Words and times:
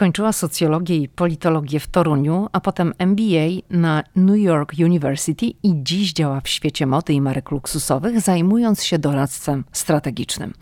Skończyła 0.00 0.32
socjologię 0.32 0.96
i 0.96 1.08
politologię 1.08 1.80
w 1.80 1.86
Toruniu, 1.86 2.48
a 2.52 2.60
potem 2.60 2.92
MBA 2.98 3.46
na 3.70 4.02
New 4.16 4.38
York 4.38 4.72
University 4.84 5.46
i 5.46 5.72
dziś 5.82 6.12
działa 6.12 6.40
w 6.40 6.48
świecie 6.48 6.86
mody 6.86 7.12
i 7.12 7.20
marek 7.20 7.50
luksusowych, 7.50 8.20
zajmując 8.20 8.84
się 8.84 8.98
doradztwem 8.98 9.64
strategicznym. 9.72 10.54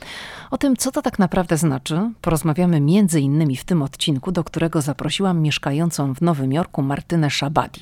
O 0.50 0.58
tym, 0.58 0.76
co 0.76 0.90
to 0.90 1.02
tak 1.02 1.18
naprawdę 1.18 1.56
znaczy, 1.56 2.10
porozmawiamy 2.20 2.80
między 2.80 3.20
innymi 3.20 3.56
w 3.56 3.64
tym 3.64 3.82
odcinku, 3.82 4.32
do 4.32 4.44
którego 4.44 4.80
zaprosiłam 4.80 5.40
mieszkającą 5.40 6.14
w 6.14 6.20
Nowym 6.20 6.52
Jorku 6.52 6.82
Martynę 6.82 7.30
Szabadi. 7.30 7.80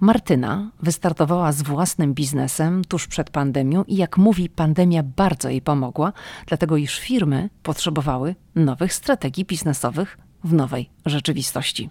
Martyna 0.00 0.70
wystartowała 0.82 1.52
z 1.52 1.62
własnym 1.62 2.14
biznesem 2.14 2.84
tuż 2.84 3.06
przed 3.06 3.30
pandemią 3.30 3.84
i 3.84 3.96
jak 3.96 4.16
mówi, 4.16 4.48
pandemia 4.48 5.02
bardzo 5.02 5.48
jej 5.48 5.62
pomogła, 5.62 6.12
dlatego 6.46 6.76
iż 6.76 6.98
firmy 6.98 7.50
potrzebowały 7.62 8.34
nowych 8.54 8.92
strategii 8.92 9.44
biznesowych 9.44 10.18
w 10.44 10.52
nowej 10.52 10.90
rzeczywistości. 11.06 11.88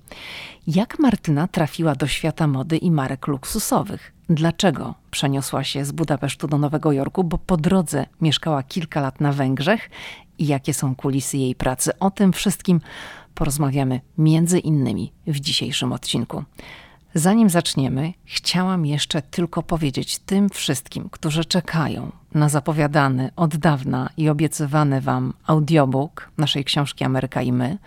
Jak 0.68 1.00
Martyna 1.00 1.48
trafiła 1.48 1.96
do 1.96 2.08
świata 2.08 2.48
mody 2.48 2.78
i 2.78 2.92
marek 2.92 3.28
luksusowych? 3.28 4.14
Dlaczego 4.30 4.96
przeniosła 5.12 5.64
się 5.64 5.86
z 5.86 5.92
Budapesztu 5.92 6.48
do 6.48 6.58
Nowego 6.58 6.92
Jorku? 6.92 7.24
Bo 7.24 7.38
po 7.38 7.58
drodze 7.58 8.06
mieszkała 8.22 8.64
kilka 8.64 9.02
lat 9.02 9.22
na 9.22 9.34
Węgrzech 9.34 9.90
i 10.38 10.48
jakie 10.48 10.74
są 10.74 10.96
kulisy 10.96 11.38
jej 11.38 11.56
pracy? 11.56 12.00
O 12.00 12.12
tym 12.12 12.34
wszystkim 12.34 12.82
porozmawiamy 13.34 14.02
między 14.18 14.60
innymi 14.60 15.12
w 15.28 15.40
dzisiejszym 15.40 15.94
odcinku. 15.94 16.44
Zanim 17.14 17.50
zaczniemy, 17.50 18.14
chciałam 18.26 18.86
jeszcze 18.86 19.22
tylko 19.22 19.64
powiedzieć 19.64 20.20
tym 20.20 20.50
wszystkim, 20.50 21.10
którzy 21.10 21.46
czekają 21.46 22.12
na 22.34 22.50
zapowiadany 22.50 23.32
od 23.36 23.58
dawna 23.58 24.10
i 24.18 24.30
obiecywany 24.30 25.02
Wam 25.02 25.34
audiobook 25.48 26.32
naszej 26.38 26.66
książki 26.66 27.04
Ameryka 27.04 27.42
i 27.42 27.52
my, 27.52 27.78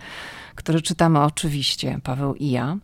który 0.55 0.81
czytamy 0.81 1.21
oczywiście, 1.21 1.99
Paweł 2.03 2.35
i 2.35 2.49
ja, 2.49 2.77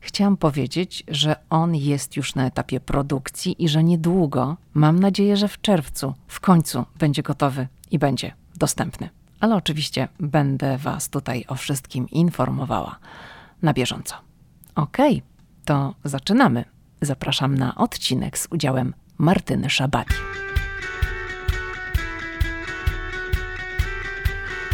chciałam 0.00 0.36
powiedzieć, 0.36 1.04
że 1.08 1.36
on 1.50 1.74
jest 1.74 2.16
już 2.16 2.34
na 2.34 2.46
etapie 2.46 2.80
produkcji 2.80 3.64
i 3.64 3.68
że 3.68 3.84
niedługo, 3.84 4.56
mam 4.74 5.00
nadzieję, 5.00 5.36
że 5.36 5.48
w 5.48 5.60
czerwcu, 5.60 6.14
w 6.26 6.40
końcu 6.40 6.84
będzie 6.98 7.22
gotowy 7.22 7.68
i 7.90 7.98
będzie 7.98 8.32
dostępny. 8.56 9.08
Ale 9.40 9.56
oczywiście 9.56 10.08
będę 10.20 10.78
Was 10.78 11.08
tutaj 11.08 11.44
o 11.48 11.54
wszystkim 11.54 12.08
informowała 12.10 12.98
na 13.62 13.72
bieżąco. 13.72 14.14
Okej. 14.74 15.16
Okay 15.16 15.38
to 15.68 15.94
zaczynamy. 16.04 16.64
Zapraszam 17.02 17.58
na 17.58 17.74
odcinek 17.74 18.38
z 18.38 18.48
udziałem 18.50 18.94
Martyny 19.18 19.70
Szabati. 19.70 20.14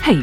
Hej, 0.03 0.23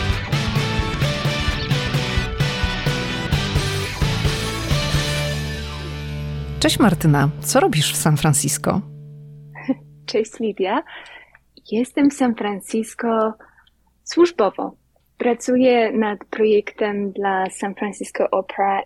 Cześć 6.61 6.79
Martyna, 6.79 7.29
co 7.39 7.59
robisz 7.59 7.93
w 7.93 7.95
San 7.95 8.17
Francisco? 8.17 8.81
Cześć 10.11 10.39
Lidia. 10.39 10.83
Jestem 11.71 12.09
w 12.09 12.13
San 12.13 12.35
Francisco 12.35 13.33
służbowo. 14.03 14.75
Pracuję 15.17 15.91
nad 15.91 16.19
projektem 16.25 17.11
dla 17.11 17.49
San 17.49 17.75
Francisco 17.75 18.29
Opera 18.31 18.79
e, 18.79 18.83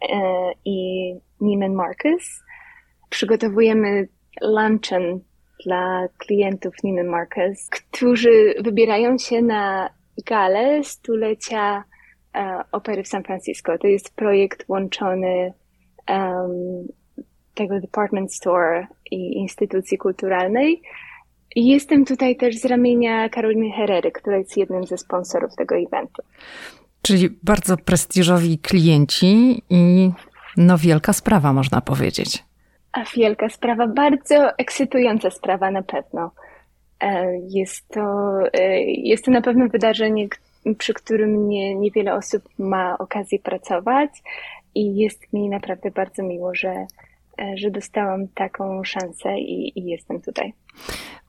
i 0.66 1.12
Neiman 1.42 1.74
Marcus. 1.74 2.44
Przygotowujemy 3.10 4.08
luncheon 4.42 5.20
dla 5.66 6.08
klientów 6.18 6.74
Neiman 6.84 7.08
Marcus, 7.08 7.70
którzy 7.70 8.54
wybierają 8.64 9.18
się 9.18 9.42
na 9.42 9.90
galę 10.26 10.84
stulecia 10.84 11.84
e, 12.36 12.60
opery 12.72 13.04
w 13.04 13.08
San 13.08 13.24
Francisco. 13.24 13.78
To 13.78 13.88
jest 13.88 14.16
projekt 14.16 14.66
łączony 14.68 15.54
um, 16.10 16.88
tego 17.56 17.80
department 17.80 18.34
store 18.34 18.88
i 19.12 19.38
instytucji 19.38 19.98
kulturalnej. 19.98 20.82
I 21.56 21.68
jestem 21.68 22.06
tutaj 22.06 22.36
też 22.36 22.58
z 22.58 22.66
ramienia 22.66 23.30
Karoliny 23.30 23.72
Herrery, 23.72 24.12
która 24.12 24.38
jest 24.38 24.58
jednym 24.58 24.86
ze 24.86 24.98
sponsorów 24.98 25.56
tego 25.56 25.76
eventu. 25.76 26.22
Czyli 27.02 27.30
bardzo 27.44 27.78
prestiżowi 27.78 28.60
klienci 28.60 29.62
i 29.70 30.12
no 30.58 30.78
wielka 30.78 31.14
sprawa, 31.14 31.54
można 31.54 31.82
powiedzieć. 31.82 32.44
A 32.92 33.04
wielka 33.16 33.50
sprawa, 33.50 33.88
bardzo 33.88 34.58
ekscytująca 34.58 35.32
sprawa 35.32 35.72
na 35.72 35.84
pewno. 35.84 36.32
E, 37.00 37.38
jest 37.50 37.88
to, 37.88 38.34
e, 38.54 38.82
jest 38.82 39.26
to 39.26 39.32
na 39.32 39.42
pewno 39.42 39.68
wydarzenie, 39.68 40.28
przy 40.78 40.94
którym 40.94 41.48
nie, 41.50 41.76
niewiele 41.76 42.14
osób 42.14 42.44
ma 42.60 42.98
okazję 42.98 43.40
pracować 43.40 44.10
i 44.76 44.96
jest 44.96 45.34
mi 45.34 45.50
naprawdę 45.50 45.92
bardzo 45.92 46.24
miło, 46.24 46.56
że, 46.56 46.86
że 47.56 47.72
dostałam 47.72 48.28
taką 48.28 48.84
szansę 48.84 49.40
i, 49.40 49.80
i, 49.80 49.86
jestem 49.86 50.22
tutaj. 50.22 50.54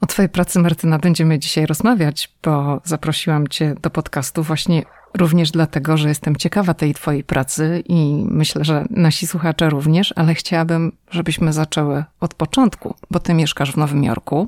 O 0.01 0.07
Twojej 0.07 0.29
pracy, 0.29 0.59
Martyna, 0.59 0.99
będziemy 0.99 1.39
dzisiaj 1.39 1.67
rozmawiać, 1.67 2.33
bo 2.43 2.81
zaprosiłam 2.85 3.49
Cię 3.49 3.75
do 3.83 3.91
podcastu 3.91 4.43
właśnie 4.43 4.83
również 5.15 5.51
dlatego, 5.51 5.97
że 5.97 6.09
jestem 6.09 6.37
ciekawa 6.37 6.75
tej 6.75 6.95
Twojej 6.95 7.25
pracy 7.25 7.83
i 7.89 8.25
myślę, 8.31 8.65
że 8.65 8.85
nasi 8.91 9.27
słuchacze 9.27 9.71
również, 9.71 10.13
ale 10.17 10.35
chciałabym, 10.35 10.93
żebyśmy 11.11 11.53
zaczęły 11.53 12.05
od 12.21 12.35
początku, 12.35 12.95
bo 13.11 13.21
Ty 13.21 13.35
mieszkasz 13.35 13.73
w 13.73 13.77
Nowym 13.77 14.05
Jorku. 14.05 14.47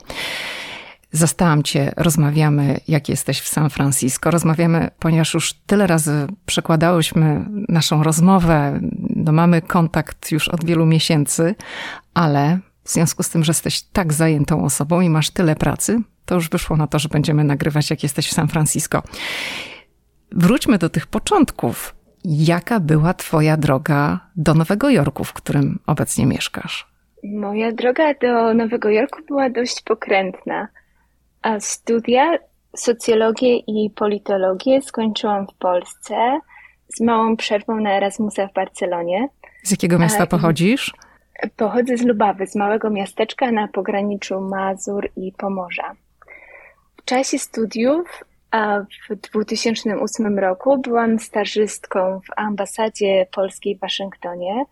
Zastałam 1.13 1.63
Cię, 1.63 1.93
rozmawiamy, 1.97 2.81
jak 2.89 3.09
jesteś 3.09 3.41
w 3.41 3.49
San 3.49 3.71
Francisco. 3.71 4.31
Rozmawiamy, 4.31 4.91
ponieważ 4.99 5.35
już 5.35 5.53
tyle 5.53 5.87
razy 5.87 6.27
przekładałyśmy 6.47 7.45
naszą 7.69 8.03
rozmowę, 8.03 8.81
no 9.17 9.33
mamy 9.33 9.63
kontakt 9.63 10.33
już 10.33 10.49
od 10.49 10.65
wielu 10.65 10.87
miesięcy, 10.87 11.55
ale 12.15 12.59
w 12.85 12.91
związku 12.91 13.23
z 13.23 13.31
tym, 13.31 13.45
że 13.45 13.51
jesteś 13.51 13.83
tak 13.83 14.13
zajętą 14.13 14.65
osobą 14.65 15.01
i 15.01 15.11
masz 15.11 15.31
tyle 15.31 15.57
pracy, 15.57 16.01
to 16.25 16.35
już 16.35 16.49
wyszło 16.49 16.77
na 16.77 16.87
to, 16.87 16.99
że 16.99 17.09
będziemy 17.09 17.45
nagrywać, 17.45 17.91
jak 17.91 18.03
jesteś 18.03 18.29
w 18.29 18.35
San 18.35 18.49
Francisco. 18.49 19.03
Wróćmy 20.33 20.79
do 20.79 20.89
tych 20.89 21.07
początków. 21.07 21.95
Jaka 22.25 22.81
była 22.81 23.15
Twoja 23.15 23.57
droga 23.57 24.21
do 24.37 24.55
Nowego 24.55 24.91
Jorku, 24.91 25.25
w 25.25 25.33
którym 25.33 25.79
obecnie 25.87 26.27
mieszkasz? 26.27 26.89
Moja 27.25 27.73
droga 27.73 28.15
do 28.15 28.55
Nowego 28.55 28.91
Jorku 28.91 29.19
była 29.29 29.51
dość 29.51 29.83
pokrętna. 29.83 30.69
Studia 31.60 32.38
socjologię 32.76 33.56
i 33.56 33.91
politologię 33.91 34.82
skończyłam 34.82 35.47
w 35.47 35.54
Polsce 35.54 36.41
z 36.88 37.00
małą 37.00 37.37
przerwą 37.37 37.81
na 37.81 37.97
Erasmusa 37.97 38.49
w 38.49 38.53
Barcelonie. 38.53 39.28
Z 39.62 39.71
jakiego 39.71 39.98
miasta 39.98 40.27
pochodzisz? 40.27 40.94
Pochodzę 41.56 41.97
z 41.97 42.03
Lubawy, 42.03 42.47
z 42.47 42.56
małego 42.56 42.91
miasteczka 42.91 43.53
na 43.53 43.69
pograniczu 43.69 44.41
Mazur 44.41 45.09
i 45.16 45.32
Pomorza. 45.32 45.94
W 46.97 47.04
czasie 47.04 47.38
studiów, 47.38 48.25
w 49.10 49.15
2008 49.15 50.38
roku, 50.38 50.78
byłam 50.78 51.19
stażystką 51.19 52.21
w 52.21 52.39
ambasadzie 52.39 53.27
polskiej 53.33 53.77
w 53.77 53.80
Waszyngtonie 53.80 54.65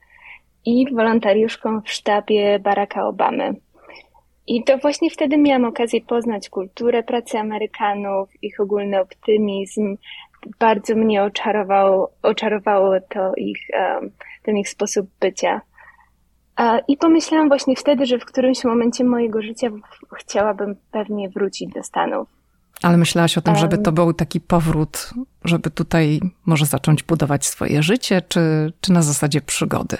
i 0.65 0.95
wolontariuszką 0.95 1.81
w 1.81 1.91
sztabie 1.91 2.59
Baracka 2.59 3.07
Obamy. 3.07 3.55
I 4.47 4.65
to 4.65 4.79
właśnie 4.79 5.11
wtedy 5.11 5.39
miałam 5.39 5.65
okazję 5.65 6.01
poznać 6.01 6.49
kulturę 6.49 7.03
pracy 7.03 7.39
Amerykanów, 7.39 8.29
ich 8.43 8.61
ogólny 8.61 9.01
optymizm. 9.01 9.97
Bardzo 10.59 10.95
mnie 10.95 11.23
oczarowało, 11.23 12.13
oczarowało 12.23 13.01
to 13.09 13.33
ich, 13.37 13.59
ten 14.43 14.57
ich 14.57 14.69
sposób 14.69 15.07
bycia. 15.21 15.61
I 16.89 16.97
pomyślałam 16.97 17.49
właśnie 17.49 17.77
wtedy, 17.77 18.07
że 18.07 18.19
w 18.19 18.25
którymś 18.25 18.65
momencie 18.65 19.05
mojego 19.05 19.43
życia 19.43 19.71
chciałabym 20.19 20.77
pewnie 20.91 21.29
wrócić 21.29 21.73
do 21.75 21.83
Stanów. 21.83 22.29
Ale 22.83 22.97
myślałaś 22.97 23.39
o 23.39 23.41
tym, 23.41 23.57
żeby 23.57 23.79
to 23.79 23.93
był 23.93 24.13
taki 24.13 24.41
powrót, 24.41 25.11
żeby 25.45 25.71
tutaj 25.71 26.21
może 26.47 26.67
zacząć 26.67 27.03
budować 27.03 27.47
swoje 27.47 27.83
życie, 27.83 28.23
czy, 28.29 28.73
czy 28.81 28.93
na 28.93 29.03
zasadzie 29.03 29.41
przygody? 29.41 29.97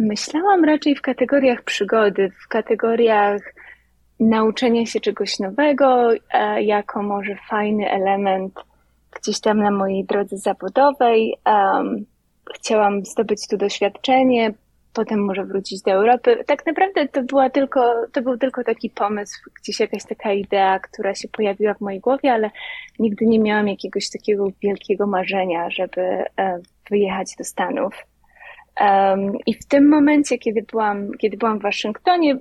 Myślałam 0.00 0.64
raczej 0.64 0.96
w 0.96 1.02
kategoriach 1.02 1.62
przygody, 1.62 2.30
w 2.44 2.48
kategoriach 2.48 3.42
nauczenia 4.20 4.86
się 4.86 5.00
czegoś 5.00 5.38
nowego, 5.38 6.10
jako 6.60 7.02
może 7.02 7.36
fajny 7.50 7.90
element 7.90 8.54
gdzieś 9.20 9.40
tam 9.40 9.58
na 9.58 9.70
mojej 9.70 10.04
drodze 10.04 10.36
zawodowej. 10.36 11.34
Chciałam 12.54 13.04
zdobyć 13.04 13.48
tu 13.48 13.56
doświadczenie, 13.56 14.54
potem 14.92 15.24
może 15.24 15.44
wrócić 15.44 15.82
do 15.82 15.90
Europy. 15.90 16.44
Tak 16.46 16.66
naprawdę 16.66 17.08
to 17.08 17.22
była 17.22 17.50
tylko, 17.50 17.94
to 18.12 18.22
był 18.22 18.38
tylko 18.38 18.64
taki 18.64 18.90
pomysł, 18.90 19.50
gdzieś 19.60 19.80
jakaś 19.80 20.04
taka 20.04 20.32
idea, 20.32 20.78
która 20.78 21.14
się 21.14 21.28
pojawiła 21.28 21.74
w 21.74 21.80
mojej 21.80 22.00
głowie, 22.00 22.32
ale 22.32 22.50
nigdy 22.98 23.26
nie 23.26 23.38
miałam 23.38 23.68
jakiegoś 23.68 24.10
takiego 24.10 24.48
wielkiego 24.62 25.06
marzenia, 25.06 25.70
żeby 25.70 26.00
e, 26.00 26.24
wyjechać 26.90 27.36
do 27.38 27.44
Stanów. 27.44 27.94
Um, 28.80 29.32
I 29.46 29.54
w 29.54 29.66
tym 29.66 29.88
momencie, 29.88 30.38
kiedy 30.38 30.62
byłam, 30.62 31.10
kiedy 31.18 31.36
byłam 31.36 31.58
w 31.58 31.62
Waszyngtonie, 31.62 32.38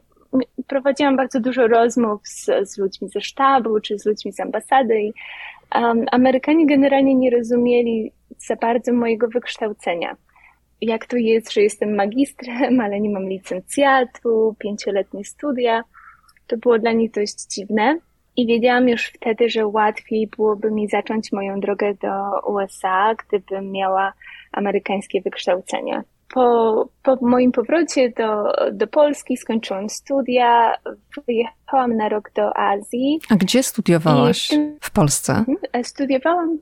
prowadziłam 0.68 1.18
bardzo 1.18 1.39
dużo 1.39 1.68
rozmów 1.68 2.21
z, 2.24 2.45
z 2.69 2.77
ludźmi 2.77 3.09
ze 3.09 3.21
sztabu 3.21 3.79
czy 3.79 4.00
z 4.00 4.06
ludźmi 4.06 4.33
z 4.33 4.39
ambasady 4.39 5.01
i 5.01 5.13
um, 5.75 6.06
Amerykanie 6.12 6.68
generalnie 6.68 7.15
nie 7.15 7.29
rozumieli 7.29 8.12
za 8.38 8.56
bardzo 8.56 8.94
mojego 8.94 9.27
wykształcenia. 9.27 10.15
Jak 10.81 11.06
to 11.06 11.18
jest, 11.18 11.53
że 11.53 11.62
jestem 11.62 11.95
magistrem, 11.95 12.79
ale 12.83 13.00
nie 13.00 13.09
mam 13.09 13.29
licencjatu, 13.29 14.56
pięcioletnie 14.59 15.25
studia. 15.25 15.83
To 16.47 16.57
było 16.57 16.79
dla 16.79 16.91
nich 16.91 17.12
dość 17.12 17.45
dziwne. 17.45 18.00
I 18.35 18.47
wiedziałam 18.47 18.89
już 18.89 19.06
wtedy, 19.06 19.50
że 19.50 19.68
łatwiej 19.68 20.27
byłoby 20.27 20.71
mi 20.71 20.88
zacząć 20.88 21.31
moją 21.31 21.59
drogę 21.59 21.94
do 21.94 22.39
USA, 22.51 23.15
gdybym 23.15 23.71
miała 23.71 24.13
amerykańskie 24.51 25.21
wykształcenie. 25.21 26.03
Po, 26.33 26.89
po 27.03 27.18
moim 27.21 27.51
powrocie 27.51 28.09
do, 28.09 28.53
do 28.71 28.88
Polski 28.88 29.38
skończyłam 29.38 29.89
studia, 29.89 30.75
wyjechałam 31.27 31.97
na 31.97 32.09
rok 32.09 32.31
do 32.35 32.57
Azji. 32.57 33.19
A 33.29 33.35
gdzie 33.35 33.63
studiowałaś? 33.63 34.45
W, 34.45 34.50
tym, 34.50 34.77
w 34.81 34.91
Polsce? 34.91 35.33
Mhm, 35.33 35.83
studiowałam, 35.83 36.57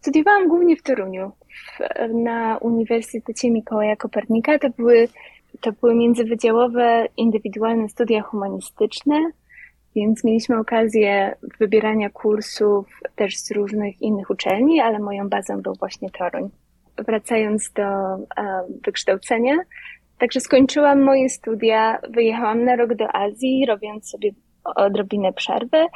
studiowałam 0.00 0.48
głównie 0.48 0.76
w 0.76 0.82
Toruniu, 0.82 1.32
w, 1.48 1.78
na 2.14 2.58
Uniwersytecie 2.58 3.50
Mikołaja 3.50 3.96
Kopernika. 3.96 4.58
To 4.58 4.70
były, 4.70 5.08
to 5.60 5.72
były 5.72 5.94
międzywydziałowe, 5.94 7.06
indywidualne 7.16 7.88
studia 7.88 8.22
humanistyczne, 8.22 9.30
więc 9.96 10.24
mieliśmy 10.24 10.58
okazję 10.58 11.36
wybierania 11.60 12.10
kursów 12.10 13.00
też 13.16 13.38
z 13.38 13.50
różnych 13.50 14.02
innych 14.02 14.30
uczelni, 14.30 14.80
ale 14.80 14.98
moją 14.98 15.28
bazą 15.28 15.62
był 15.62 15.74
właśnie 15.74 16.10
Toruń 16.10 16.50
wracając 16.98 17.72
do 17.72 17.82
um, 17.82 18.26
wykształcenia, 18.84 19.54
także 20.18 20.40
skończyłam 20.40 21.02
moje 21.02 21.28
studia, 21.28 21.98
wyjechałam 22.10 22.64
na 22.64 22.76
rok 22.76 22.94
do 22.94 23.16
Azji, 23.16 23.66
robiąc 23.66 24.10
sobie 24.10 24.30
odrobinę 24.64 25.32
przerwy 25.32 25.86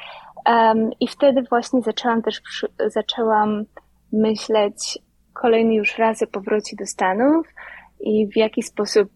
um, 0.49 0.91
i 1.01 1.09
wtedy 1.09 1.43
właśnie 1.43 1.83
zaczęłam 1.83 2.23
też, 2.23 2.41
zaczęłam 2.87 3.65
myśleć 4.13 4.99
kolejny 5.33 5.75
już 5.75 5.99
raz 5.99 6.23
o 6.23 6.27
powrocie 6.27 6.77
do 6.77 6.87
Stanów 6.87 7.47
i 8.01 8.29
w 8.29 8.37
jaki 8.37 8.63
sposób 8.63 9.09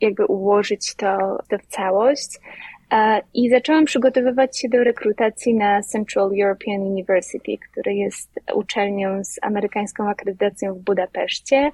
jakby 0.00 0.26
ułożyć 0.26 0.94
to, 0.96 1.38
to 1.48 1.58
w 1.58 1.66
całość. 1.66 2.38
I 3.34 3.50
zaczęłam 3.50 3.84
przygotowywać 3.84 4.58
się 4.58 4.68
do 4.68 4.84
rekrutacji 4.84 5.54
na 5.54 5.82
Central 5.82 6.30
European 6.42 6.80
University, 6.80 7.58
który 7.70 7.94
jest 7.94 8.30
uczelnią 8.54 9.24
z 9.24 9.38
amerykańską 9.42 10.08
akredytacją 10.08 10.74
w 10.74 10.78
Budapeszcie, 10.78 11.70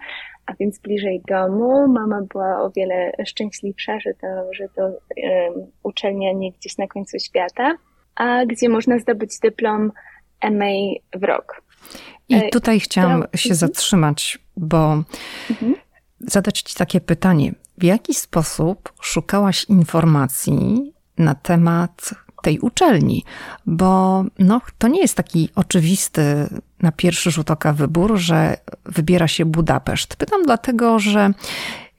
a 0.47 0.55
więc 0.55 0.79
bliżej 0.79 1.23
domu. 1.29 1.89
Mama 1.89 2.23
była 2.33 2.63
o 2.63 2.71
wiele 2.71 3.13
szczęśliwsza, 3.27 4.01
że 4.01 4.15
to, 4.15 4.27
że 4.53 4.69
to 4.69 4.83
um, 4.83 5.67
uczelnia 5.83 6.33
nie 6.33 6.53
gdzieś 6.53 6.79
na 6.79 6.87
końcu 6.87 7.19
świata, 7.19 7.77
a 8.15 8.47
gdzie 8.47 8.69
można 8.69 8.99
zdobyć 8.99 9.39
dyplom 9.39 9.93
MA 10.51 10.75
w 11.15 11.25
rok. 11.25 11.63
I 12.29 12.35
e, 12.35 12.49
tutaj 12.49 12.81
chciałam 12.81 13.23
to... 13.23 13.37
się 13.37 13.51
mhm. 13.51 13.57
zatrzymać, 13.57 14.39
bo 14.57 15.03
mhm. 15.51 15.75
zadać 16.21 16.63
Ci 16.63 16.75
takie 16.75 17.01
pytanie. 17.01 17.53
W 17.79 17.85
jaki 17.85 18.15
sposób 18.15 18.93
szukałaś 19.01 19.65
informacji 19.65 20.93
na 21.19 21.35
temat 21.35 22.15
tej 22.43 22.59
uczelni, 22.59 23.25
bo 23.67 24.25
no, 24.39 24.61
to 24.79 24.89
nie 24.89 25.01
jest 25.01 25.17
taki 25.17 25.49
oczywisty 25.55 26.23
na 26.83 26.93
pierwszy 26.93 27.31
rzut 27.31 27.51
oka 27.51 27.73
wybór, 27.73 28.17
że 28.17 28.57
wybiera 28.85 29.29
się 29.29 29.45
Budapeszt. 29.45 30.17
Pytam 30.17 30.43
dlatego, 30.43 30.99
że 30.99 31.31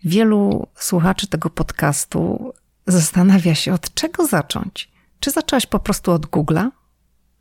wielu 0.03 0.67
słuchaczy 0.75 1.27
tego 1.27 1.49
podcastu 1.49 2.53
zastanawia 2.85 3.55
się, 3.55 3.73
od 3.73 3.93
czego 3.93 4.25
zacząć. 4.25 4.91
Czy 5.19 5.31
zaczęłaś 5.31 5.65
po 5.65 5.79
prostu 5.79 6.11
od 6.11 6.25
Google'a? 6.25 6.69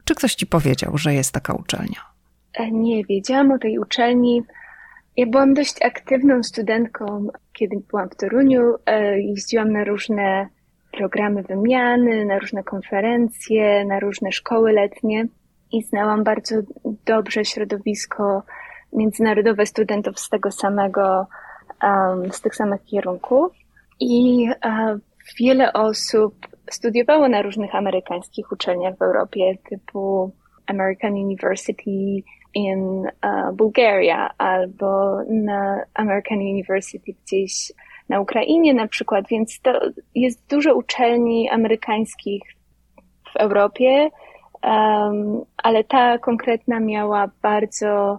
Czy 0.04 0.14
ktoś 0.14 0.34
ci 0.34 0.46
powiedział, 0.46 0.98
że 0.98 1.14
jest 1.14 1.32
taka 1.32 1.54
uczelnia? 1.54 2.00
E, 2.54 2.70
nie, 2.70 3.04
wiedziałam 3.04 3.52
o 3.52 3.58
tej 3.58 3.78
uczelni. 3.78 4.42
Ja 5.16 5.26
byłam 5.26 5.54
dość 5.54 5.82
aktywną 5.82 6.42
studentką, 6.42 7.26
kiedy 7.52 7.76
byłam 7.90 8.08
w 8.10 8.16
Toruniu. 8.16 8.74
E, 8.86 9.20
jeździłam 9.20 9.72
na 9.72 9.84
różne 9.84 10.48
programy 10.96 11.42
wymiany, 11.42 12.24
na 12.24 12.38
różne 12.38 12.62
konferencje, 12.62 13.84
na 13.84 14.00
różne 14.00 14.32
szkoły 14.32 14.72
letnie 14.72 15.26
i 15.72 15.82
znałam 15.82 16.24
bardzo 16.24 16.56
dobrze 17.06 17.44
środowisko 17.44 18.42
międzynarodowe 18.92 19.66
studentów 19.66 20.20
z 20.20 20.28
tego 20.28 20.50
samego, 20.50 21.26
um, 21.82 22.32
z 22.32 22.40
tych 22.40 22.54
samych 22.54 22.84
kierunków. 22.84 23.52
I 24.00 24.46
uh, 24.64 25.00
wiele 25.40 25.72
osób 25.72 26.34
studiowało 26.70 27.28
na 27.28 27.42
różnych 27.42 27.74
amerykańskich 27.74 28.52
uczelniach 28.52 28.96
w 28.96 29.02
Europie, 29.02 29.54
typu 29.70 30.32
American 30.66 31.12
University 31.12 32.22
in 32.54 32.80
uh, 33.24 33.54
Bulgaria 33.54 34.30
albo 34.38 35.18
na 35.30 35.84
American 35.94 36.38
University 36.38 37.14
gdzieś 37.24 37.72
na 38.08 38.20
Ukrainie 38.20 38.74
na 38.74 38.88
przykład, 38.88 39.24
więc 39.30 39.60
to 39.60 39.80
jest 40.14 40.46
dużo 40.50 40.74
uczelni 40.74 41.50
amerykańskich 41.50 42.42
w 43.32 43.36
Europie, 43.36 44.10
um, 44.62 45.40
ale 45.56 45.84
ta 45.84 46.18
konkretna 46.18 46.80
miała 46.80 47.30
bardzo 47.42 48.18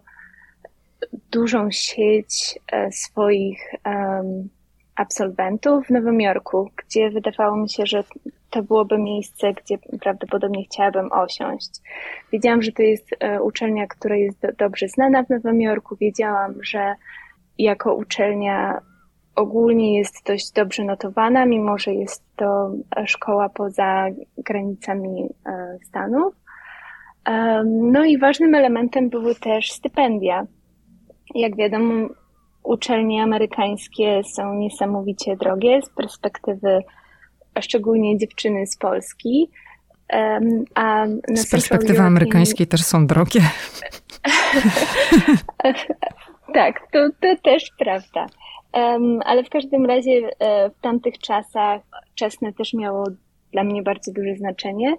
dużą 1.32 1.72
sieć 1.72 2.60
e, 2.72 2.92
swoich 2.92 3.60
um, 3.86 4.50
absolwentów 4.96 5.88
w 5.88 5.90
Nowym 5.90 6.22
Jorku, 6.22 6.72
gdzie 6.76 7.10
wydawało 7.10 7.58
mi 7.58 7.70
się, 7.70 7.86
że 7.86 8.04
to 8.50 8.64
byłoby 8.64 8.98
miejsce, 8.98 9.54
gdzie 9.54 9.78
prawdopodobnie 9.78 10.64
chciałabym 10.64 11.12
osiąść. 11.12 11.70
Wiedziałam, 12.32 12.62
że 12.62 12.72
to 12.72 12.82
jest 12.82 13.10
e, 13.20 13.42
uczelnia, 13.42 13.88
która 13.88 14.16
jest 14.16 14.42
do, 14.42 14.48
dobrze 14.58 14.88
znana 14.88 15.24
w 15.24 15.30
Nowym 15.30 15.62
Jorku. 15.62 15.96
Wiedziałam, 15.96 16.54
że 16.64 16.96
jako 17.58 17.96
uczelnia 17.96 18.82
ogólnie 19.38 19.98
jest 19.98 20.26
dość 20.26 20.52
dobrze 20.52 20.84
notowana, 20.84 21.46
mimo 21.46 21.78
że 21.78 21.94
jest 21.94 22.24
to 22.36 22.72
szkoła 23.06 23.50
poza 23.50 24.08
granicami 24.38 25.30
e, 25.46 25.78
Stanów. 25.88 26.34
No 27.66 28.06
i 28.06 28.18
ważnym 28.18 28.56
elementem 28.56 29.10
były 29.10 29.36
też 29.36 29.72
stypendia. 29.72 30.46
Jak 31.36 31.56
wiadomo, 31.56 32.08
uczelnie 32.64 33.24
amerykańskie 33.24 34.22
są 34.36 34.54
niesamowicie 34.54 35.36
drogie 35.36 35.82
z 35.82 35.90
perspektywy 35.90 36.84
szczególnie 37.62 38.18
dziewczyny 38.18 38.68
z 38.68 38.78
Polski. 38.78 39.50
A 40.76 41.06
z 41.34 41.50
perspektywy 41.50 41.94
European... 41.94 42.08
amerykańskiej 42.08 42.68
też 42.68 42.84
są 42.84 43.08
drogie. 43.08 43.42
tak, 46.54 46.80
to, 46.92 47.10
to 47.22 47.36
też 47.44 47.72
prawda. 47.80 48.28
Ale 49.26 49.44
w 49.44 49.50
każdym 49.50 49.86
razie 49.86 50.12
e, 50.40 50.70
w 50.70 50.82
tamtych 50.82 51.18
czasach 51.20 51.82
czesne 52.16 52.54
też 52.54 52.74
miało 52.74 53.06
dla 53.52 53.64
mnie 53.64 53.84
bardzo 53.84 54.12
duże 54.12 54.36
znaczenie. 54.36 54.96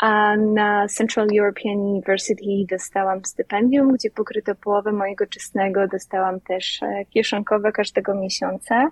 A 0.00 0.36
na 0.36 0.86
Central 0.88 1.28
European 1.38 1.76
University 1.76 2.66
dostałam 2.70 3.24
stypendium, 3.24 3.92
gdzie 3.92 4.10
pokryto 4.10 4.54
połowę 4.54 4.92
mojego 4.92 5.26
czesnego. 5.26 5.88
Dostałam 5.88 6.40
też 6.40 6.82
e, 6.82 7.04
kieszonkowe 7.04 7.72
każdego 7.72 8.14
miesiąca. 8.14 8.88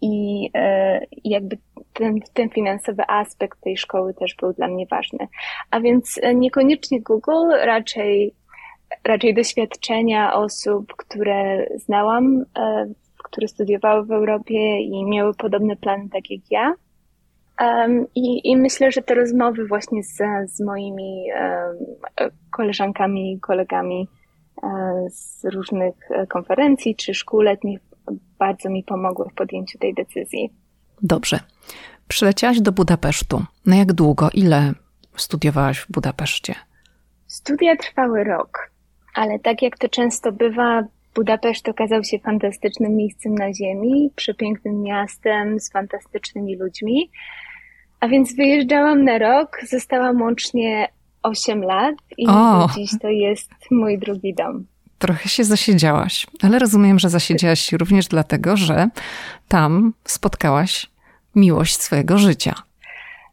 I 0.00 0.50
e, 0.54 1.00
jakby 1.24 1.58
ten, 1.92 2.20
ten 2.34 2.48
finansowy 2.48 3.02
aspekt 3.08 3.60
tej 3.60 3.76
szkoły 3.76 4.14
też 4.14 4.34
był 4.34 4.52
dla 4.52 4.68
mnie 4.68 4.86
ważny. 4.86 5.28
A 5.70 5.80
więc 5.80 6.20
niekoniecznie 6.34 7.00
Google, 7.00 7.50
raczej 7.64 8.34
raczej 9.04 9.34
doświadczenia 9.34 10.34
osób, 10.34 10.92
które 10.96 11.66
znałam, 11.76 12.44
e, 12.58 12.86
które 13.24 13.48
studiowały 13.48 14.06
w 14.06 14.12
Europie 14.12 14.80
i 14.80 15.04
miały 15.04 15.34
podobne 15.34 15.76
plany 15.76 16.08
tak 16.12 16.30
jak 16.30 16.40
ja. 16.50 16.74
I, 18.14 18.50
I, 18.50 18.56
myślę, 18.56 18.92
że 18.92 19.02
te 19.02 19.14
rozmowy 19.14 19.66
właśnie 19.66 20.02
z, 20.02 20.16
z 20.46 20.60
moimi 20.60 21.26
koleżankami 22.50 23.32
i 23.32 23.40
kolegami 23.40 24.08
e, 24.62 24.68
z 25.10 25.44
różnych 25.44 26.10
e, 26.10 26.26
konferencji 26.26 26.96
czy 26.96 27.14
szkół 27.14 27.40
letnich 27.40 27.80
bardzo 28.38 28.70
mi 28.70 28.84
pomogły 28.84 29.26
w 29.30 29.34
podjęciu 29.34 29.78
tej 29.78 29.94
decyzji. 29.94 30.52
Dobrze. 31.02 31.40
Przyleciałaś 32.08 32.60
do 32.60 32.72
Budapesztu. 32.72 33.42
Na 33.66 33.76
jak 33.76 33.92
długo? 33.92 34.30
Ile 34.34 34.72
studiowałaś 35.16 35.78
w 35.78 35.92
Budapeszcie? 35.92 36.54
Studia 37.26 37.76
trwały 37.76 38.24
rok, 38.24 38.70
ale 39.18 39.38
tak 39.38 39.62
jak 39.62 39.78
to 39.78 39.88
często 39.88 40.32
bywa, 40.32 40.82
Budapeszt 41.14 41.68
okazał 41.68 42.04
się 42.04 42.18
fantastycznym 42.18 42.96
miejscem 42.96 43.34
na 43.34 43.54
ziemi, 43.54 44.10
przepięknym 44.16 44.82
miastem 44.82 45.60
z 45.60 45.72
fantastycznymi 45.72 46.56
ludźmi. 46.56 47.10
A 48.00 48.08
więc 48.08 48.36
wyjeżdżałam 48.36 49.04
na 49.04 49.18
rok, 49.18 49.58
zostałam 49.68 50.22
łącznie 50.22 50.88
8 51.22 51.62
lat 51.62 51.94
i 52.18 52.26
o. 52.28 52.68
dziś 52.74 52.90
to 53.02 53.08
jest 53.08 53.50
mój 53.70 53.98
drugi 53.98 54.34
dom. 54.34 54.66
Trochę 54.98 55.28
się 55.28 55.44
zasiedziałaś, 55.44 56.26
ale 56.42 56.58
rozumiem, 56.58 56.98
że 56.98 57.08
zasiedziałaś 57.08 57.60
się 57.60 57.76
również 57.76 58.08
dlatego, 58.08 58.56
że 58.56 58.88
tam 59.48 59.92
spotkałaś 60.04 60.86
miłość 61.34 61.80
swojego 61.80 62.18
życia. 62.18 62.54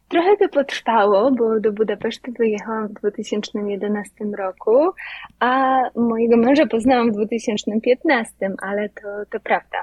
Trochę 0.08 0.36
to 0.36 0.48
potrwało, 0.48 1.30
bo 1.30 1.60
do 1.60 1.72
Budapesztu 1.72 2.32
wyjechałam 2.32 2.88
w 2.88 2.92
2011 2.92 4.24
roku, 4.38 4.90
a 5.40 5.80
mojego 5.96 6.36
męża 6.36 6.66
poznałam 6.66 7.12
w 7.12 7.14
2015, 7.14 8.34
ale 8.62 8.88
to, 8.88 9.08
to 9.30 9.40
prawda. 9.40 9.78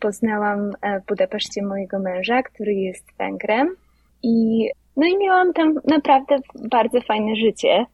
Poznałam 0.00 0.70
e, 0.82 1.00
w 1.00 1.06
Budapeszcie 1.06 1.62
mojego 1.62 1.98
męża, 1.98 2.42
który 2.42 2.74
jest 2.74 3.04
Węgrem 3.18 3.76
i 4.22 4.68
no 4.96 5.06
i 5.06 5.18
miałam 5.18 5.52
tam 5.52 5.74
naprawdę 5.88 6.36
bardzo 6.70 7.00
fajne 7.00 7.36
życie. 7.36 7.86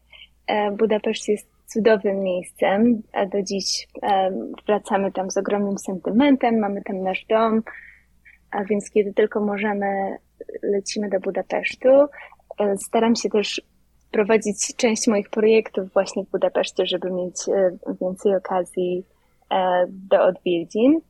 E, 0.46 0.70
Budapeszt 0.70 1.28
jest 1.28 1.48
cudownym 1.66 2.22
miejscem. 2.22 3.02
Do 3.32 3.42
dziś 3.42 3.88
e, 4.02 4.30
wracamy 4.66 5.12
tam 5.12 5.30
z 5.30 5.36
ogromnym 5.36 5.78
sentymentem, 5.78 6.58
mamy 6.58 6.82
tam 6.82 7.02
nasz 7.02 7.24
dom, 7.28 7.62
a 8.50 8.64
więc 8.64 8.90
kiedy 8.90 9.14
tylko 9.14 9.40
możemy, 9.40 10.16
lecimy 10.62 11.08
do 11.08 11.20
Budapesztu. 11.20 11.88
E, 12.58 12.76
staram 12.76 13.16
się 13.16 13.28
też 13.28 13.62
prowadzić 14.10 14.76
część 14.76 15.06
moich 15.06 15.30
projektów 15.30 15.92
właśnie 15.92 16.24
w 16.24 16.30
Budapeszcie, 16.30 16.86
żeby 16.86 17.10
mieć 17.10 17.36
więcej 18.00 18.36
okazji 18.36 19.04
do 19.88 20.22
odwiedzin. 20.22 21.00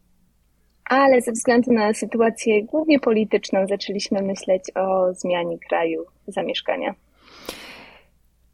Ale 0.84 1.20
ze 1.20 1.32
względu 1.32 1.72
na 1.72 1.94
sytuację 1.94 2.64
głównie 2.64 3.00
polityczną 3.00 3.66
zaczęliśmy 3.68 4.22
myśleć 4.22 4.62
o 4.74 5.14
zmianie 5.14 5.58
kraju 5.68 6.04
zamieszkania. 6.26 6.94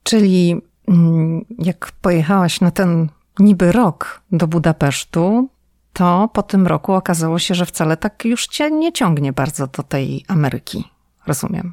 Czyli 0.02 0.60
mm, 0.88 1.44
jak 1.58 1.92
pojechałaś 2.02 2.60
na 2.60 2.70
ten 2.70 3.08
niby 3.38 3.72
rok 3.72 4.22
do 4.32 4.46
Budapesztu, 4.46 5.48
to 5.94 6.30
po 6.32 6.42
tym 6.42 6.66
roku 6.66 6.92
okazało 6.92 7.38
się, 7.38 7.54
że 7.54 7.66
wcale 7.66 7.96
tak 7.96 8.24
już 8.24 8.46
cię 8.46 8.70
nie 8.70 8.92
ciągnie 8.92 9.32
bardzo 9.32 9.66
do 9.66 9.82
tej 9.82 10.24
Ameryki. 10.28 10.84
Rozumiem. 11.26 11.72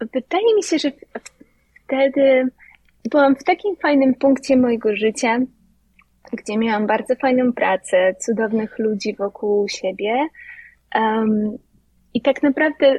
Wydaje 0.00 0.54
mi 0.56 0.62
się, 0.62 0.78
że 0.78 0.92
wtedy 1.84 2.48
byłam 3.10 3.36
w 3.36 3.44
takim 3.44 3.76
fajnym 3.76 4.14
punkcie 4.14 4.56
mojego 4.56 4.96
życia, 4.96 5.38
gdzie 6.32 6.58
miałam 6.58 6.86
bardzo 6.86 7.14
fajną 7.16 7.52
pracę, 7.52 8.14
cudownych 8.20 8.78
ludzi 8.78 9.14
wokół 9.14 9.68
siebie. 9.68 10.28
Um, 10.94 11.58
I 12.14 12.22
tak 12.22 12.42
naprawdę 12.42 12.98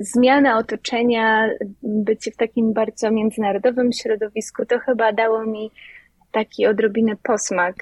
zmiana 0.00 0.58
otoczenia, 0.58 1.48
bycie 1.82 2.30
w 2.30 2.36
takim 2.36 2.72
bardzo 2.72 3.10
międzynarodowym 3.10 3.92
środowisku, 3.92 4.66
to 4.66 4.78
chyba 4.78 5.12
dało 5.12 5.46
mi 5.46 5.70
taki 6.30 6.66
odrobinę 6.66 7.16
posmak 7.22 7.74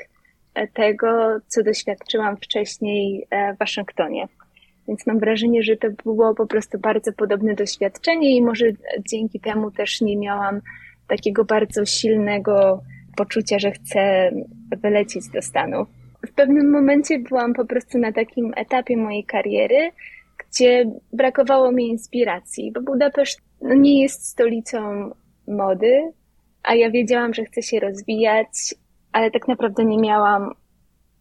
tego, 0.75 1.39
co 1.47 1.63
doświadczyłam 1.63 2.37
wcześniej 2.37 3.27
e, 3.31 3.55
w 3.55 3.59
Waszyngtonie. 3.59 4.29
Więc 4.89 5.07
mam 5.07 5.19
wrażenie, 5.19 5.63
że 5.63 5.77
to 5.77 5.89
było 6.05 6.35
po 6.35 6.47
prostu 6.47 6.79
bardzo 6.79 7.13
podobne 7.13 7.55
doświadczenie 7.55 8.37
i 8.37 8.43
może 8.43 8.67
dzięki 9.11 9.41
temu 9.41 9.71
też 9.71 10.01
nie 10.01 10.17
miałam 10.17 10.61
takiego 11.09 11.45
bardzo 11.45 11.85
silnego 11.85 12.83
poczucia, 13.17 13.59
że 13.59 13.71
chcę 13.71 14.31
wylecieć 14.83 15.29
do 15.29 15.43
Stanów. 15.43 15.89
W 16.27 16.33
pewnym 16.33 16.71
momencie 16.71 17.19
byłam 17.19 17.55
po 17.55 17.65
prostu 17.65 17.99
na 17.99 18.13
takim 18.13 18.53
etapie 18.57 18.97
mojej 18.97 19.25
kariery, 19.25 19.91
gdzie 20.39 20.85
brakowało 21.13 21.73
mi 21.73 21.89
inspiracji, 21.89 22.73
bo 22.73 22.81
Budapeszt 22.81 23.41
no, 23.63 23.75
nie 23.75 24.03
jest 24.03 24.29
stolicą 24.29 25.11
mody, 25.49 26.13
a 26.63 26.75
ja 26.75 26.91
wiedziałam, 26.91 27.35
że 27.35 27.45
chcę 27.45 27.63
się 27.63 27.81
rozwijać, 27.81 28.75
ale 29.17 29.31
tak 29.31 29.49
naprawdę 29.49 29.85
nie 29.85 29.99
miałam 29.99 30.55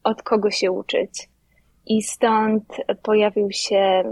od 0.04 0.24
kogo 0.24 0.52
się 0.52 0.72
uczyć. 0.72 1.30
I 1.86 2.02
stąd 2.02 2.64
pojawił 3.04 3.52
się 3.52 4.04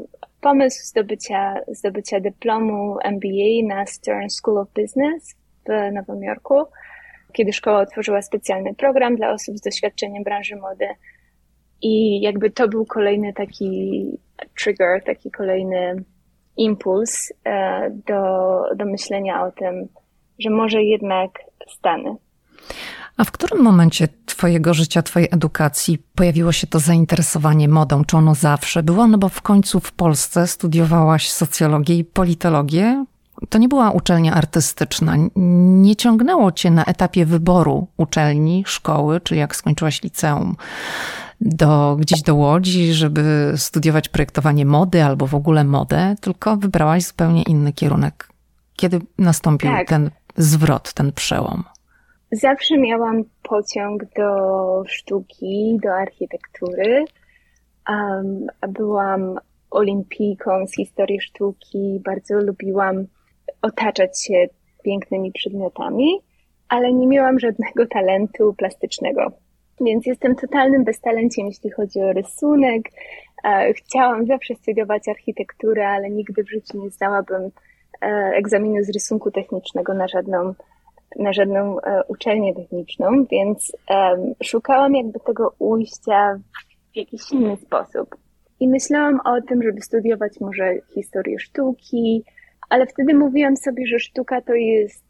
pomysł 0.41 0.85
zdobycia, 0.85 1.55
zdobycia 1.67 2.19
dyplomu 2.19 2.97
MBA 3.03 3.75
na 3.75 3.85
Stern 3.85 4.29
School 4.29 4.57
of 4.57 4.67
Business 4.73 5.35
w 5.65 5.93
Nowym 5.93 6.23
Jorku 6.23 6.65
kiedy 7.33 7.53
szkoła 7.53 7.79
otworzyła 7.79 8.21
specjalny 8.21 8.75
program 8.75 9.15
dla 9.15 9.31
osób 9.31 9.57
z 9.57 9.61
doświadczeniem 9.61 10.23
branży 10.23 10.55
mody. 10.55 10.87
I 11.81 12.21
jakby 12.21 12.49
to 12.49 12.67
był 12.67 12.85
kolejny 12.85 13.33
taki 13.33 14.03
trigger, 14.63 15.03
taki 15.03 15.31
kolejny 15.31 16.03
impuls 16.57 17.33
e, 17.45 17.89
do, 18.07 18.61
do 18.75 18.85
myślenia 18.85 19.45
o 19.45 19.51
tym, 19.51 19.87
że 20.39 20.49
może 20.49 20.83
jednak 20.83 21.29
Stany. 21.67 22.15
A 23.17 23.23
w 23.23 23.31
którym 23.31 23.63
momencie 23.63 24.07
Twojego 24.25 24.73
życia, 24.73 25.01
Twojej 25.01 25.29
edukacji 25.31 26.03
pojawiło 26.15 26.51
się 26.51 26.67
to 26.67 26.79
zainteresowanie 26.79 27.67
modą? 27.67 28.05
Czy 28.05 28.17
ono 28.17 28.35
zawsze 28.35 28.83
było? 28.83 29.07
No 29.07 29.17
bo 29.17 29.29
w 29.29 29.41
końcu 29.41 29.79
w 29.79 29.91
Polsce 29.91 30.47
studiowałaś 30.47 31.31
socjologię 31.31 31.95
i 31.95 32.03
politologię, 32.03 33.05
to 33.49 33.57
nie 33.57 33.67
była 33.67 33.91
uczelnia 33.91 34.33
artystyczna. 34.33 35.15
Nie 35.35 35.95
ciągnęło 35.95 36.51
cię 36.51 36.71
na 36.71 36.85
etapie 36.85 37.25
wyboru 37.25 37.87
uczelni, 37.97 38.63
szkoły, 38.67 39.21
czy 39.21 39.35
jak 39.35 39.55
skończyłaś 39.55 40.03
liceum, 40.03 40.55
do, 41.41 41.97
gdzieś 41.99 42.21
do 42.21 42.35
Łodzi, 42.35 42.93
żeby 42.93 43.53
studiować 43.57 44.09
projektowanie 44.09 44.65
mody 44.65 45.03
albo 45.03 45.27
w 45.27 45.35
ogóle 45.35 45.63
modę, 45.63 46.15
tylko 46.21 46.57
wybrałaś 46.57 47.03
zupełnie 47.03 47.43
inny 47.43 47.73
kierunek. 47.73 48.29
Kiedy 48.75 49.01
nastąpił 49.17 49.71
tak. 49.71 49.87
ten 49.87 50.09
zwrot, 50.37 50.93
ten 50.93 51.11
przełom? 51.11 51.63
Zawsze 52.33 52.77
miałam 52.77 53.23
pociąg 53.43 54.05
do 54.15 54.83
sztuki, 54.87 55.79
do 55.83 55.93
architektury. 55.93 57.05
Um, 57.89 58.47
byłam 58.69 59.39
olimpijką 59.71 60.67
z 60.67 60.75
historii 60.75 61.21
sztuki, 61.21 62.01
bardzo 62.05 62.35
lubiłam 62.35 63.05
otaczać 63.61 64.23
się 64.23 64.47
pięknymi 64.83 65.31
przedmiotami, 65.31 66.19
ale 66.69 66.93
nie 66.93 67.07
miałam 67.07 67.39
żadnego 67.39 67.87
talentu 67.87 68.53
plastycznego. 68.53 69.31
Więc 69.81 70.05
jestem 70.05 70.35
totalnym 70.35 70.83
beztalenciem, 70.83 71.47
jeśli 71.47 71.71
chodzi 71.71 72.01
o 72.01 72.13
rysunek. 72.13 72.89
E, 73.43 73.73
chciałam 73.73 74.25
zawsze 74.25 74.55
studiować 74.55 75.07
architekturę, 75.07 75.89
ale 75.89 76.09
nigdy 76.09 76.43
w 76.43 76.49
życiu 76.49 76.83
nie 76.83 76.89
zdałabym 76.89 77.51
e, 78.01 78.07
egzaminu 78.35 78.83
z 78.83 78.89
rysunku 78.89 79.31
technicznego 79.31 79.93
na 79.93 80.07
żadną, 80.07 80.53
na 81.19 81.33
żadną 81.33 81.79
e, 81.79 82.03
uczelnię 82.07 82.55
techniczną, 82.55 83.25
więc 83.31 83.71
szukałam 84.43 84.95
jakby 84.95 85.19
tego 85.19 85.53
ujścia 85.59 86.39
w 86.93 86.95
jakiś 86.95 87.31
inny 87.31 87.57
sposób. 87.57 88.15
I 88.59 88.67
myślałam 88.67 89.19
o 89.25 89.41
tym, 89.41 89.63
żeby 89.63 89.81
studiować 89.81 90.39
może 90.41 90.73
historię 90.93 91.39
sztuki, 91.39 92.23
ale 92.69 92.87
wtedy 92.87 93.13
mówiłam 93.13 93.57
sobie, 93.57 93.87
że 93.87 93.99
sztuka 93.99 94.41
to 94.41 94.53
jest 94.53 95.03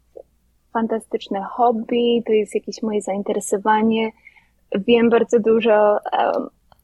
fantastyczne 0.72 1.42
hobby, 1.50 2.22
to 2.26 2.32
jest 2.32 2.54
jakieś 2.54 2.82
moje 2.82 3.02
zainteresowanie. 3.02 4.10
Wiem 4.86 5.10
bardzo 5.10 5.40
dużo 5.40 5.98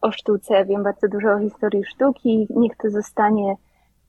o 0.01 0.13
sztuce, 0.13 0.65
wiem 0.65 0.83
bardzo 0.83 1.09
dużo 1.09 1.33
o 1.33 1.39
historii 1.39 1.85
sztuki, 1.85 2.47
niech 2.51 2.77
to 2.77 2.91
zostanie 2.91 3.55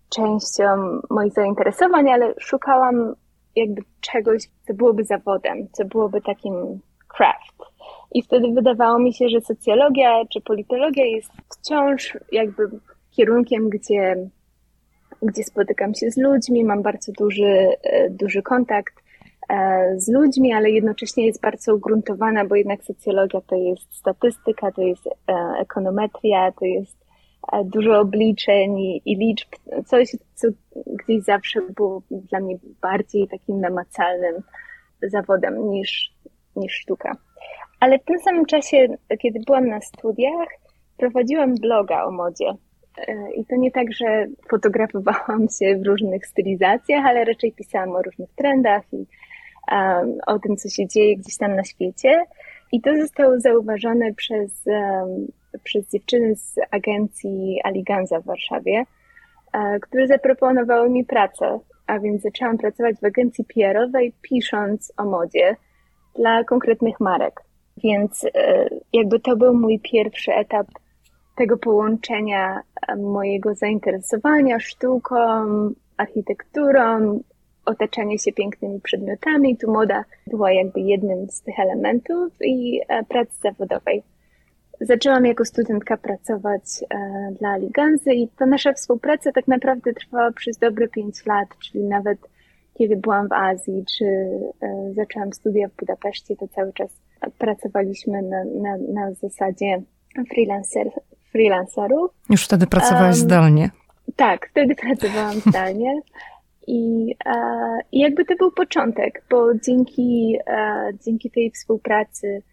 częścią 0.10 1.02
moich 1.10 1.34
zainteresowań, 1.34 2.10
ale 2.10 2.34
szukałam 2.40 3.16
jakby 3.56 3.82
czegoś, 4.02 4.44
co 4.68 4.74
byłoby 4.74 5.04
zawodem, 5.04 5.68
co 5.72 5.86
byłoby 5.86 6.22
takim 6.22 6.80
craft. 7.18 7.58
I 8.14 8.22
wtedy 8.22 8.52
wydawało 8.52 9.00
mi 9.00 9.14
się, 9.14 9.30
że 9.30 9.42
socjologia 9.42 10.26
czy 10.26 10.42
politologia 10.42 11.06
jest 11.06 11.32
wciąż 11.50 12.18
jakby 12.32 12.64
kierunkiem, 13.12 13.70
gdzie 13.70 14.16
gdzie 15.22 15.44
spotykam 15.44 15.94
się 15.94 16.12
z 16.12 16.18
ludźmi, 16.18 16.64
mam 16.64 16.82
bardzo 16.82 17.12
duży, 17.12 17.68
e, 17.84 18.10
duży 18.10 18.42
kontakt 18.42 18.94
e, 19.50 19.94
z 19.98 20.10
ludźmi, 20.10 20.54
ale 20.54 20.70
jednocześnie 20.70 21.26
jest 21.26 21.42
bardzo 21.42 21.76
ugruntowana, 21.76 22.46
bo 22.46 22.56
jednak 22.56 22.84
socjologia 22.84 23.42
to 23.42 23.56
jest 23.56 23.96
statystyka, 23.96 24.72
to 24.72 24.82
jest 24.82 25.08
e, 25.08 25.12
ekonometria, 25.60 26.52
to 26.52 26.66
jest 26.66 27.01
dużo 27.66 28.00
obliczeń 28.00 28.80
i, 28.80 29.02
i 29.06 29.16
liczb, 29.16 29.50
coś, 29.86 30.16
co 30.36 30.48
gdzieś 30.86 31.24
zawsze 31.24 31.62
było 31.62 32.02
dla 32.10 32.40
mnie 32.40 32.56
bardziej 32.82 33.28
takim 33.28 33.62
namacalnym 33.62 34.36
zawodem 35.04 35.70
niż, 35.70 36.14
niż 36.56 36.74
sztuka. 36.74 37.18
Ale 37.80 38.00
w 38.00 38.04
tym 38.04 38.20
samym 38.20 38.46
czasie, 38.46 38.88
kiedy 39.20 39.40
byłam 39.46 39.68
na 39.68 39.82
studiach, 39.82 40.48
prowadziłam 40.98 41.56
bloga 41.56 42.04
o 42.04 42.12
modzie. 42.12 42.54
E, 43.08 43.32
I 43.36 43.46
to 43.46 43.56
nie 43.56 43.72
tak, 43.72 43.94
że 43.94 44.26
fotografowałam 44.50 45.48
się 45.60 45.78
w 45.78 45.88
różnych 45.88 46.26
stylizacjach, 46.26 47.06
ale 47.06 47.26
raczej 47.26 47.52
pisałam 47.52 47.90
o 47.90 48.02
różnych 48.02 48.30
trendach 48.36 48.84
i 48.94 49.06
um, 49.72 50.18
o 50.28 50.40
tym, 50.40 50.58
co 50.58 50.70
się 50.70 50.88
dzieje 50.88 51.18
gdzieś 51.18 51.38
tam 51.38 51.56
na 51.56 51.64
świecie. 51.64 52.26
I 52.72 52.82
to 52.82 52.96
zostało 53.02 53.40
zauważone 53.40 54.14
przez, 54.14 54.66
um, 54.66 55.28
przez 55.64 55.92
dziewczyny 55.92 56.36
z 56.36 56.56
agencji 56.72 57.60
Aliganza 57.64 58.20
w 58.20 58.26
Warszawie, 58.26 58.84
uh, 59.54 59.80
które 59.82 60.08
zaproponowały 60.08 60.90
mi 60.90 61.06
pracę. 61.06 61.60
A 61.88 62.00
więc 62.00 62.22
zaczęłam 62.22 62.58
pracować 62.58 62.96
w 62.96 63.06
agencji 63.06 63.46
PR-owej, 63.46 64.14
pisząc 64.22 64.94
o 64.98 65.06
modzie 65.06 65.56
dla 66.16 66.44
konkretnych 66.44 67.00
marek. 67.00 67.42
Więc 67.84 68.26
e, 68.36 68.70
jakby 68.94 69.20
to 69.20 69.36
był 69.36 69.54
mój 69.54 69.80
pierwszy 69.80 70.34
etap 70.34 70.68
tego 71.38 71.58
połączenia 71.58 72.62
e, 72.88 72.96
mojego 72.96 73.56
zainteresowania 73.56 74.60
sztuką, 74.60 75.18
architekturą, 75.98 77.20
otaczanie 77.66 78.20
się 78.20 78.32
pięknymi 78.32 78.82
przedmiotami. 78.82 79.58
Tu 79.58 79.72
moda 79.72 80.04
była 80.28 80.52
jakby 80.52 80.80
jednym 80.80 81.30
z 81.30 81.42
tych 81.42 81.60
elementów 81.60 82.34
i 82.42 82.82
e, 82.88 83.04
pracy 83.04 83.32
zawodowej. 83.42 84.04
Zaczęłam 84.82 85.26
jako 85.26 85.46
studentka 85.46 85.98
pracować 85.98 86.64
dla 87.40 87.58
Liganzy 87.58 88.14
i 88.14 88.28
ta 88.28 88.46
nasza 88.46 88.74
współpraca 88.74 89.32
tak 89.32 89.48
naprawdę 89.48 89.94
trwała 89.94 90.32
przez 90.32 90.58
dobre 90.58 90.88
pięć 90.88 91.26
lat, 91.26 91.48
czyli 91.60 91.84
nawet 91.84 92.18
kiedy 92.74 92.96
byłam 92.96 93.28
w 93.28 93.34
Azji, 93.34 93.86
czy 93.98 94.06
zaczęłam 94.96 95.34
studia 95.34 95.68
w 95.68 95.76
Budapeszcie, 95.76 96.36
to 96.36 96.48
cały 96.48 96.74
czas 96.74 97.02
pracowaliśmy 97.38 98.22
na, 98.22 98.44
na, 98.44 98.78
na 98.94 99.14
zasadzie 99.14 99.82
freelancer, 100.34 100.88
freelancerów. 101.32 102.12
Już 102.30 102.46
wtedy 102.46 102.68
pracowałaś 102.68 103.16
um, 103.16 103.26
zdalnie. 103.26 103.70
Tak, 104.16 104.50
wtedy 104.52 104.76
pracowałam 104.76 105.34
zdalnie. 105.50 106.02
I, 106.68 107.16
e, 107.26 107.34
I 107.92 108.00
jakby 108.00 108.26
to 108.26 108.36
był 108.36 108.52
początek, 108.52 109.24
bo 109.30 109.56
dzięki, 109.56 110.38
e, 110.48 110.90
dzięki 111.06 111.32
tej 111.32 111.52
współpracy 111.52 112.28
e, 112.28 112.51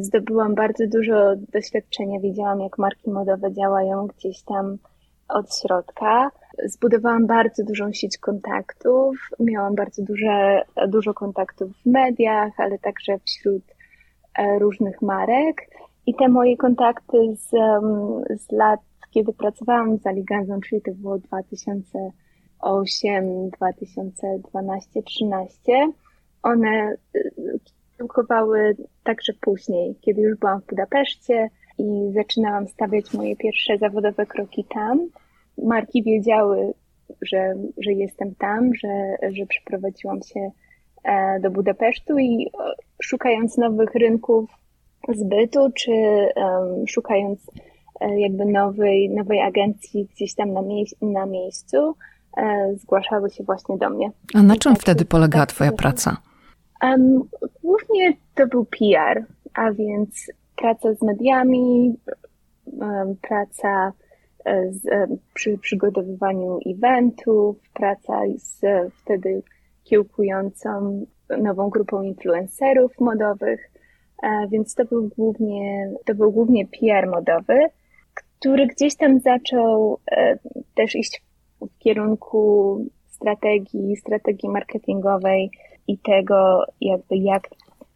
zdobyłam 0.00 0.54
bardzo 0.54 0.84
dużo 0.86 1.34
doświadczenia. 1.52 2.20
Wiedziałam, 2.20 2.60
jak 2.60 2.78
marki 2.78 3.10
modowe 3.10 3.52
działają 3.52 4.06
gdzieś 4.06 4.42
tam 4.42 4.78
od 5.28 5.56
środka. 5.56 6.30
Zbudowałam 6.64 7.26
bardzo 7.26 7.64
dużą 7.64 7.92
sieć 7.92 8.18
kontaktów, 8.18 9.16
miałam 9.40 9.74
bardzo 9.74 10.02
duże, 10.02 10.62
dużo 10.88 11.14
kontaktów 11.14 11.76
w 11.76 11.86
mediach, 11.86 12.60
ale 12.60 12.78
także 12.78 13.18
wśród 13.18 13.62
E, 14.38 14.58
różnych 14.58 15.02
marek 15.02 15.68
i 16.06 16.14
te 16.14 16.28
moje 16.28 16.56
kontakty 16.56 17.36
z, 17.36 17.50
z 18.40 18.52
lat, 18.52 18.80
kiedy 19.10 19.32
pracowałam 19.32 19.98
z 19.98 20.06
Aliganzą, 20.06 20.60
czyli 20.60 20.82
to 20.82 20.90
było 20.94 21.18
2008, 21.18 23.50
2012, 23.50 25.02
13, 25.02 25.92
one 26.42 26.96
e, 28.00 28.74
także 29.04 29.32
później, 29.40 29.96
kiedy 30.00 30.20
już 30.20 30.38
byłam 30.38 30.60
w 30.60 30.66
Budapeszcie 30.66 31.50
i 31.78 32.12
zaczynałam 32.14 32.68
stawiać 32.68 33.12
moje 33.12 33.36
pierwsze 33.36 33.78
zawodowe 33.78 34.26
kroki 34.26 34.64
tam. 34.74 35.08
Marki 35.58 36.02
wiedziały, 36.02 36.74
że, 37.22 37.54
że 37.78 37.92
jestem 37.92 38.34
tam, 38.34 38.74
że, 38.74 39.16
że 39.32 39.46
przeprowadziłam 39.46 40.22
się 40.22 40.50
E, 41.04 41.40
do 41.40 41.50
Budapesztu 41.50 42.18
i 42.18 42.46
e, 42.46 42.72
szukając 43.02 43.58
nowych 43.58 43.94
rynków 43.94 44.50
zbytu, 45.14 45.70
czy 45.74 45.92
um, 45.92 46.86
szukając 46.88 47.40
e, 48.00 48.20
jakby 48.20 48.44
nowej, 48.44 49.10
nowej 49.10 49.40
agencji 49.40 50.08
gdzieś 50.14 50.34
tam 50.34 50.52
na, 50.52 50.62
mie 50.62 50.84
na 51.02 51.26
miejscu, 51.26 51.94
e, 52.36 52.74
zgłaszały 52.76 53.30
się 53.30 53.44
właśnie 53.44 53.78
do 53.78 53.90
mnie. 53.90 54.10
A 54.34 54.42
na 54.42 54.56
czym 54.56 54.72
tak, 54.72 54.82
wtedy 54.82 55.04
polegała 55.04 55.46
tak, 55.46 55.54
Twoja 55.54 55.72
praca? 55.72 56.16
Um, 56.82 57.22
głównie 57.62 58.12
to 58.34 58.46
był 58.46 58.64
PR, 58.64 59.24
a 59.54 59.72
więc 59.72 60.32
praca 60.56 60.94
z 60.94 61.02
mediami, 61.02 61.96
um, 62.66 63.16
praca 63.22 63.92
z, 64.70 65.10
przy 65.34 65.58
przygotowywaniu 65.58 66.58
eventów, 66.66 67.56
praca 67.74 68.20
z 68.36 68.60
wtedy 69.02 69.42
kiełkującą 69.84 71.06
nową 71.38 71.68
grupą 71.68 72.02
influencerów 72.02 73.00
modowych, 73.00 73.70
e, 74.22 74.48
więc 74.48 74.74
to 74.74 74.84
był 74.84 75.08
głównie, 75.16 75.92
to 76.04 76.14
był 76.14 76.32
głównie 76.32 76.66
PR 76.66 77.06
modowy, 77.06 77.66
który 78.14 78.66
gdzieś 78.66 78.96
tam 78.96 79.20
zaczął 79.20 79.98
e, 80.12 80.38
też 80.74 80.94
iść 80.94 81.22
w 81.60 81.78
kierunku 81.78 82.84
strategii, 83.06 83.96
strategii 83.96 84.48
marketingowej 84.48 85.50
i 85.88 85.98
tego, 85.98 86.64
jakby 86.80 87.16
jak, 87.16 87.48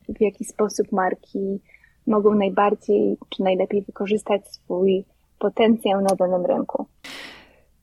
w 0.09 0.21
jaki 0.21 0.45
sposób 0.45 0.93
marki 0.93 1.61
mogą 2.07 2.35
najbardziej 2.35 3.17
czy 3.29 3.43
najlepiej 3.43 3.83
wykorzystać 3.83 4.49
swój 4.49 5.05
potencjał 5.39 6.01
na 6.01 6.15
danym 6.17 6.47
rynku. 6.47 6.87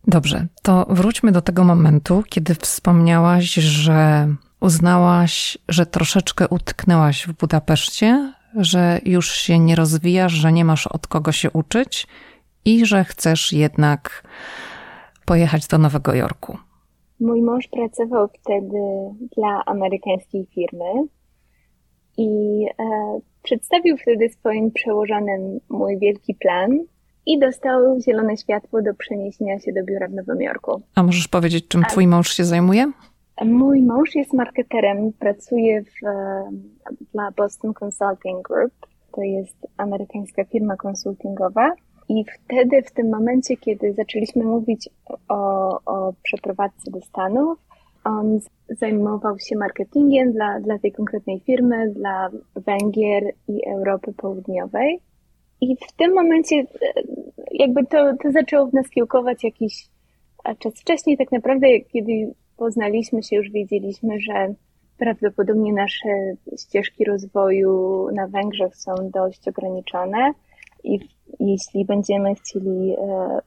Dobrze, 0.08 0.48
to 0.62 0.86
wróćmy 0.90 1.32
do 1.32 1.42
tego 1.42 1.64
momentu, 1.64 2.24
kiedy 2.30 2.56
wspomniałaś, 2.56 3.54
że 3.54 4.28
uznałaś, 4.60 5.58
że 5.70 5.86
troszeczkę 5.86 6.48
utknęłaś 6.48 7.28
w 7.28 7.34
Budapeszcie, 7.34 8.34
że 8.56 9.00
już 9.06 9.32
się 9.32 9.60
nie 9.60 9.76
rozwijasz, 9.76 10.34
że 10.34 10.54
nie 10.54 10.66
masz 10.66 10.88
od 10.88 11.08
kogo 11.08 11.32
się 11.32 11.52
uczyć 11.52 12.08
i 12.66 12.86
że 12.86 13.04
chcesz 13.04 13.54
jednak 13.54 14.24
pojechać 15.26 15.68
do 15.68 15.78
Nowego 15.78 16.14
Jorku. 16.14 16.58
Mój 17.20 17.42
mąż 17.42 17.68
pracował 17.68 18.28
wtedy 18.28 18.80
dla 19.38 19.66
amerykańskiej 19.66 20.46
firmy 20.46 21.08
i 22.18 22.28
e, 22.80 23.20
przedstawił 23.44 23.98
wtedy 23.98 24.30
swoim 24.30 24.72
przełożonym 24.72 25.60
mój 25.70 26.00
wielki 26.00 26.36
plan, 26.36 26.80
i 27.26 27.40
dostał 27.40 28.00
zielone 28.02 28.38
światło 28.38 28.82
do 28.82 28.94
przeniesienia 28.94 29.60
się 29.60 29.74
do 29.74 29.84
biura 29.84 30.08
w 30.08 30.14
Nowym 30.14 30.42
Jorku. 30.42 30.82
A 30.96 31.04
możesz 31.04 31.28
powiedzieć, 31.28 31.68
czym 31.68 31.84
twój 31.84 32.08
mąż 32.08 32.34
się 32.34 32.46
zajmuje? 32.46 32.92
Mój 33.46 33.82
mąż 33.82 34.16
jest 34.16 34.34
marketerem, 34.34 35.14
pracuje 35.20 35.84
w, 35.84 35.88
dla 37.14 37.32
Boston 37.32 37.74
Consulting 37.84 38.48
Group. 38.48 38.74
To 39.16 39.22
jest 39.22 39.68
amerykańska 39.78 40.46
firma 40.46 40.76
konsultingowa. 40.76 41.72
I 42.10 42.26
wtedy, 42.26 42.82
w 42.82 42.92
tym 42.92 43.10
momencie, 43.10 43.58
kiedy 43.58 43.94
zaczęliśmy 43.94 44.44
mówić 44.44 44.90
o, 45.30 45.80
o 45.86 46.14
przeprowadzce 46.24 46.92
do 46.92 47.02
Stanów, 47.02 47.60
on 48.04 48.40
zajmował 48.70 49.40
się 49.40 49.56
marketingiem 49.56 50.32
dla, 50.32 50.60
dla 50.60 50.80
tej 50.80 50.92
konkretnej 50.92 51.40
firmy, 51.40 51.90
dla 51.90 52.30
Węgier 52.56 53.24
i 53.48 53.68
Europy 53.68 54.14
Południowej. 54.18 55.00
I 55.62 55.76
w 55.76 55.92
tym 55.92 56.14
momencie 56.14 56.56
e, 56.56 56.66
jakby 57.52 57.86
to, 57.86 57.98
to 58.24 58.32
zaczęło 58.32 58.68
w 58.68 58.74
nas 58.74 58.90
kiełkować 58.90 59.44
jakiś 59.44 59.88
czas 60.60 60.74
wcześniej. 60.74 61.18
Tak 61.18 61.32
naprawdę, 61.32 61.68
kiedy 61.80 62.34
poznaliśmy 62.58 63.24
się, 63.24 63.36
już 63.36 63.52
wiedzieliśmy, 63.52 64.20
że 64.20 64.54
prawdopodobnie 64.98 65.74
nasze 65.74 66.10
ścieżki 66.60 67.06
rozwoju 67.06 68.08
na 68.14 68.28
Węgrzech 68.28 68.76
są 68.76 68.94
dość 69.14 69.48
ograniczone 69.48 70.34
i 70.84 71.00
jeśli 71.40 71.86
będziemy 71.86 72.36
chcieli 72.36 72.96
e, 72.98 73.40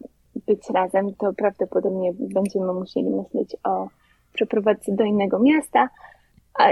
być 0.46 0.70
razem, 0.70 1.14
to 1.14 1.33
prawdopodobnie 1.33 2.12
będziemy 2.18 2.72
musieli 2.72 3.11
myśleć 3.11 3.57
o 3.64 3.88
przeprowadzce 4.33 4.92
do 4.92 5.05
innego 5.05 5.38
miasta. 5.38 5.88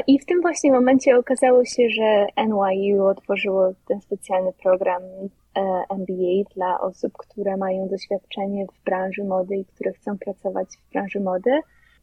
I 0.06 0.18
w 0.18 0.26
tym 0.26 0.40
właśnie 0.40 0.72
momencie 0.72 1.18
okazało 1.18 1.64
się, 1.64 1.88
że 1.90 2.26
NYU 2.46 3.04
otworzyło 3.04 3.72
ten 3.88 4.00
specjalny 4.00 4.52
program 4.62 5.02
e, 5.02 5.60
MBA 5.90 6.50
dla 6.54 6.80
osób, 6.80 7.12
które 7.12 7.56
mają 7.56 7.88
doświadczenie 7.88 8.66
w 8.66 8.84
branży 8.84 9.24
mody 9.24 9.56
i 9.56 9.64
które 9.64 9.92
chcą 9.92 10.18
pracować 10.18 10.68
w 10.76 10.92
branży 10.92 11.20
mody. 11.20 11.50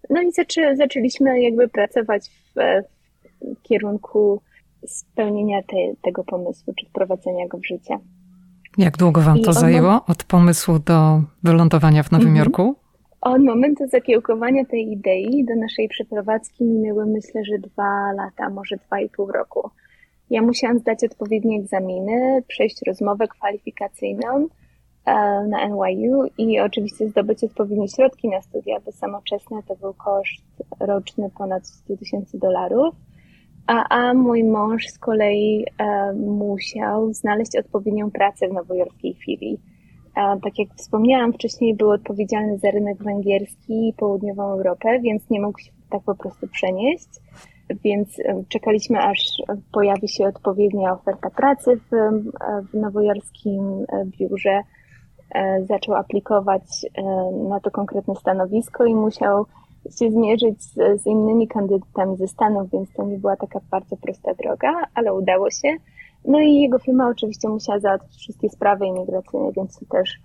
No 0.09 0.21
i 0.21 0.31
zaczę, 0.31 0.75
zaczęliśmy 0.75 1.41
jakby 1.41 1.67
pracować 1.67 2.29
w, 2.29 2.59
w 3.41 3.61
kierunku 3.61 4.41
spełnienia 4.87 5.61
te, 5.61 5.77
tego 6.01 6.23
pomysłu, 6.23 6.73
czy 6.73 6.85
wprowadzenia 6.85 7.47
go 7.47 7.57
w 7.57 7.65
życie. 7.65 7.97
Jak 8.77 8.97
długo 8.97 9.21
wam 9.21 9.41
to 9.41 9.53
zajęło 9.53 10.05
od 10.07 10.23
pomysłu 10.23 10.79
do 10.79 11.21
wylądowania 11.43 12.03
w 12.03 12.11
Nowym 12.11 12.33
-hmm. 12.33 12.37
Jorku? 12.37 12.75
Od 13.21 13.43
momentu 13.43 13.87
zakiełkowania 13.87 14.65
tej 14.65 14.91
idei 14.91 15.45
do 15.45 15.55
naszej 15.55 15.87
przeprowadzki 15.87 16.63
minęły 16.63 17.05
myślę, 17.05 17.45
że 17.45 17.59
dwa 17.59 18.11
lata, 18.11 18.49
może 18.49 18.77
dwa 18.77 18.99
i 18.99 19.09
pół 19.09 19.31
roku. 19.31 19.69
Ja 20.29 20.41
musiałam 20.41 20.79
zdać 20.79 21.03
odpowiednie 21.03 21.59
egzaminy, 21.59 22.43
przejść 22.47 22.77
rozmowę 22.87 23.27
kwalifikacyjną 23.27 24.47
e, 25.05 25.13
na 25.47 25.67
NYU 25.67 26.23
i 26.37 26.59
oczywiście 26.59 27.09
zdobyć 27.09 27.43
odpowiednie 27.43 27.87
środki 27.87 28.29
na 28.29 28.41
studia, 28.41 28.79
bo 28.85 28.91
samoczesne 28.91 29.63
to 29.67 29.75
był 29.75 29.93
koszt 29.93 30.43
roczny 30.79 31.29
ponad 31.37 31.67
100 31.67 31.97
tysięcy 31.97 32.39
dolarów. 32.39 32.95
A, 33.67 33.89
a 33.89 34.13
mój 34.13 34.43
mąż 34.43 34.87
z 34.87 34.99
kolei 34.99 35.65
e, 35.77 36.13
musiał 36.13 37.13
znaleźć 37.13 37.55
odpowiednią 37.55 38.11
pracę 38.11 38.47
w 38.47 38.53
nowojorskiej 38.53 39.13
filii 39.25 39.59
tak 40.15 40.59
jak 40.59 40.69
wspomniałam 40.75 41.33
wcześniej, 41.33 41.75
był 41.75 41.89
odpowiedzialny 41.89 42.57
za 42.57 42.71
rynek 42.71 43.03
węgierski 43.03 43.89
i 43.89 43.93
południową 43.93 44.43
Europę, 44.43 44.99
więc 44.99 45.29
nie 45.29 45.41
mógł 45.41 45.59
się 45.59 45.71
tak 45.89 46.03
po 46.03 46.15
prostu 46.15 46.47
przenieść. 46.47 47.09
więc 47.83 48.17
czekaliśmy, 48.49 48.99
aż 48.99 49.41
pojawi 49.71 50.07
się 50.07 50.27
odpowiednia 50.27 50.93
oferta 50.93 51.29
pracy 51.29 51.75
w, 51.75 51.89
w 52.71 52.73
nowojorskim 52.73 53.85
biurze. 54.05 54.61
Zaczął 55.63 55.95
aplikować 55.95 56.63
na 57.49 57.59
to 57.59 57.71
konkretne 57.71 58.15
stanowisko 58.15 58.85
i 58.85 58.95
musiał 58.95 59.45
się 59.89 60.11
zmierzyć 60.11 60.63
z, 60.63 61.01
z 61.01 61.05
innymi 61.05 61.47
kandydatami 61.47 62.17
ze 62.17 62.27
Stanów, 62.27 62.71
więc 62.71 62.93
to 62.93 63.03
nie 63.03 63.17
była 63.17 63.35
taka 63.35 63.59
bardzo 63.71 63.97
prosta 63.97 64.33
droga, 64.33 64.73
ale 64.95 65.13
udało 65.13 65.49
się. 65.49 65.77
No 66.25 66.39
i 66.39 66.61
jego 66.61 66.79
firma 66.79 67.09
oczywiście 67.09 67.49
musiała 67.49 67.79
załatwić 67.79 68.17
wszystkie 68.17 68.49
sprawy 68.49 68.85
imigracyjne, 68.85 69.51
więc 69.51 69.79
to 69.79 69.85
też 69.85 70.19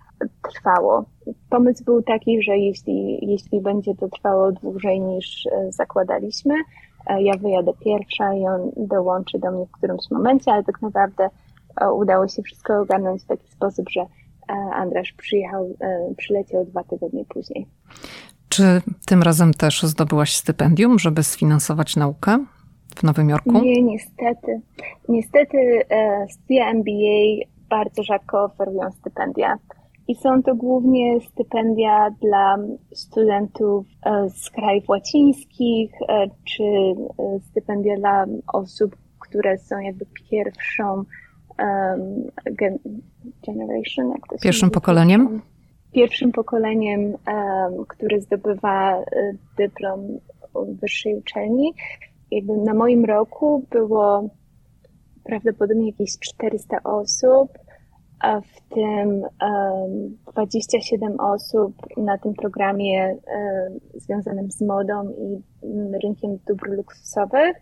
trwało. 0.54 1.04
Pomysł 1.50 1.84
był 1.84 2.02
taki, 2.02 2.42
że 2.42 2.58
jeśli, 2.58 3.18
jeśli 3.30 3.60
będzie 3.60 3.94
to 3.94 4.08
trwało 4.08 4.52
dłużej 4.52 5.00
niż 5.00 5.46
e, 5.46 5.72
zakładaliśmy, 5.72 6.54
e, 7.06 7.22
ja 7.22 7.34
wyjadę 7.36 7.72
pierwsza 7.84 8.34
i 8.34 8.46
on 8.46 8.70
dołączy 8.76 9.38
do 9.38 9.50
mnie 9.50 9.66
w 9.66 9.70
którymś 9.70 10.10
momencie, 10.10 10.52
ale 10.52 10.64
tak 10.64 10.82
naprawdę 10.82 11.28
e, 11.80 11.92
udało 11.92 12.28
się 12.28 12.42
wszystko 12.42 12.80
ogarnąć 12.80 13.22
w 13.22 13.26
taki 13.26 13.50
sposób, 13.50 13.90
że 13.90 14.06
Andrasz 14.72 15.12
przyjechał, 15.12 15.68
przyleciał 16.16 16.64
dwa 16.64 16.84
tygodnie 16.84 17.24
później. 17.24 17.66
Czy 18.56 18.82
tym 19.06 19.22
razem 19.22 19.54
też 19.54 19.82
zdobyłaś 19.82 20.36
stypendium, 20.36 20.98
żeby 20.98 21.22
sfinansować 21.22 21.96
naukę 21.96 22.44
w 22.96 23.02
Nowym 23.02 23.28
Jorku? 23.28 23.52
Nie, 23.52 23.82
niestety. 23.82 24.60
Niestety 25.08 25.58
e, 25.90 26.26
studia 26.30 26.70
MBA 26.70 27.46
bardzo 27.70 28.02
rzadko 28.02 28.44
oferują 28.44 28.92
stypendia. 28.92 29.58
I 30.08 30.14
są 30.14 30.42
to 30.42 30.54
głównie 30.54 31.20
stypendia 31.20 32.10
dla 32.22 32.56
studentów 32.94 33.86
e, 34.06 34.30
z 34.30 34.50
krajów 34.50 34.88
łacińskich, 34.88 35.90
e, 36.08 36.26
czy 36.44 36.64
e, 36.64 37.40
stypendia 37.50 37.96
dla 37.96 38.24
osób, 38.52 38.96
które 39.18 39.58
są 39.58 39.78
jakby 39.78 40.06
pierwszą 40.30 40.94
um, 40.94 41.04
generation, 43.46 44.10
jak 44.10 44.26
to 44.30 44.36
Pierwszym 44.42 44.70
pokoleniem? 44.70 45.40
Pierwszym 45.96 46.32
pokoleniem, 46.32 47.16
które 47.88 48.20
zdobywa 48.20 49.00
e, 49.00 49.04
dyplom 49.59 50.18
wyższej 50.82 51.16
uczelni. 51.18 51.74
Jakby 52.30 52.56
na 52.56 52.74
moim 52.74 53.04
roku 53.04 53.66
było 53.70 54.28
prawdopodobnie 55.24 55.87
jakieś 55.87 56.18
400 56.18 56.82
osób, 56.85 57.48
a 58.20 58.40
w 58.40 58.74
tym 58.74 59.09
um, 59.20 60.16
27 60.32 61.20
osób 61.20 61.72
na 61.96 62.18
tym 62.18 62.35
programie 62.35 63.16
związanym 63.94 64.50
z 64.50 64.61
modą 64.61 65.09
i 65.11 65.42
rynkiem 66.02 66.38
dóbr 66.48 66.68
luksusowych. 66.68 67.56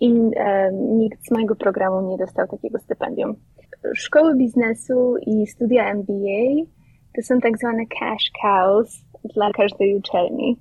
I 0.00 0.12
nikt 0.72 1.26
z 1.26 1.30
mojego 1.30 1.56
programu 1.56 2.10
nie 2.10 2.16
dostał 2.16 2.46
takiego 2.48 2.78
stypendium. 2.78 3.34
Szkoły 3.94 4.36
biznesu 4.36 5.16
i 5.26 5.46
studia 5.46 5.94
MBA 5.94 6.73
to 7.16 7.22
są 7.22 7.40
tak 7.40 7.58
zwane 7.58 7.86
cash 7.86 8.30
cows 8.42 9.04
dla 9.34 9.52
każdej 9.52 9.96
uczelni. 9.96 10.56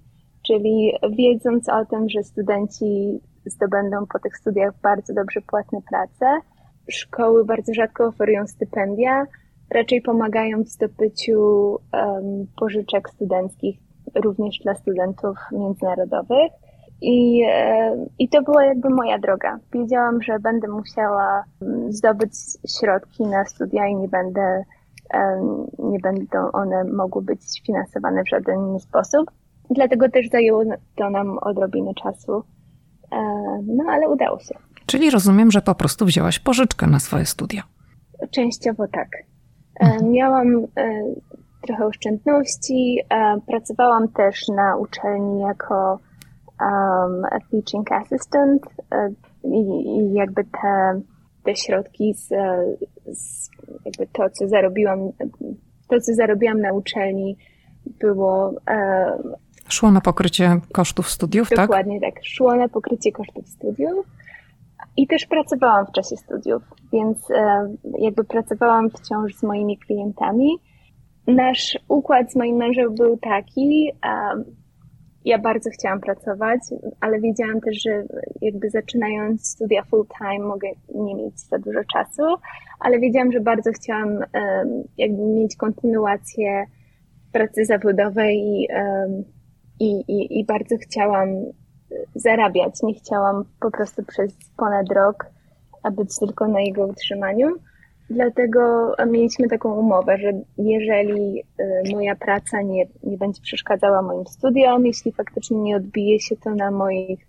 Czyli 0.48 0.94
wiedząc 1.18 1.70
o 1.70 1.86
tym, 1.86 2.10
że 2.10 2.24
studenci 2.24 3.20
zdobędą 3.46 4.06
po 4.14 4.20
tych 4.20 4.38
studiach 4.38 4.74
bardzo 4.82 5.14
dobrze 5.14 5.42
płatne 5.42 5.80
prace, 5.90 6.40
szkoły 6.90 7.46
bardzo 7.46 7.74
rzadko 7.74 8.06
oferują 8.06 8.48
stypendia, 8.48 9.26
raczej 9.70 10.02
pomagają 10.02 10.64
w 10.64 10.68
zdobyciu 10.68 11.40
um, 11.72 12.48
pożyczek 12.60 13.10
studenckich 13.10 13.80
również 14.16 14.60
dla 14.60 14.76
studentów 14.76 15.38
międzynarodowych. 15.52 16.52
I, 17.02 17.44
I 18.20 18.30
to 18.30 18.42
była 18.42 18.66
jakby 18.66 18.90
moja 18.90 19.20
droga. 19.20 19.60
Wiedziałam, 19.74 20.22
że 20.22 20.40
będę 20.40 20.68
musiała 20.68 21.44
zdobyć 21.90 22.32
środki 22.80 23.24
na 23.24 23.46
studia 23.46 23.88
i 23.88 23.96
nie 23.96 24.08
będę 24.08 24.64
nie 25.80 26.00
będą 26.00 26.52
one 26.52 26.84
mogły 26.84 27.22
być 27.22 27.62
finansowane 27.66 28.24
w 28.24 28.30
żaden 28.30 28.60
inny 28.60 28.80
sposób. 28.80 29.32
Dlatego 29.70 30.10
też 30.10 30.30
zajęło 30.30 30.64
to 30.96 31.10
nam 31.10 31.38
odrobinę 31.38 31.94
czasu. 31.94 32.44
No 33.68 33.84
ale 33.90 34.10
udało 34.10 34.40
się. 34.40 34.56
Czyli 34.86 35.10
rozumiem, 35.10 35.52
że 35.52 35.62
po 35.62 35.76
prostu 35.76 36.06
wzięłaś 36.06 36.40
pożyczkę 36.40 36.88
na 36.88 37.00
swoje 37.00 37.26
studia. 37.26 37.64
Częściowo 38.32 38.88
tak. 38.88 39.08
Mhm. 39.80 40.12
Miałam 40.12 40.48
e, 40.58 41.04
trochę 41.62 41.86
oszczędności. 41.86 43.00
E, 43.10 43.38
pracowałam 43.48 44.08
też 44.08 44.48
na 44.48 44.78
uczelni 44.78 45.40
jako 45.40 46.00
um, 46.62 47.42
teaching 47.52 47.92
assistant 47.92 48.62
e, 48.92 49.10
i, 49.44 49.98
i 49.98 50.14
jakby 50.14 50.44
te 50.44 51.02
te 51.44 51.56
środki 51.56 52.14
z, 52.14 52.30
z 53.18 53.50
jakby 53.86 54.08
to, 54.14 54.30
co 54.30 54.48
zarobiłam, 54.48 55.00
to, 55.88 56.00
co 56.02 56.14
zarobiłam 56.14 56.62
na 56.62 56.74
uczelni, 56.74 57.38
było. 58.00 58.54
E, 58.70 59.18
Szło 59.70 59.92
na 59.92 60.02
pokrycie 60.02 60.60
kosztów 60.72 61.10
studiów, 61.10 61.50
dokładnie 61.50 61.68
tak? 61.68 61.70
Dokładnie 61.70 62.02
tak. 62.02 62.26
Szło 62.26 62.56
na 62.56 62.70
pokrycie 62.70 63.12
kosztów 63.12 63.50
studiów. 63.50 64.06
I 64.98 65.08
też 65.08 65.26
pracowałam 65.26 65.86
w 65.86 65.92
czasie 65.92 66.18
studiów, 66.18 66.64
więc 66.94 67.32
e, 67.32 67.70
jakby 68.00 68.24
pracowałam 68.24 68.90
wciąż 68.90 69.36
z 69.36 69.44
moimi 69.44 69.78
klientami. 69.78 70.58
Nasz 71.28 71.78
układ 71.88 72.32
z 72.32 72.36
moim 72.36 72.56
mężem 72.56 72.96
był 72.96 73.18
taki, 73.18 73.92
ja 75.26 75.40
bardzo 75.40 75.70
chciałam 75.70 76.00
pracować, 76.00 76.60
ale 77.00 77.20
wiedziałam 77.20 77.62
też, 77.62 77.82
że 77.82 78.04
jakby 78.42 78.70
zaczynając 78.70 79.50
studia 79.50 79.84
full 79.84 80.06
time 80.18 80.46
mogę 80.48 80.70
nie 80.96 81.16
mieć 81.16 81.40
za 81.40 81.60
dużo 81.60 81.80
czasu, 81.94 82.22
ale 82.80 83.00
wiedziałam, 83.00 83.32
że 83.32 83.40
bardzo 83.40 83.72
chciałam 83.72 84.20
jakby 84.98 85.22
mieć 85.22 85.56
kontynuację 85.56 86.66
pracy 87.32 87.66
zawodowej 87.66 88.38
i, 88.38 88.68
i, 89.80 90.04
i, 90.08 90.40
i 90.40 90.46
bardzo 90.46 90.76
chciałam 90.78 91.28
zarabiać. 92.16 92.84
Nie 92.84 92.94
chciałam 92.94 93.46
po 93.60 93.72
prostu 93.72 94.04
przez 94.04 94.34
ponad 94.58 94.92
rok 94.92 95.26
być 95.92 96.20
tylko 96.20 96.48
na 96.48 96.62
jego 96.62 96.88
utrzymaniu. 96.88 97.48
Dlatego 98.10 98.94
mieliśmy 99.08 99.48
taką 99.48 99.80
umowę, 99.80 100.18
że 100.18 100.32
jeżeli 100.58 101.40
y, 101.40 101.94
moja 101.94 102.16
praca 102.16 102.62
nie, 102.62 102.86
nie 103.04 103.18
będzie 103.18 103.42
przeszkadzała 103.42 104.02
moim 104.02 104.28
studiom, 104.28 104.86
jeśli 104.86 105.12
faktycznie 105.12 105.58
nie 105.58 105.76
odbije 105.76 106.20
się 106.20 106.36
to 106.36 106.56
na 106.56 106.72
moich, 106.72 107.20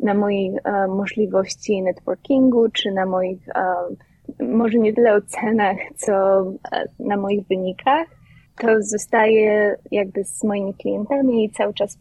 na 0.00 0.12
e, 0.12 0.88
możliwości 0.88 1.82
networkingu, 1.82 2.68
czy 2.68 2.92
na 2.92 3.06
moich, 3.06 3.48
e, 3.48 3.64
może 4.44 4.78
nie 4.78 4.92
tyle 4.92 5.14
ocenach, 5.14 5.76
co 5.96 6.40
e, 6.72 6.84
na 6.98 7.16
moich 7.16 7.46
wynikach, 7.46 8.08
to 8.58 8.68
zostaję 8.82 9.76
jakby 9.90 10.24
z 10.24 10.44
moimi 10.44 10.74
klientami 10.74 11.44
i 11.44 11.50
cały 11.50 11.74
czas 11.74 11.98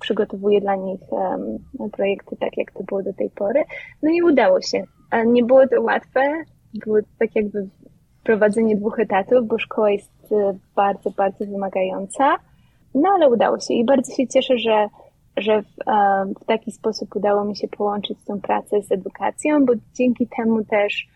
przygotowuję 0.00 0.60
dla 0.60 0.76
nich 0.76 1.00
projekty 1.92 2.36
tak, 2.36 2.56
jak 2.56 2.72
to 2.72 2.82
było 2.82 3.02
do 3.02 3.12
tej 3.12 3.30
pory. 3.30 3.64
No 4.02 4.10
i 4.10 4.22
udało 4.22 4.60
się. 4.60 4.82
Nie 5.26 5.44
było 5.44 5.68
to 5.68 5.82
łatwe, 5.82 6.20
było 6.74 6.98
tak 7.18 7.36
jakby 7.36 7.68
prowadzenie 8.24 8.76
dwóch 8.76 9.00
etatów, 9.00 9.46
bo 9.46 9.58
szkoła 9.58 9.90
jest 9.90 10.32
e, 10.32 10.58
bardzo, 10.76 11.10
bardzo 11.10 11.46
wymagająca. 11.46 12.36
No 12.94 13.08
ale 13.14 13.28
udało 13.28 13.60
się 13.60 13.74
i 13.74 13.84
bardzo 13.84 14.14
się 14.14 14.26
cieszę, 14.28 14.58
że, 14.58 14.88
że 15.36 15.62
w, 15.62 15.88
e, 15.88 16.24
w 16.40 16.44
taki 16.44 16.72
sposób 16.72 17.16
udało 17.16 17.44
mi 17.44 17.56
się 17.56 17.68
połączyć 17.68 18.18
tą 18.26 18.40
pracę 18.40 18.82
z 18.82 18.92
edukacją, 18.92 19.64
bo 19.64 19.72
dzięki 19.94 20.28
temu 20.36 20.64
też 20.64 21.08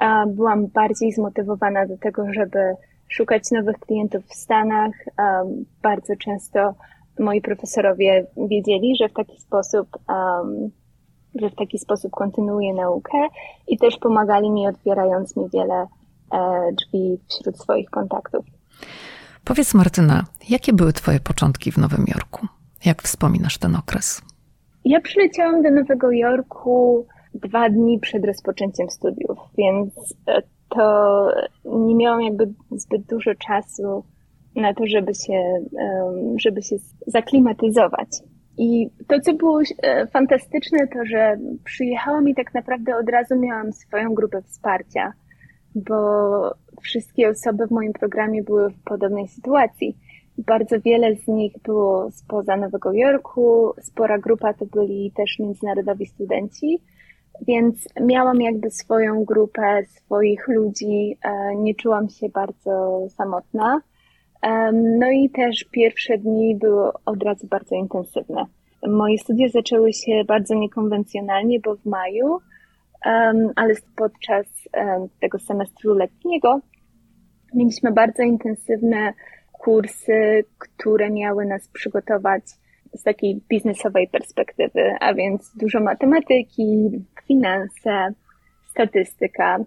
e, 0.00 0.26
byłam 0.26 0.66
bardziej 0.66 1.12
zmotywowana 1.12 1.86
do 1.86 1.98
tego, 1.98 2.32
żeby 2.32 2.74
szukać 3.08 3.50
nowych 3.50 3.78
klientów 3.78 4.24
w 4.26 4.34
Stanach. 4.34 4.92
Bardzo 5.82 6.16
często 6.16 6.74
moi 7.18 7.40
profesorowie 7.40 8.26
wiedzieli, 8.48 8.96
że 8.96 9.08
w 9.08 9.12
taki 9.12 9.40
sposób 9.40 9.88
um, 10.08 10.70
że 11.40 11.50
w 11.50 11.54
taki 11.54 11.78
sposób 11.78 12.12
kontynuuję 12.12 12.74
naukę 12.74 13.18
i 13.68 13.78
też 13.78 13.96
pomagali 13.96 14.50
mi, 14.50 14.68
otwierając 14.68 15.36
mi 15.36 15.44
wiele 15.54 15.86
e, 16.32 16.72
drzwi 16.72 17.18
wśród 17.28 17.58
swoich 17.58 17.90
kontaktów. 17.90 18.44
Powiedz 19.44 19.74
Martyna, 19.74 20.24
jakie 20.48 20.72
były 20.72 20.92
Twoje 20.92 21.20
początki 21.20 21.72
w 21.72 21.78
Nowym 21.78 22.04
Jorku? 22.14 22.46
Jak 22.84 23.02
wspominasz 23.02 23.58
ten 23.58 23.76
okres? 23.76 24.22
Ja 24.84 25.00
przyleciałam 25.00 25.62
do 25.62 25.70
Nowego 25.70 26.10
Jorku 26.10 27.06
dwa 27.34 27.70
dni 27.70 27.98
przed 27.98 28.24
rozpoczęciem 28.24 28.90
studiów, 28.90 29.38
więc 29.58 30.14
e, 30.28 30.42
to 30.68 31.28
nie 31.64 31.94
miałam 31.94 32.22
jakby 32.22 32.54
zbyt 32.70 33.02
dużo 33.02 33.34
czasu 33.34 34.04
na 34.56 34.74
to, 34.74 34.86
żeby 34.86 35.14
się, 35.14 35.66
żeby 36.36 36.62
się 36.62 36.76
zaklimatyzować. 37.06 38.08
I 38.58 38.90
to, 39.08 39.20
co 39.20 39.34
było 39.34 39.60
e, 39.82 40.06
fantastyczne, 40.06 40.78
to 40.92 41.04
że 41.04 41.36
przyjechałam 41.64 42.28
i 42.28 42.34
tak 42.34 42.54
naprawdę 42.54 42.96
od 42.96 43.08
razu 43.08 43.36
miałam 43.36 43.72
swoją 43.72 44.14
grupę 44.14 44.42
wsparcia, 44.42 45.12
bo 45.74 45.96
wszystkie 46.82 47.28
osoby 47.28 47.66
w 47.66 47.70
moim 47.70 47.92
programie 47.92 48.42
były 48.42 48.70
w 48.70 48.82
podobnej 48.84 49.28
sytuacji. 49.28 49.96
Bardzo 50.38 50.80
wiele 50.80 51.16
z 51.16 51.28
nich 51.28 51.52
było 51.64 52.10
spoza 52.10 52.56
Nowego 52.56 52.92
Jorku, 52.92 53.72
spora 53.80 54.18
grupa 54.18 54.54
to 54.54 54.66
byli 54.66 55.12
też 55.16 55.38
międzynarodowi 55.38 56.06
studenci, 56.06 56.82
więc 57.48 57.88
miałam 58.00 58.40
jakby 58.40 58.70
swoją 58.70 59.24
grupę, 59.24 59.82
swoich 59.86 60.48
ludzi, 60.48 61.18
e, 61.22 61.56
nie 61.56 61.74
czułam 61.74 62.08
się 62.08 62.28
bardzo 62.28 63.06
samotna. 63.08 63.80
No 64.72 65.10
i 65.10 65.30
też 65.30 65.64
pierwsze 65.70 66.18
dni 66.18 66.56
były 66.56 66.90
od 67.04 67.22
razu 67.22 67.46
bardzo 67.46 67.74
intensywne. 67.74 68.46
Moje 68.86 69.18
studia 69.18 69.48
zaczęły 69.48 69.92
się 69.92 70.24
bardzo 70.24 70.54
niekonwencjonalnie, 70.54 71.60
bo 71.60 71.76
w 71.76 71.86
maju, 71.86 72.38
ale 73.56 73.74
podczas 73.96 74.46
tego 75.20 75.38
semestru 75.38 75.94
letniego 75.94 76.60
mieliśmy 77.54 77.92
bardzo 77.92 78.22
intensywne 78.22 79.12
kursy, 79.52 80.44
które 80.58 81.10
miały 81.10 81.44
nas 81.46 81.68
przygotować 81.68 82.42
z 82.94 83.02
takiej 83.02 83.40
biznesowej 83.48 84.08
perspektywy, 84.08 84.94
a 85.00 85.14
więc 85.14 85.56
dużo 85.56 85.80
matematyki, 85.80 86.90
finanse, 87.26 88.08
statystyka. 88.70 89.58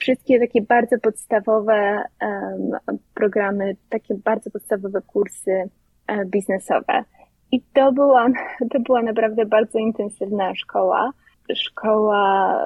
Wszystkie 0.00 0.40
takie 0.40 0.62
bardzo 0.62 0.98
podstawowe 0.98 2.02
um, 2.22 2.98
programy, 3.14 3.76
takie 3.88 4.14
bardzo 4.14 4.50
podstawowe 4.50 5.02
kursy 5.02 5.70
um, 6.08 6.30
biznesowe. 6.30 7.04
I 7.52 7.62
to 7.72 7.92
była, 7.92 8.26
to 8.72 8.80
była 8.80 9.02
naprawdę 9.02 9.46
bardzo 9.46 9.78
intensywna 9.78 10.54
szkoła. 10.54 11.10
Szkoła 11.54 12.58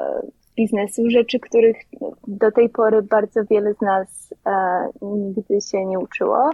biznesu, 0.58 1.10
rzeczy, 1.10 1.40
których 1.40 1.76
do 2.26 2.50
tej 2.50 2.68
pory 2.68 3.02
bardzo 3.02 3.44
wiele 3.50 3.74
z 3.74 3.80
nas 3.80 4.34
e, 4.46 4.52
nigdy 5.02 5.60
się 5.60 5.86
nie 5.86 5.98
uczyło. 5.98 6.50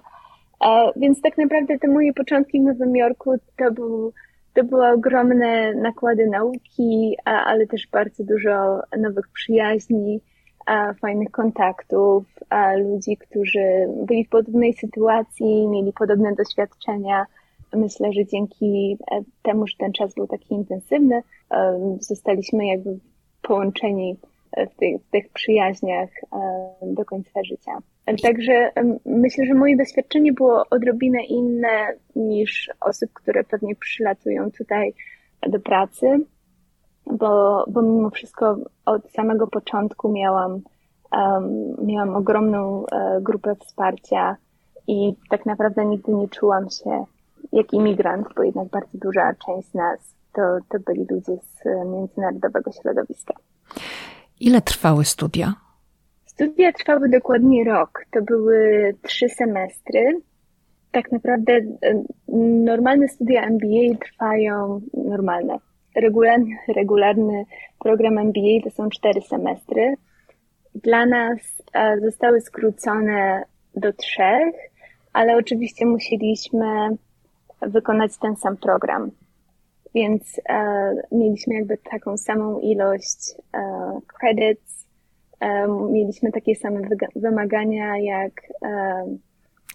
E, 0.65 0.93
więc 0.97 1.21
tak 1.21 1.39
naprawdę 1.39 1.79
te 1.79 1.89
moje 1.89 2.13
początki 2.13 2.61
w 2.61 2.65
Nowym 2.65 2.97
Jorku 2.97 3.35
to, 3.59 3.73
był, 3.73 4.13
to 4.55 4.65
były 4.65 4.89
ogromne 4.89 5.75
nakłady 5.75 6.27
nauki, 6.27 7.17
ale 7.25 7.67
też 7.67 7.89
bardzo 7.93 8.25
dużo 8.25 8.81
nowych 8.99 9.29
przyjaźni, 9.33 10.21
fajnych 11.01 11.31
kontaktów, 11.31 12.25
a, 12.51 12.75
ludzi, 12.77 13.17
którzy 13.17 13.87
byli 14.07 14.25
w 14.25 14.29
podobnej 14.29 14.73
sytuacji, 14.73 15.69
mieli 15.69 15.93
podobne 15.93 16.35
doświadczenia. 16.35 17.27
Myślę, 17.75 18.13
że 18.13 18.27
dzięki 18.27 18.99
e, 19.11 19.21
temu, 19.43 19.67
że 19.67 19.75
ten 19.79 19.93
czas 19.93 20.15
był 20.15 20.27
taki 20.27 20.55
intensywny, 20.55 21.23
e, 21.51 21.79
zostaliśmy 22.01 22.67
jakby 22.67 22.99
połączeni 23.43 24.17
w 24.57 24.79
tych, 24.79 25.03
w 25.03 25.11
tych 25.11 25.29
przyjaźniach 25.29 26.09
do 26.83 27.05
końca 27.05 27.45
życia. 27.45 27.73
Także 28.23 28.71
myślę, 29.07 29.47
że 29.47 29.55
moje 29.55 29.77
doświadczenie 29.77 30.33
było 30.33 30.65
odrobinę 30.71 31.25
inne 31.25 31.93
niż 32.17 32.71
osób, 32.81 33.11
które 33.13 33.45
pewnie 33.45 33.75
przylatują 33.75 34.51
tutaj 34.51 34.95
do 35.49 35.61
pracy, 35.61 36.19
bo, 37.07 37.65
bo 37.69 37.83
mimo 37.83 38.11
wszystko 38.11 38.57
od 38.87 39.11
samego 39.11 39.47
początku 39.47 40.13
miałam, 40.13 40.61
um, 41.13 41.77
miałam 41.87 42.17
ogromną 42.17 42.79
uh, 42.81 43.23
grupę 43.23 43.55
wsparcia 43.55 44.37
i 44.87 45.15
tak 45.31 45.47
naprawdę 45.47 45.85
nigdy 45.85 46.13
nie 46.15 46.29
czułam 46.29 46.71
się 46.71 47.05
jak 47.53 47.73
imigrant, 47.73 48.29
bo 48.37 48.43
jednak 48.43 48.69
bardzo 48.69 48.99
duża 48.99 49.35
część 49.47 49.69
z 49.69 49.75
nas 49.75 50.15
to, 50.35 50.43
to 50.69 50.79
byli 50.87 51.07
ludzie 51.11 51.37
z 51.37 51.65
międzynarodowego 51.87 52.73
środowiska. 52.73 53.35
Ile 54.41 54.61
trwały 54.61 55.05
studia? 55.05 55.55
Studia 56.27 56.73
trwały 56.73 57.09
dokładnie 57.09 57.65
rok. 57.65 58.05
To 58.11 58.23
były 58.23 58.91
trzy 59.03 59.29
semestry. 59.29 60.21
Tak 60.91 61.13
naprawdę 61.13 61.53
e, 61.53 62.03
normalne 62.65 63.09
studia 63.09 63.47
MBA 63.47 63.99
trwają 64.01 64.81
normalne. 64.95 65.59
Regularny, 65.97 66.57
regularny 66.77 67.45
program 67.79 68.19
MBA 68.19 68.61
to 68.65 68.71
są 68.71 68.89
cztery 68.89 69.21
semestry. 69.21 69.95
Dla 70.75 71.07
nas 71.07 71.39
e, 71.75 72.01
zostały 72.01 72.41
skrócone 72.41 73.43
do 73.77 73.93
trzech, 73.93 74.55
ale 75.13 75.37
oczywiście 75.37 75.87
musieliśmy 75.87 76.89
wykonać 77.63 78.13
ten 78.19 78.37
sam 78.37 78.57
program. 78.57 79.11
Więc 79.95 80.41
e, 80.49 80.95
mieliśmy 81.13 81.55
jakby 81.55 81.79
taką 81.91 82.17
samą 82.17 82.61
ilość 82.61 83.19
e, 83.55 83.61
credits, 84.21 84.87
e, 85.41 85.69
mieliśmy 85.91 86.33
takie 86.33 86.55
same 86.55 86.81
wymagania 87.17 87.99
jak 87.99 88.33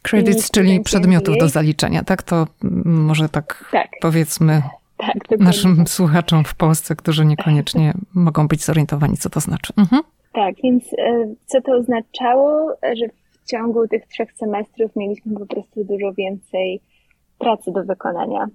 Credits, 0.01 0.51
czyli 0.51 0.81
przedmiotów 0.81 1.37
do 1.37 1.49
zaliczenia, 1.49 2.03
tak? 2.03 2.23
To 2.23 2.47
może 2.85 3.29
tak, 3.29 3.69
tak. 3.71 3.87
powiedzmy 4.01 4.61
tak, 4.99 5.39
naszym 5.39 5.87
słuchaczom 5.87 6.43
w 6.43 6.55
Polsce, 6.55 6.95
którzy 6.95 7.25
niekoniecznie 7.25 7.93
mogą 8.13 8.47
być 8.47 8.63
zorientowani, 8.63 9.17
co 9.17 9.29
to 9.29 9.39
znaczy. 9.39 9.73
Mhm. 9.77 10.01
Tak, 10.33 10.55
więc 10.63 10.83
co 11.45 11.61
to 11.61 11.71
oznaczało, 11.71 12.73
że 12.83 13.05
w 13.31 13.49
ciągu 13.49 13.87
tych 13.87 14.07
trzech 14.07 14.33
semestrów 14.33 14.95
mieliśmy 14.95 15.39
po 15.39 15.45
prostu 15.45 15.83
dużo 15.83 16.13
więcej 16.13 16.81
pracy 17.39 17.71
do 17.71 17.83
wykonania 17.83 18.47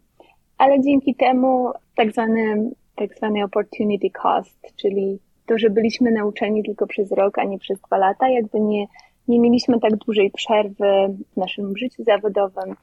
ale 0.58 0.80
dzięki 0.80 1.14
temu 1.14 1.72
tak 1.96 2.12
zwany, 2.12 2.70
tak 2.96 3.16
zwany 3.16 3.44
opportunity 3.44 4.10
cost, 4.10 4.72
czyli 4.76 5.18
to, 5.46 5.58
że 5.58 5.70
byliśmy 5.70 6.10
nauczeni 6.10 6.62
tylko 6.64 6.86
przez 6.86 7.12
rok, 7.12 7.38
a 7.38 7.44
nie 7.44 7.58
przez 7.58 7.80
dwa 7.80 7.98
lata, 7.98 8.28
jakby 8.28 8.60
nie, 8.60 8.86
nie 9.28 9.40
mieliśmy 9.40 9.80
tak 9.80 9.96
dużej 9.96 10.30
przerwy 10.30 11.16
w 11.32 11.36
naszym 11.36 11.76
życiu 11.76 12.04
zawodowym, 12.04 12.76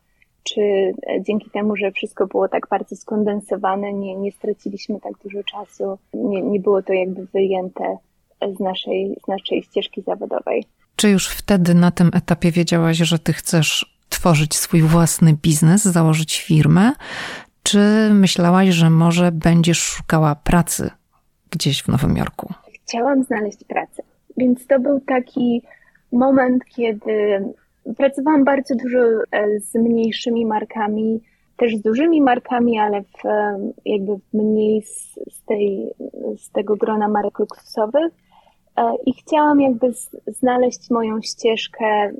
czy 0.43 0.61
e, 0.61 0.93
dzięki 1.21 1.49
temu, 1.49 1.75
że 1.75 1.91
wszystko 1.91 2.27
było 2.27 2.47
tak 2.47 2.67
bardzo 2.69 2.95
skondensowane, 2.95 3.93
nie, 3.93 4.15
nie 4.15 4.31
straciliśmy 4.31 4.99
tak 4.99 5.13
dużo 5.23 5.43
czasu, 5.43 5.97
nie, 6.13 6.41
nie 6.41 6.59
było 6.59 6.81
to 6.81 6.93
jakby 6.93 7.25
wyjęte 7.25 7.97
z 8.57 8.59
naszej, 8.59 9.15
z 9.25 9.27
naszej 9.27 9.63
ścieżki 9.63 10.01
zawodowej. 10.01 10.63
Czy 10.95 11.09
już 11.09 11.29
wtedy 11.29 11.73
na 11.73 11.91
tym 11.91 12.11
etapie 12.13 12.51
wiedziałaś, 12.51 12.97
że 12.97 13.19
ty 13.19 13.33
chcesz 13.33 13.97
tworzyć 14.09 14.55
swój 14.55 14.81
własny 14.81 15.33
biznes, 15.33 15.83
założyć 15.83 16.41
firmę? 16.41 16.91
Czy 17.63 17.79
myślałaś, 18.13 18.69
że 18.69 18.89
może 18.89 19.31
będziesz 19.31 19.79
szukała 19.79 20.35
pracy 20.35 20.89
gdzieś 21.51 21.83
w 21.83 21.87
Nowym 21.87 22.17
Jorku? 22.17 22.53
Chciałam 22.83 23.23
znaleźć 23.23 23.63
pracę, 23.63 24.03
więc 24.37 24.67
to 24.67 24.79
był 24.79 24.99
taki 24.99 25.61
moment, 26.11 26.65
kiedy 26.65 27.43
pracowałam 27.97 28.43
bardzo 28.43 28.75
dużo 28.75 28.99
e, 28.99 29.59
z 29.59 29.75
mniejszymi 29.75 30.45
markami, 30.45 31.21
też 31.57 31.75
z 31.75 31.81
dużymi 31.81 32.21
markami, 32.21 32.79
ale 32.79 33.01
w, 33.01 33.25
e, 33.25 33.59
jakby 33.85 34.11
mniej 34.33 34.81
z, 34.81 35.19
z, 35.31 35.43
tej, 35.45 35.93
z 36.37 36.51
tego 36.51 36.75
grona 36.75 37.07
marek 37.07 37.39
luksusowych. 37.39 38.13
E, 38.77 38.95
I 39.05 39.13
chciałam 39.13 39.61
jakby 39.61 39.87
znaleźć 40.27 40.89
moją 40.89 41.21
ścieżkę, 41.21 42.11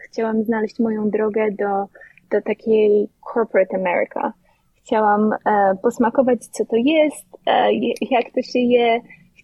chciałam 0.00 0.44
znaleźć 0.44 0.78
moją 0.78 1.10
drogę 1.10 1.50
do, 1.50 1.86
do 2.30 2.42
takiej 2.42 3.08
corporate 3.34 3.76
America 3.76 4.32
Chciałam 4.84 5.34
posmakować, 5.82 6.46
co 6.46 6.64
to 6.64 6.76
jest, 6.76 7.26
jak 8.10 8.24
to 8.34 8.42
się 8.42 8.58
je. 8.58 9.00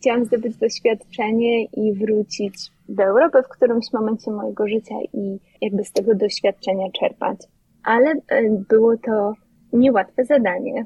Chciałam 0.06 0.24
zdobyć 0.24 0.56
doświadczenie 0.56 1.64
i 1.64 1.92
wrócić 1.92 2.70
do 2.88 3.02
Europy 3.02 3.42
w 3.42 3.48
którymś 3.48 3.92
momencie 3.92 4.30
mojego 4.30 4.68
życia 4.68 4.94
i 5.12 5.38
jakby 5.60 5.84
z 5.84 5.92
tego 5.92 6.14
doświadczenia 6.14 6.86
czerpać. 7.00 7.38
Ale 7.84 8.10
e, 8.10 8.42
było 8.68 8.96
to 8.96 9.32
niełatwe 9.72 10.24
zadanie. 10.24 10.84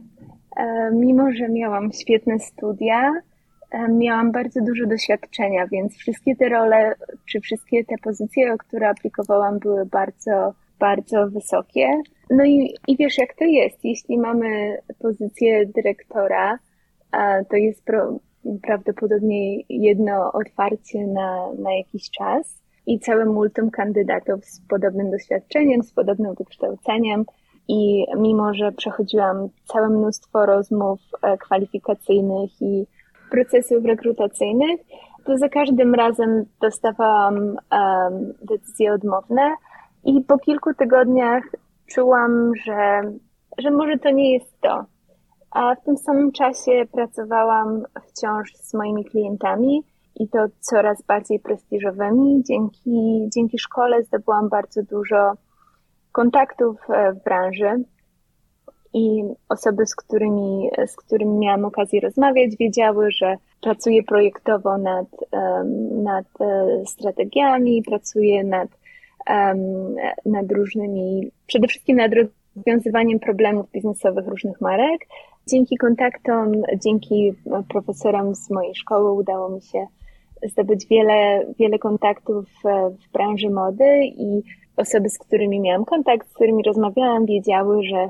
Mimo, 0.93 1.33
że 1.33 1.49
miałam 1.49 1.93
świetne 1.93 2.39
studia, 2.39 3.13
miałam 3.89 4.33
bardzo 4.33 4.61
dużo 4.61 4.87
doświadczenia, 4.87 5.67
więc 5.67 5.97
wszystkie 5.97 6.37
te 6.37 6.49
role, 6.49 6.95
czy 7.31 7.41
wszystkie 7.41 7.85
te 7.85 7.95
pozycje, 8.03 8.53
o 8.53 8.59
które 8.59 8.89
aplikowałam, 8.89 9.59
były 9.59 9.87
bardzo, 9.87 10.53
bardzo 10.79 11.29
wysokie. 11.31 11.89
No 12.31 12.45
i, 12.45 12.75
i 12.89 12.97
wiesz, 12.97 13.19
jak 13.19 13.35
to 13.35 13.45
jest. 13.45 13.85
Jeśli 13.85 14.19
mamy 14.19 14.79
pozycję 14.99 15.67
dyrektora, 15.67 16.59
to 17.51 17.57
jest 17.57 17.85
pro, 17.85 18.19
prawdopodobnie 18.63 19.63
jedno 19.69 20.33
otwarcie 20.33 21.07
na, 21.07 21.53
na 21.59 21.73
jakiś 21.75 22.11
czas 22.11 22.63
i 22.87 23.01
całe 23.01 23.25
multum 23.25 23.71
kandydatów 23.71 24.45
z 24.45 24.61
podobnym 24.69 25.11
doświadczeniem, 25.11 25.83
z 25.83 25.93
podobnym 25.93 26.35
wykształceniem. 26.35 27.25
I 27.69 28.07
mimo, 28.17 28.55
że 28.55 28.73
przechodziłam 28.73 29.49
całe 29.65 29.89
mnóstwo 29.89 30.47
rozmów 30.47 31.01
e, 31.23 31.39
kwalifikacyjnych 31.39 32.63
i 32.63 32.87
procesów 33.31 33.85
rekrutacyjnych, 33.85 34.81
to 35.25 35.39
za 35.39 35.49
każdym 35.49 35.95
razem 35.95 36.45
dostawałam 36.61 37.35
um, 37.35 38.33
decyzje 38.43 38.93
odmowne. 38.93 39.55
I 40.05 40.21
po 40.21 40.39
kilku 40.39 40.75
tygodniach 40.75 41.45
czułam, 41.87 42.53
że, 42.65 43.01
że 43.59 43.71
może 43.71 43.99
to 43.99 44.11
nie 44.11 44.33
jest 44.33 44.61
to. 44.61 44.85
A 45.51 45.75
w 45.75 45.85
tym 45.85 45.97
samym 45.97 46.33
czasie 46.33 46.87
pracowałam 46.93 47.83
wciąż 48.09 48.55
z 48.55 48.75
moimi 48.75 49.05
klientami 49.05 49.83
i 50.17 50.29
to 50.29 50.39
coraz 50.61 51.03
bardziej 51.03 51.41
prestiżowymi. 51.41 52.43
Dzięki, 52.49 53.29
dzięki 53.35 53.59
szkole 53.59 54.03
zdobyłam 54.03 54.49
bardzo 54.49 54.83
dużo 54.83 55.33
kontaktów 56.13 56.77
w 57.15 57.25
branży 57.25 57.85
i 58.95 59.23
osoby, 59.49 59.87
z 59.87 59.95
którymi, 59.95 60.71
z 60.87 60.97
którymi 60.97 61.39
miałam 61.39 61.65
okazję 61.65 62.01
rozmawiać, 62.01 62.51
wiedziały, 62.57 63.11
że 63.11 63.37
pracuję 63.63 64.03
projektowo 64.03 64.79
nad, 64.79 65.07
nad 65.93 66.27
strategiami, 66.87 67.83
pracuję 67.83 68.45
nad, 68.45 68.69
nad 70.27 70.53
różnymi, 70.53 71.31
przede 71.47 71.69
wszystkim 71.69 71.97
nad 71.97 72.13
rozwiązywaniem 72.57 73.19
problemów 73.21 73.71
biznesowych 73.71 74.27
różnych 74.27 74.61
marek. 74.61 75.07
Dzięki 75.51 75.77
kontaktom, 75.77 76.53
dzięki 76.85 77.35
profesorom 77.69 78.35
z 78.35 78.51
mojej 78.51 78.75
szkoły 78.75 79.13
udało 79.13 79.49
mi 79.49 79.63
się 79.63 79.87
zdobyć 80.43 80.87
wiele, 80.87 81.47
wiele 81.59 81.79
kontaktów 81.79 82.45
w 82.91 83.13
branży 83.13 83.51
mody 83.51 84.05
i 84.05 84.43
osoby, 84.77 85.09
z 85.09 85.19
którymi 85.19 85.61
miałam 85.61 85.85
kontakt, 85.85 86.31
z 86.31 86.35
którymi 86.35 86.63
rozmawiałam, 86.63 87.27
wiedziały, 87.27 87.83
że 87.83 88.09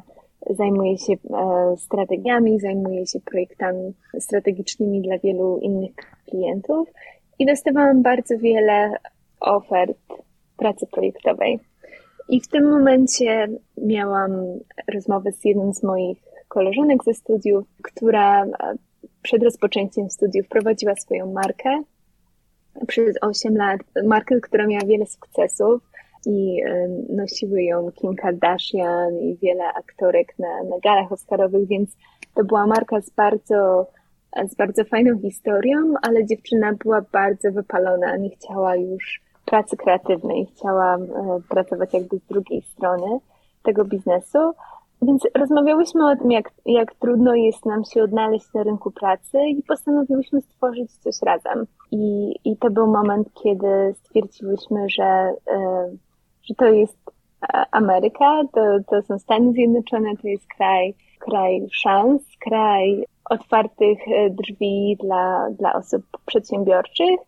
zajmuję 0.50 0.98
się 0.98 1.12
e, 1.12 1.16
strategiami, 1.76 2.60
zajmuję 2.60 3.06
się 3.06 3.20
projektami 3.20 3.94
strategicznymi 4.18 5.02
dla 5.02 5.18
wielu 5.18 5.58
innych 5.58 5.92
klientów 6.30 6.88
i 7.38 7.46
dostawałam 7.46 8.02
bardzo 8.02 8.38
wiele 8.38 8.92
ofert 9.40 9.98
pracy 10.56 10.86
projektowej. 10.86 11.58
I 12.28 12.40
w 12.40 12.48
tym 12.48 12.70
momencie 12.70 13.48
miałam 13.76 14.30
rozmowę 14.94 15.32
z 15.32 15.44
jedną 15.44 15.72
z 15.72 15.82
moich 15.82 16.29
koleżanek 16.50 17.04
ze 17.04 17.14
studiów, 17.14 17.64
która 17.82 18.44
e, 18.44 18.48
przed 19.22 19.42
rozpoczęciem 19.42 20.10
studiów 20.10 20.48
prowadziła 20.48 20.94
swoją 20.94 21.32
markę 21.32 21.82
przez 22.86 23.16
8 23.20 23.56
lat, 23.56 23.80
markę, 24.04 24.40
która 24.40 24.66
miała 24.66 24.84
wiele 24.86 25.06
sukcesów 25.06 25.82
i 26.26 26.62
nosiły 27.08 27.62
ją 27.62 27.92
Kim 27.92 28.14
Kardashian 28.14 29.18
i 29.20 29.36
wiele 29.42 29.64
aktorek 29.74 30.34
na, 30.38 30.62
na 30.62 30.78
galach 30.84 31.12
oscarowych, 31.12 31.68
więc 31.68 31.90
to 32.34 32.44
była 32.44 32.66
marka 32.66 33.00
z 33.00 33.10
bardzo, 33.10 33.86
z 34.48 34.54
bardzo 34.54 34.84
fajną 34.84 35.18
historią, 35.18 35.94
ale 36.02 36.26
dziewczyna 36.26 36.72
była 36.72 37.02
bardzo 37.12 37.52
wypalona, 37.52 38.16
nie 38.16 38.30
chciała 38.30 38.76
już 38.76 39.20
pracy 39.46 39.76
kreatywnej, 39.76 40.46
chciała 40.46 40.96
e, 40.96 41.40
pracować 41.48 41.94
jakby 41.94 42.18
z 42.18 42.26
drugiej 42.26 42.62
strony 42.62 43.18
tego 43.62 43.84
biznesu. 43.84 44.38
Więc 45.02 45.22
rozmawiałyśmy 45.34 46.10
o 46.10 46.16
tym, 46.16 46.30
jak, 46.30 46.50
jak 46.66 46.94
trudno 46.94 47.34
jest 47.34 47.66
nam 47.66 47.84
się 47.84 48.02
odnaleźć 48.02 48.52
na 48.54 48.62
rynku 48.62 48.90
pracy 48.90 49.38
i 49.48 49.62
postanowiłyśmy 49.62 50.40
stworzyć 50.40 50.92
coś 50.92 51.14
razem. 51.22 51.66
I, 51.90 52.34
i 52.44 52.56
to 52.56 52.70
był 52.70 52.86
moment, 52.86 53.28
kiedy 53.42 53.94
stwierdziłyśmy, 53.94 54.88
że, 54.88 55.34
y, 55.50 55.98
że 56.42 56.54
to 56.54 56.64
jest 56.64 56.98
Ameryka, 57.70 58.42
to, 58.52 58.60
to 58.86 59.02
są 59.02 59.18
Stany 59.18 59.52
Zjednoczone, 59.52 60.16
to 60.22 60.28
jest 60.28 60.46
kraj, 60.56 60.94
kraj 61.18 61.66
szans, 61.72 62.22
kraj 62.44 63.04
otwartych 63.30 63.98
e, 64.08 64.30
drzwi 64.30 64.96
dla, 65.00 65.50
dla 65.50 65.72
osób 65.72 66.02
przedsiębiorczych. 66.26 67.20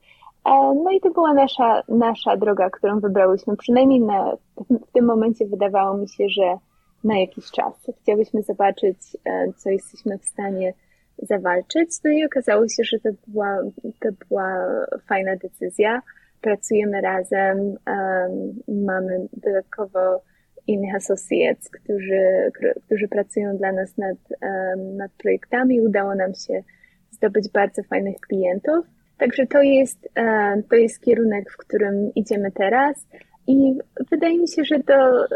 No 0.84 0.90
i 0.90 1.00
to 1.00 1.10
była 1.10 1.34
nasza, 1.34 1.82
nasza 1.88 2.36
droga, 2.36 2.70
którą 2.70 3.00
wybrałyśmy. 3.00 3.56
Przynajmniej 3.56 4.00
na, 4.00 4.36
w 4.70 4.92
tym 4.92 5.04
momencie 5.04 5.46
wydawało 5.46 5.96
mi 5.96 6.08
się, 6.08 6.28
że 6.28 6.58
na 7.04 7.18
jakiś 7.18 7.50
czas. 7.50 7.90
Chciałyśmy 8.02 8.42
zobaczyć, 8.42 8.96
e, 9.24 9.52
co 9.56 9.70
jesteśmy 9.70 10.18
w 10.18 10.24
stanie 10.24 10.72
zawalczyć. 11.18 11.90
No 12.04 12.10
i 12.10 12.24
okazało 12.24 12.68
się, 12.68 12.84
że 12.84 12.98
to 12.98 13.08
była, 13.26 13.58
to 14.00 14.08
była 14.28 14.66
fajna 15.08 15.36
decyzja. 15.36 16.02
Pracujemy 16.40 17.00
razem, 17.00 17.58
um, 17.58 18.62
mamy 18.68 19.28
dodatkowo 19.32 20.22
innych 20.66 20.94
associates, 20.94 21.70
którzy, 21.70 22.50
którzy 22.86 23.08
pracują 23.08 23.56
dla 23.56 23.72
nas 23.72 23.98
nad, 23.98 24.16
um, 24.42 24.96
nad 24.96 25.12
projektami. 25.12 25.80
Udało 25.80 26.14
nam 26.14 26.34
się 26.34 26.62
zdobyć 27.10 27.48
bardzo 27.48 27.82
fajnych 27.82 28.16
klientów. 28.16 28.86
Także 29.18 29.46
to 29.46 29.62
jest, 29.62 30.08
um, 30.16 30.62
to 30.62 30.76
jest 30.76 31.00
kierunek, 31.00 31.50
w 31.50 31.56
którym 31.56 32.14
idziemy 32.14 32.50
teraz. 32.50 33.06
I 33.46 33.74
wydaje 34.10 34.38
mi 34.38 34.48
się, 34.48 34.64
że 34.64 34.80
to 34.80 35.26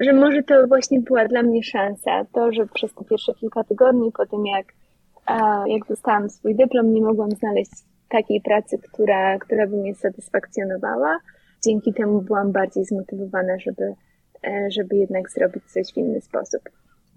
że 0.00 0.12
może 0.12 0.42
to 0.42 0.66
właśnie 0.66 1.00
była 1.00 1.28
dla 1.28 1.42
mnie 1.42 1.62
szansa. 1.62 2.24
To, 2.32 2.52
że 2.52 2.66
przez 2.66 2.94
te 2.94 3.04
pierwsze 3.04 3.34
kilka 3.34 3.64
tygodni 3.64 4.12
po 4.12 4.26
tym, 4.26 4.46
jak, 4.46 4.66
jak 5.66 5.88
dostałam 5.88 6.30
swój 6.30 6.54
dyplom, 6.54 6.94
nie 6.94 7.02
mogłam 7.02 7.30
znaleźć 7.30 7.72
takiej 8.08 8.40
pracy, 8.40 8.78
która, 8.78 9.38
która 9.38 9.66
by 9.66 9.76
mnie 9.76 9.94
satysfakcjonowała. 9.94 11.18
Dzięki 11.64 11.94
temu 11.94 12.22
byłam 12.22 12.52
bardziej 12.52 12.84
zmotywowana, 12.84 13.58
żeby, 13.58 13.94
e, 14.44 14.70
żeby 14.70 14.96
jednak 14.96 15.30
zrobić 15.30 15.64
coś 15.64 15.92
w 15.92 15.96
inny 15.96 16.20
sposób. 16.20 16.60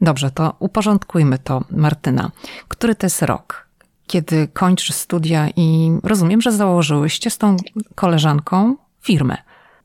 Dobrze, 0.02 0.32
to 0.32 0.56
uporządkujmy 0.60 1.38
to, 1.38 1.62
Martyna. 1.72 2.32
Który 2.68 2.96
to 2.96 3.06
jest 3.06 3.22
rok? 3.22 3.68
Kiedy 4.08 4.48
kończysz 4.48 4.92
studia 4.92 5.48
i 5.56 5.92
rozumiem, 6.04 6.42
że 6.42 6.52
założyłyście 6.52 7.30
z 7.30 7.38
tą 7.38 7.56
koleżanką 7.96 8.76
firmę. 9.02 9.38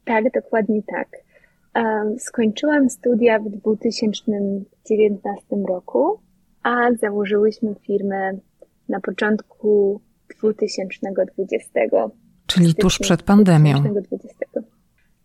Tak, 0.05 0.25
dokładnie 0.33 0.83
tak. 0.83 1.09
Skończyłam 2.19 2.91
studia 2.91 3.39
w 3.39 3.49
2019 3.49 5.47
roku, 5.69 6.21
a 6.63 6.93
założyłyśmy 7.01 7.75
firmę 7.75 8.33
na 8.89 9.01
początku 9.01 10.01
2020. 10.39 11.81
Czyli 12.47 12.75
tuż 12.75 12.99
przed 12.99 13.23
pandemią. 13.23 13.73
2020. 13.73 14.39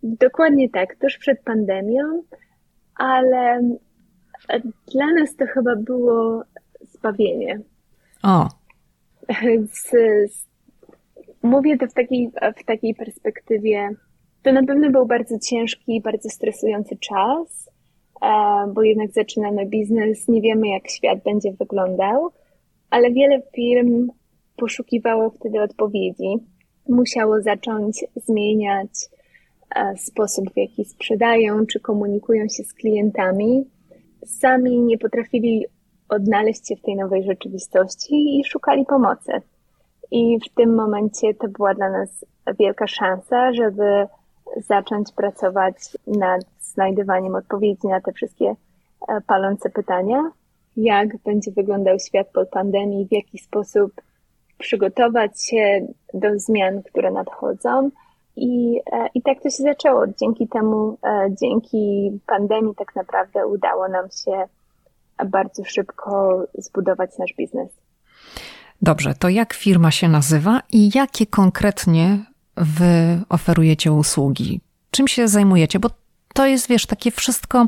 Dokładnie 0.03 0.69
tak, 0.69 0.95
tuż 0.95 1.17
przed 1.17 1.43
pandemią, 1.43 2.23
ale 2.95 3.61
dla 4.93 5.13
nas 5.19 5.35
to 5.35 5.45
chyba 5.45 5.75
było 5.75 6.43
zbawienie. 6.81 7.59
O. 8.23 8.49
Z, 9.73 9.89
z, 10.33 10.47
mówię 11.43 11.77
to 11.77 11.87
w 11.87 11.93
takiej, 11.93 12.31
w 12.57 12.65
takiej 12.65 12.95
perspektywie 12.95 13.89
to 14.45 14.51
na 14.51 14.63
pewno 14.63 14.91
był 14.91 15.05
bardzo 15.05 15.39
ciężki, 15.39 16.01
bardzo 16.01 16.29
stresujący 16.29 16.97
czas, 16.97 17.69
e, 18.21 18.27
bo 18.73 18.83
jednak 18.83 19.11
zaczynamy 19.11 19.65
biznes, 19.65 20.27
nie 20.27 20.41
wiemy 20.41 20.67
jak 20.67 20.89
świat 20.89 21.23
będzie 21.23 21.51
wyglądał, 21.51 22.29
ale 22.89 23.11
wiele 23.11 23.41
firm 23.55 24.09
poszukiwało 24.57 25.29
wtedy 25.29 25.61
odpowiedzi. 25.61 26.37
Musiało 26.89 27.41
zacząć 27.41 28.05
zmieniać 28.15 28.89
e, 29.75 29.97
sposób, 29.97 30.53
w 30.53 30.57
jaki 30.57 30.85
sprzedają, 30.85 31.65
czy 31.65 31.79
komunikują 31.79 32.47
się 32.47 32.63
z 32.63 32.73
klientami. 32.73 33.65
Sami 34.25 34.79
nie 34.79 34.97
potrafili 34.97 35.65
odnaleźć 36.09 36.67
się 36.67 36.75
w 36.75 36.81
tej 36.81 36.95
nowej 36.95 37.23
rzeczywistości 37.23 38.39
i 38.39 38.43
szukali 38.43 38.85
pomocy. 38.85 39.31
I 40.11 40.39
w 40.39 40.53
tym 40.53 40.75
momencie 40.75 41.33
to 41.33 41.47
była 41.47 41.73
dla 41.73 41.89
nas 41.89 42.25
wielka 42.59 42.87
szansa, 42.87 43.53
żeby 43.53 44.07
zacząć 44.55 45.11
pracować 45.11 45.75
nad 46.07 46.41
znajdywaniem 46.61 47.35
odpowiedzi 47.35 47.87
na 47.87 48.01
te 48.01 48.11
wszystkie 48.11 48.45
e, 49.07 49.21
palące 49.27 49.69
pytania. 49.69 50.31
Jak 50.77 51.17
będzie 51.17 51.51
wyglądał 51.51 51.99
świat 51.99 52.27
po 52.33 52.45
pandemii, 52.45 53.07
w 53.07 53.11
jaki 53.11 53.37
sposób 53.37 53.91
przygotować 54.57 55.43
się 55.43 55.87
do 56.13 56.39
zmian, 56.39 56.83
które 56.83 57.11
nadchodzą. 57.11 57.89
I, 58.35 58.79
e, 58.91 59.07
I 59.13 59.21
tak 59.21 59.41
to 59.43 59.49
się 59.49 59.63
zaczęło. 59.63 60.07
Dzięki 60.07 60.47
temu, 60.47 60.97
e, 61.03 61.27
dzięki 61.41 62.11
pandemii, 62.27 62.75
tak 62.75 62.95
naprawdę 62.95 63.47
udało 63.47 63.87
nam 63.87 64.05
się 64.11 64.45
bardzo 65.25 65.63
szybko 65.63 66.43
zbudować 66.53 67.17
nasz 67.17 67.33
biznes. 67.37 67.69
Dobrze, 68.81 69.13
to 69.19 69.29
jak 69.29 69.53
firma 69.53 69.91
się 69.91 70.07
nazywa 70.07 70.61
i 70.71 70.89
jakie 70.95 71.25
konkretnie 71.25 72.25
wy 72.57 73.21
oferujecie 73.29 73.91
usługi? 73.91 74.61
Czym 74.91 75.07
się 75.07 75.27
zajmujecie? 75.27 75.79
Bo 75.79 75.89
to 76.35 76.45
jest, 76.45 76.67
wiesz, 76.69 76.85
takie 76.85 77.11
wszystko, 77.11 77.67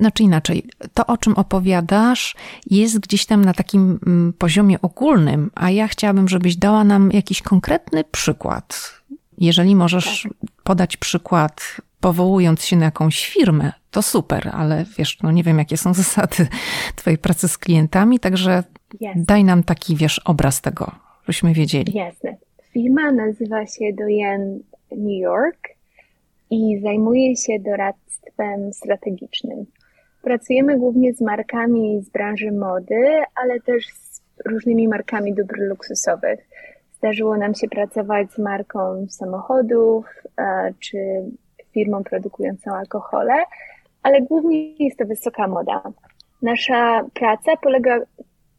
znaczy 0.00 0.22
inaczej, 0.22 0.64
to 0.94 1.06
o 1.06 1.16
czym 1.16 1.34
opowiadasz 1.34 2.34
jest 2.70 2.98
gdzieś 2.98 3.26
tam 3.26 3.44
na 3.44 3.52
takim 3.52 3.98
poziomie 4.38 4.82
ogólnym, 4.82 5.50
a 5.54 5.70
ja 5.70 5.88
chciałabym, 5.88 6.28
żebyś 6.28 6.56
dała 6.56 6.84
nam 6.84 7.10
jakiś 7.12 7.42
konkretny 7.42 8.04
przykład. 8.04 8.92
Jeżeli 9.38 9.76
możesz 9.76 10.22
tak. 10.22 10.32
podać 10.64 10.96
przykład, 10.96 11.76
powołując 12.00 12.64
się 12.64 12.76
na 12.76 12.84
jakąś 12.84 13.26
firmę, 13.26 13.72
to 13.90 14.02
super, 14.02 14.50
ale 14.52 14.84
wiesz, 14.98 15.18
no 15.22 15.30
nie 15.30 15.42
wiem, 15.42 15.58
jakie 15.58 15.76
są 15.76 15.94
zasady 16.04 16.48
Twojej 16.96 17.18
pracy 17.18 17.48
z 17.48 17.58
klientami, 17.58 18.20
także 18.20 18.64
Jasne. 19.00 19.22
daj 19.24 19.44
nam 19.44 19.62
taki, 19.62 19.96
wiesz, 19.96 20.18
obraz 20.18 20.60
tego, 20.60 20.92
żebyśmy 21.22 21.54
wiedzieli. 21.54 21.92
Jasne. 21.94 22.36
Firma 22.72 23.12
nazywa 23.12 23.66
się 23.66 23.92
Doyen 23.92 24.62
New 24.90 25.20
York 25.20 25.68
i 26.50 26.80
zajmuje 26.82 27.36
się 27.36 27.58
doradztwem 27.58 28.72
strategicznym. 28.72 29.66
Pracujemy 30.22 30.78
głównie 30.78 31.14
z 31.14 31.20
markami 31.20 32.02
z 32.02 32.08
branży 32.08 32.52
mody, 32.52 33.22
ale 33.42 33.60
też 33.60 33.86
z 33.86 34.22
różnymi 34.46 34.88
markami 34.88 35.34
dóbr 35.34 35.58
luksusowych. 35.58 36.48
Zdarzyło 36.96 37.36
nam 37.36 37.54
się 37.54 37.68
pracować 37.68 38.32
z 38.32 38.38
marką 38.38 39.06
samochodów 39.08 40.06
e, 40.38 40.74
czy 40.80 40.98
firmą 41.72 42.04
produkującą 42.04 42.70
alkohole, 42.74 43.34
ale 44.02 44.22
głównie 44.22 44.74
jest 44.76 44.98
to 44.98 45.04
wysoka 45.04 45.48
moda. 45.48 45.82
Nasza 46.42 47.04
praca 47.14 47.56
polega 47.56 47.98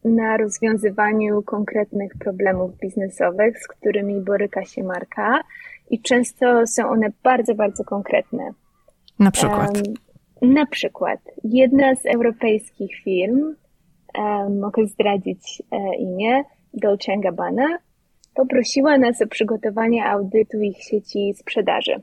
na 0.06 0.38
rozwiązywaniu 0.38 1.42
konkretnych 1.42 2.12
problemów 2.20 2.78
biznesowych, 2.78 3.60
z 3.60 3.68
którymi 3.68 4.22
boryka 4.22 4.66
się 4.66 4.84
marka 4.84 5.40
i 5.90 6.02
często 6.02 6.68
są 6.68 6.90
one 6.90 7.08
bardzo, 7.24 7.56
bardzo 7.56 7.84
konkretne. 7.84 8.52
Na 9.20 9.32
przykład? 9.32 9.78
Um, 10.42 10.54
na 10.54 10.66
przykład 10.66 11.20
jedna 11.44 11.96
z 11.96 12.06
europejskich 12.06 12.96
firm, 13.04 13.56
um, 14.18 14.60
mogę 14.60 14.88
zdradzić 14.88 15.64
e, 15.72 15.96
imię, 15.96 16.44
Dolce 16.74 17.18
Gabbana, 17.18 17.78
poprosiła 18.36 18.98
nas 18.98 19.22
o 19.22 19.28
przygotowanie 19.28 20.06
audytu 20.06 20.62
ich 20.62 20.84
sieci 20.84 21.34
sprzedaży. 21.34 21.96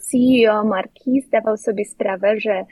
CEO 0.00 0.64
marki 0.64 1.20
zdawał 1.20 1.56
sobie 1.56 1.84
sprawę, 1.84 2.40
że, 2.40 2.64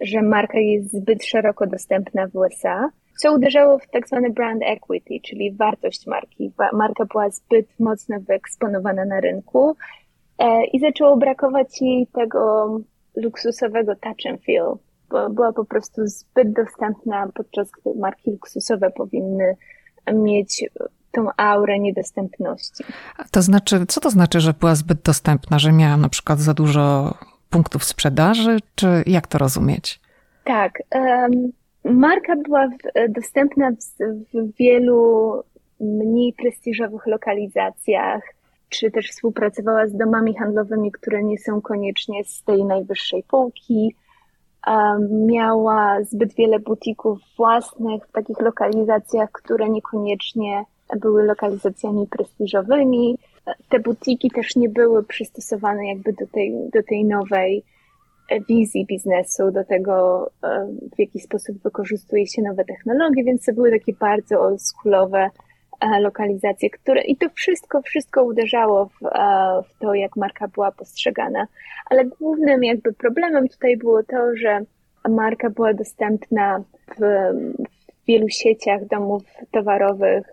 że 0.00 0.22
marka 0.22 0.58
jest 0.58 0.92
zbyt 0.92 1.24
szeroko 1.24 1.66
dostępna 1.66 2.26
w 2.26 2.36
USA, 2.36 2.90
co 3.20 3.34
uderzało 3.34 3.78
w 3.78 3.86
tak 3.86 4.04
brand 4.34 4.62
equity, 4.64 5.14
czyli 5.24 5.52
wartość 5.52 6.06
marki. 6.06 6.52
Marka 6.72 7.04
była 7.04 7.30
zbyt 7.30 7.66
mocno 7.78 8.16
wyeksponowana 8.20 9.04
na 9.04 9.20
rynku 9.20 9.76
e, 10.38 10.64
i 10.64 10.80
zaczęło 10.80 11.16
brakować 11.16 11.82
jej 11.82 12.06
tego 12.06 12.80
luksusowego 13.16 13.96
touch 13.96 14.26
and 14.30 14.44
feel, 14.44 14.72
bo 15.10 15.30
była 15.30 15.52
po 15.52 15.64
prostu 15.64 16.06
zbyt 16.06 16.52
dostępna, 16.52 17.28
podczas 17.34 17.70
gdy 17.70 17.98
marki 17.98 18.30
luksusowe 18.30 18.90
powinny 18.90 19.56
mieć 20.12 20.64
tą 21.12 21.26
aurę 21.36 21.78
niedostępności. 21.78 22.84
To 23.30 23.42
znaczy, 23.42 23.86
co 23.88 24.00
to 24.00 24.10
znaczy, 24.10 24.40
że 24.40 24.52
była 24.52 24.74
zbyt 24.74 25.02
dostępna, 25.02 25.58
że 25.58 25.72
miała 25.72 25.96
na 25.96 26.08
przykład 26.08 26.38
za 26.38 26.54
dużo 26.54 27.14
punktów 27.50 27.84
sprzedaży, 27.84 28.58
czy 28.74 29.02
jak 29.06 29.26
to 29.26 29.38
rozumieć? 29.38 30.00
Tak. 30.44 30.82
Um, 30.94 31.52
marka 31.90 32.36
była 32.36 32.68
w, 32.68 33.12
dostępna 33.12 33.70
w, 33.70 34.34
w 34.34 34.56
wielu 34.56 35.32
mniej 35.80 36.32
prestiżowych 36.32 37.06
lokalizacjach, 37.06 38.22
czy 38.68 38.90
też 38.90 39.10
współpracowała 39.10 39.86
z 39.86 39.96
domami 39.96 40.34
handlowymi, 40.34 40.92
które 40.92 41.22
nie 41.22 41.38
są 41.38 41.60
koniecznie 41.60 42.24
z 42.24 42.42
tej 42.42 42.64
najwyższej 42.64 43.22
półki. 43.22 43.94
Miała 45.10 46.02
zbyt 46.02 46.34
wiele 46.34 46.58
butików 46.58 47.18
własnych 47.36 48.06
w 48.06 48.12
takich 48.12 48.40
lokalizacjach, 48.40 49.32
które 49.32 49.68
niekoniecznie 49.68 50.64
były 51.00 51.24
lokalizacjami 51.24 52.06
prestiżowymi. 52.06 53.18
Te 53.68 53.80
butiki 53.80 54.30
też 54.30 54.56
nie 54.56 54.68
były 54.68 55.04
przystosowane 55.04 55.88
jakby 55.88 56.12
do 56.12 56.26
tej, 56.26 56.54
do 56.72 56.82
tej 56.82 57.04
nowej 57.04 57.64
wizji 58.48 58.86
biznesu, 58.86 59.50
do 59.50 59.64
tego, 59.64 60.26
w 60.96 60.98
jaki 60.98 61.20
sposób 61.20 61.62
wykorzystuje 61.62 62.26
się 62.26 62.42
nowe 62.42 62.64
technologie, 62.64 63.24
więc 63.24 63.44
to 63.44 63.52
były 63.52 63.70
takie 63.70 63.92
bardzo 63.92 64.40
oldschoolowe 64.40 65.30
e, 65.80 66.00
lokalizacje, 66.00 66.70
które 66.70 67.02
i 67.02 67.16
to 67.16 67.26
wszystko, 67.34 67.82
wszystko 67.82 68.24
uderzało 68.24 68.86
w, 68.86 69.06
e, 69.06 69.62
w 69.68 69.78
to, 69.78 69.94
jak 69.94 70.16
marka 70.16 70.48
była 70.48 70.72
postrzegana. 70.72 71.46
Ale 71.90 72.04
głównym 72.04 72.64
jakby 72.64 72.92
problemem 72.92 73.48
tutaj 73.48 73.76
było 73.76 74.02
to, 74.02 74.36
że 74.36 74.60
marka 75.08 75.50
była 75.50 75.74
dostępna 75.74 76.64
w, 76.88 77.00
w 77.00 78.06
wielu 78.06 78.28
sieciach 78.28 78.86
domów 78.86 79.22
towarowych, 79.50 80.26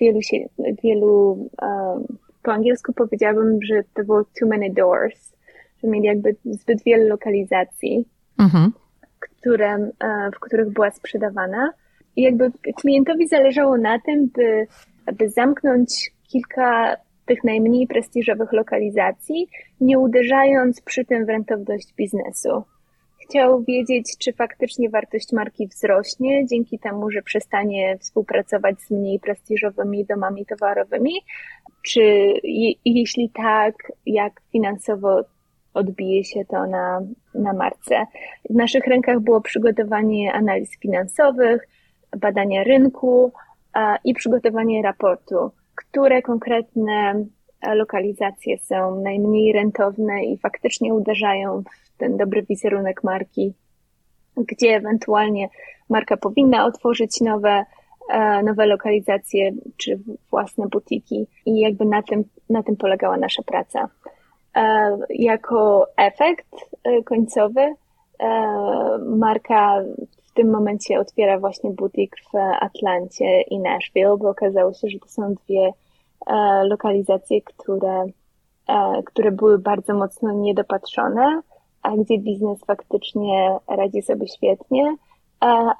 wielu, 0.00 0.20
wielu 0.82 1.48
po 2.42 2.52
angielsku 2.52 2.92
powiedziałabym, 2.92 3.62
że 3.62 3.82
to 3.94 4.04
było 4.04 4.24
too 4.24 4.48
many 4.48 4.70
doors, 4.70 5.29
że 5.82 5.88
mieli 5.88 6.06
jakby 6.06 6.36
zbyt 6.44 6.84
wiele 6.84 7.04
lokalizacji, 7.04 8.04
mhm. 8.38 8.72
które, 9.20 9.90
e, 10.00 10.30
w 10.36 10.40
których 10.40 10.72
była 10.72 10.90
sprzedawana. 10.90 11.72
I 12.16 12.22
jakby 12.22 12.52
klientowi 12.80 13.28
zależało 13.28 13.78
na 13.78 13.98
tym, 13.98 14.28
by, 14.34 14.66
by 15.12 15.30
zamknąć 15.30 16.10
kilka 16.28 16.96
tych 17.26 17.44
najmniej 17.44 17.86
prestiżowych 17.86 18.52
lokalizacji, 18.52 19.48
nie 19.80 19.98
uderzając 19.98 20.80
przy 20.80 21.04
tym 21.04 21.26
w 21.26 21.28
rentowność 21.28 21.94
biznesu 21.94 22.64
chciał 23.30 23.62
wiedzieć, 23.62 24.16
czy 24.18 24.32
faktycznie 24.32 24.90
wartość 24.90 25.32
marki 25.32 25.66
wzrośnie 25.68 26.46
dzięki 26.46 26.78
temu, 26.78 27.10
że 27.10 27.22
przestanie 27.22 27.98
współpracować 27.98 28.80
z 28.80 28.90
mniej 28.90 29.20
prestiżowymi 29.20 30.04
domami 30.04 30.46
towarowymi, 30.46 31.14
czy 31.82 32.00
je, 32.44 32.72
jeśli 32.84 33.30
tak, 33.30 33.74
jak 34.06 34.32
finansowo 34.52 35.24
odbije 35.74 36.24
się 36.24 36.44
to 36.44 36.66
na, 36.66 37.00
na 37.34 37.52
marce. 37.52 38.06
W 38.50 38.54
naszych 38.54 38.86
rękach 38.86 39.20
było 39.20 39.40
przygotowanie 39.40 40.32
analiz 40.32 40.78
finansowych, 40.78 41.68
badania 42.16 42.64
rynku 42.64 43.32
a, 43.72 43.98
i 44.04 44.14
przygotowanie 44.14 44.82
raportu, 44.82 45.50
które 45.74 46.22
konkretne 46.22 47.24
lokalizacje 47.74 48.58
są 48.58 49.00
najmniej 49.00 49.52
rentowne 49.52 50.24
i 50.24 50.38
faktycznie 50.38 50.94
uderzają 50.94 51.62
w 51.62 51.98
ten 51.98 52.16
dobry 52.16 52.42
wizerunek 52.42 53.04
marki, 53.04 53.54
gdzie 54.36 54.76
ewentualnie 54.76 55.48
marka 55.88 56.16
powinna 56.16 56.64
otworzyć 56.64 57.20
nowe, 57.20 57.64
e, 58.12 58.42
nowe 58.42 58.66
lokalizacje 58.66 59.52
czy 59.76 60.00
własne 60.30 60.68
butiki 60.68 61.26
i 61.46 61.60
jakby 61.60 61.84
na 61.84 62.02
tym, 62.02 62.24
na 62.50 62.62
tym 62.62 62.76
polegała 62.76 63.16
nasza 63.16 63.42
praca. 63.42 63.88
E, 64.56 64.98
jako 65.10 65.86
efekt 65.96 66.54
e, 66.84 67.02
końcowy 67.02 67.74
marka 69.06 69.82
w 70.26 70.32
tym 70.32 70.50
momencie 70.50 71.00
otwiera 71.00 71.38
właśnie 71.38 71.70
butik 71.70 72.16
w 72.32 72.36
Atlancie 72.60 73.42
i 73.42 73.58
Nashville, 73.58 74.16
bo 74.18 74.28
okazało 74.28 74.72
się, 74.72 74.88
że 74.88 74.98
to 74.98 75.08
są 75.08 75.34
dwie 75.34 75.72
lokalizacje, 76.64 77.42
które, 77.42 78.04
które 79.04 79.32
były 79.32 79.58
bardzo 79.58 79.94
mocno 79.94 80.32
niedopatrzone 80.32 81.42
a 81.82 81.96
gdzie 81.96 82.18
biznes 82.18 82.58
faktycznie 82.66 83.56
radzi 83.68 84.02
sobie 84.02 84.28
świetnie, 84.28 84.96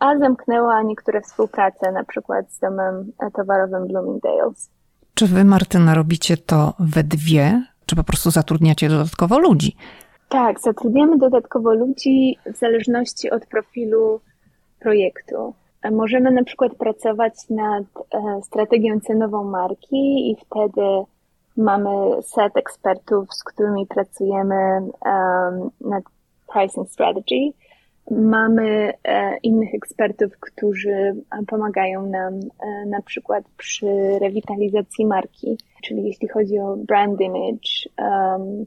a 0.00 0.18
zamknęła 0.18 0.82
niektóre 0.82 1.20
współprace, 1.20 1.92
na 1.92 2.04
przykład 2.04 2.52
z 2.52 2.58
domem 2.58 3.12
towarowym 3.34 3.88
Bloomingdale's. 3.88 4.68
Czy 5.14 5.26
wy, 5.26 5.44
Martyna, 5.44 5.94
robicie 5.94 6.36
to 6.36 6.74
we 6.78 7.04
dwie, 7.04 7.62
czy 7.90 7.96
po 7.96 8.04
prostu 8.04 8.30
zatrudniacie 8.30 8.88
dodatkowo 8.88 9.38
ludzi? 9.38 9.76
Tak, 10.28 10.60
zatrudniamy 10.60 11.18
dodatkowo 11.18 11.74
ludzi 11.74 12.38
w 12.54 12.56
zależności 12.56 13.30
od 13.30 13.46
profilu 13.46 14.20
projektu. 14.80 15.54
Możemy 15.92 16.30
na 16.30 16.44
przykład 16.44 16.74
pracować 16.74 17.34
nad 17.50 17.84
e, 18.14 18.42
strategią 18.42 19.00
cenową 19.00 19.44
marki 19.44 20.30
i 20.30 20.36
wtedy 20.36 20.82
Mamy 21.56 22.22
set 22.22 22.56
ekspertów, 22.56 23.34
z 23.34 23.44
którymi 23.44 23.86
pracujemy 23.86 24.80
um, 24.80 25.70
nad 25.80 26.04
pricing 26.52 26.90
strategy. 26.90 27.52
Mamy 28.10 28.92
e, 29.04 29.36
innych 29.42 29.74
ekspertów, 29.74 30.32
którzy 30.40 31.14
pomagają 31.46 32.06
nam 32.06 32.34
e, 32.34 32.86
na 32.86 33.02
przykład 33.02 33.44
przy 33.56 34.18
rewitalizacji 34.20 35.06
marki, 35.06 35.58
czyli 35.82 36.04
jeśli 36.04 36.28
chodzi 36.28 36.58
o 36.58 36.76
brand 36.76 37.20
image 37.20 37.70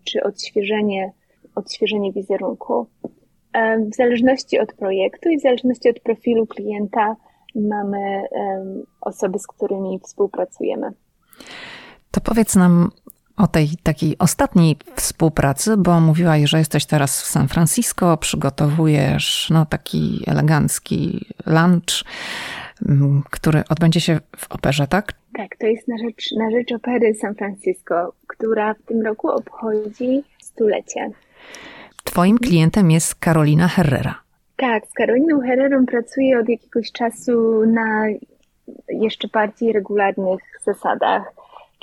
czy 0.04 0.24
odświeżenie, 0.24 1.12
odświeżenie 1.56 2.12
wizerunku. 2.12 2.88
E, 3.54 3.80
w 3.80 3.96
zależności 3.96 4.60
od 4.60 4.74
projektu 4.74 5.30
i 5.30 5.38
w 5.38 5.42
zależności 5.42 5.90
od 5.90 6.00
profilu 6.00 6.48
klienta 6.48 7.16
mamy 7.56 8.24
osoby, 9.02 9.40
z 9.40 9.48
którymi 9.48 10.00
współpracujemy. 10.04 10.92
To 12.12 12.22
powiedz 12.22 12.56
nam 12.56 12.92
o 13.38 13.48
tej 13.48 13.70
takiej 13.84 14.18
ostatniej 14.18 14.78
współpracy, 14.96 15.78
bo 15.78 16.00
mówiłaś, 16.00 16.42
że 16.44 16.58
jesteś 16.58 16.86
teraz 16.86 17.22
w 17.22 17.26
San 17.26 17.48
Francisco, 17.48 18.18
przygotowujesz 18.18 19.50
no, 19.50 19.66
taki 19.66 20.24
elegancki 20.28 21.26
lunch, 21.46 22.04
mm, 22.90 23.24
który 23.30 23.64
odbędzie 23.70 24.02
się 24.02 24.20
w 24.38 24.52
operze, 24.52 24.88
tak? 24.88 25.14
Tak, 25.38 25.58
to 25.60 25.68
jest 25.68 25.88
na 25.88 25.98
rzecz, 25.98 26.32
na 26.38 26.52
rzecz 26.52 26.72
opery 26.72 27.16
San 27.16 27.36
Francisco, 27.36 28.14
która 28.28 28.74
w 28.74 28.82
tym 28.82 29.02
roku 29.02 29.30
obchodzi 29.30 30.24
stulecie. 30.42 31.12
Twoim 32.04 32.38
klientem 32.38 32.92
jest 32.92 33.16
Karolina 33.16 33.68
Herrera. 33.68 34.16
Tak, 34.58 34.88
z 34.88 34.94
Karoliną 34.94 35.42
Herrerą 35.42 35.86
pracuję 35.86 36.40
od 36.40 36.50
jakiegoś 36.50 36.92
czasu 36.92 37.66
na 37.66 38.06
jeszcze 38.90 39.28
bardziej 39.28 39.74
regularnych 39.74 40.42
zasadach 40.66 41.34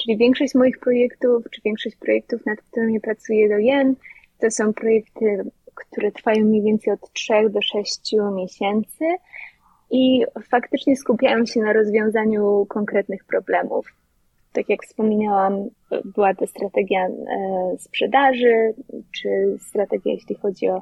Czyli 0.03 0.17
większość 0.17 0.55
moich 0.55 0.79
projektów, 0.79 1.45
czy 1.51 1.61
większość 1.65 1.97
projektów, 1.97 2.47
nad 2.47 2.61
którymi 2.61 3.01
pracuję 3.01 3.49
do 3.49 3.59
JEN, 3.59 3.95
to 4.41 4.51
są 4.51 4.73
projekty, 4.73 5.45
które 5.75 6.13
trwają 6.13 6.45
mniej 6.45 6.63
więcej 6.63 6.93
od 6.93 7.13
3 7.13 7.33
do 7.51 7.63
6 7.63 8.15
miesięcy 8.37 9.05
i 9.91 10.25
faktycznie 10.51 10.97
skupiają 10.97 11.47
się 11.47 11.61
na 11.61 11.73
rozwiązaniu 11.73 12.67
konkretnych 12.69 13.25
problemów. 13.25 13.87
Tak 14.53 14.69
jak 14.69 14.83
wspominałam, 14.83 15.69
była 16.05 16.35
to 16.35 16.47
strategia 16.47 17.07
e, 17.07 17.11
sprzedaży, 17.79 18.75
czy 19.13 19.57
strategia, 19.61 20.13
jeśli 20.13 20.35
chodzi 20.35 20.69
o 20.69 20.81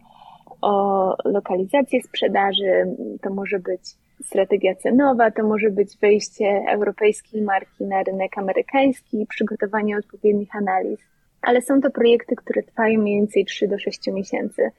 o 0.60 1.14
lokalizację 1.24 2.02
sprzedaży, 2.02 2.96
to 3.22 3.30
może 3.30 3.58
być 3.58 3.80
strategia 4.24 4.74
cenowa, 4.74 5.30
to 5.30 5.42
może 5.42 5.70
być 5.70 5.96
wejście 5.96 6.64
europejskiej 6.68 7.42
marki 7.42 7.84
na 7.84 8.02
rynek 8.02 8.38
amerykański, 8.38 9.26
przygotowanie 9.28 9.96
odpowiednich 9.96 10.56
analiz. 10.56 11.00
Ale 11.42 11.62
są 11.62 11.80
to 11.80 11.90
projekty, 11.90 12.36
które 12.36 12.62
trwają 12.62 13.00
mniej 13.00 13.16
więcej 13.16 13.44
3 13.44 13.68
do 13.68 13.78
6 13.78 14.06
miesięcy. 14.06 14.70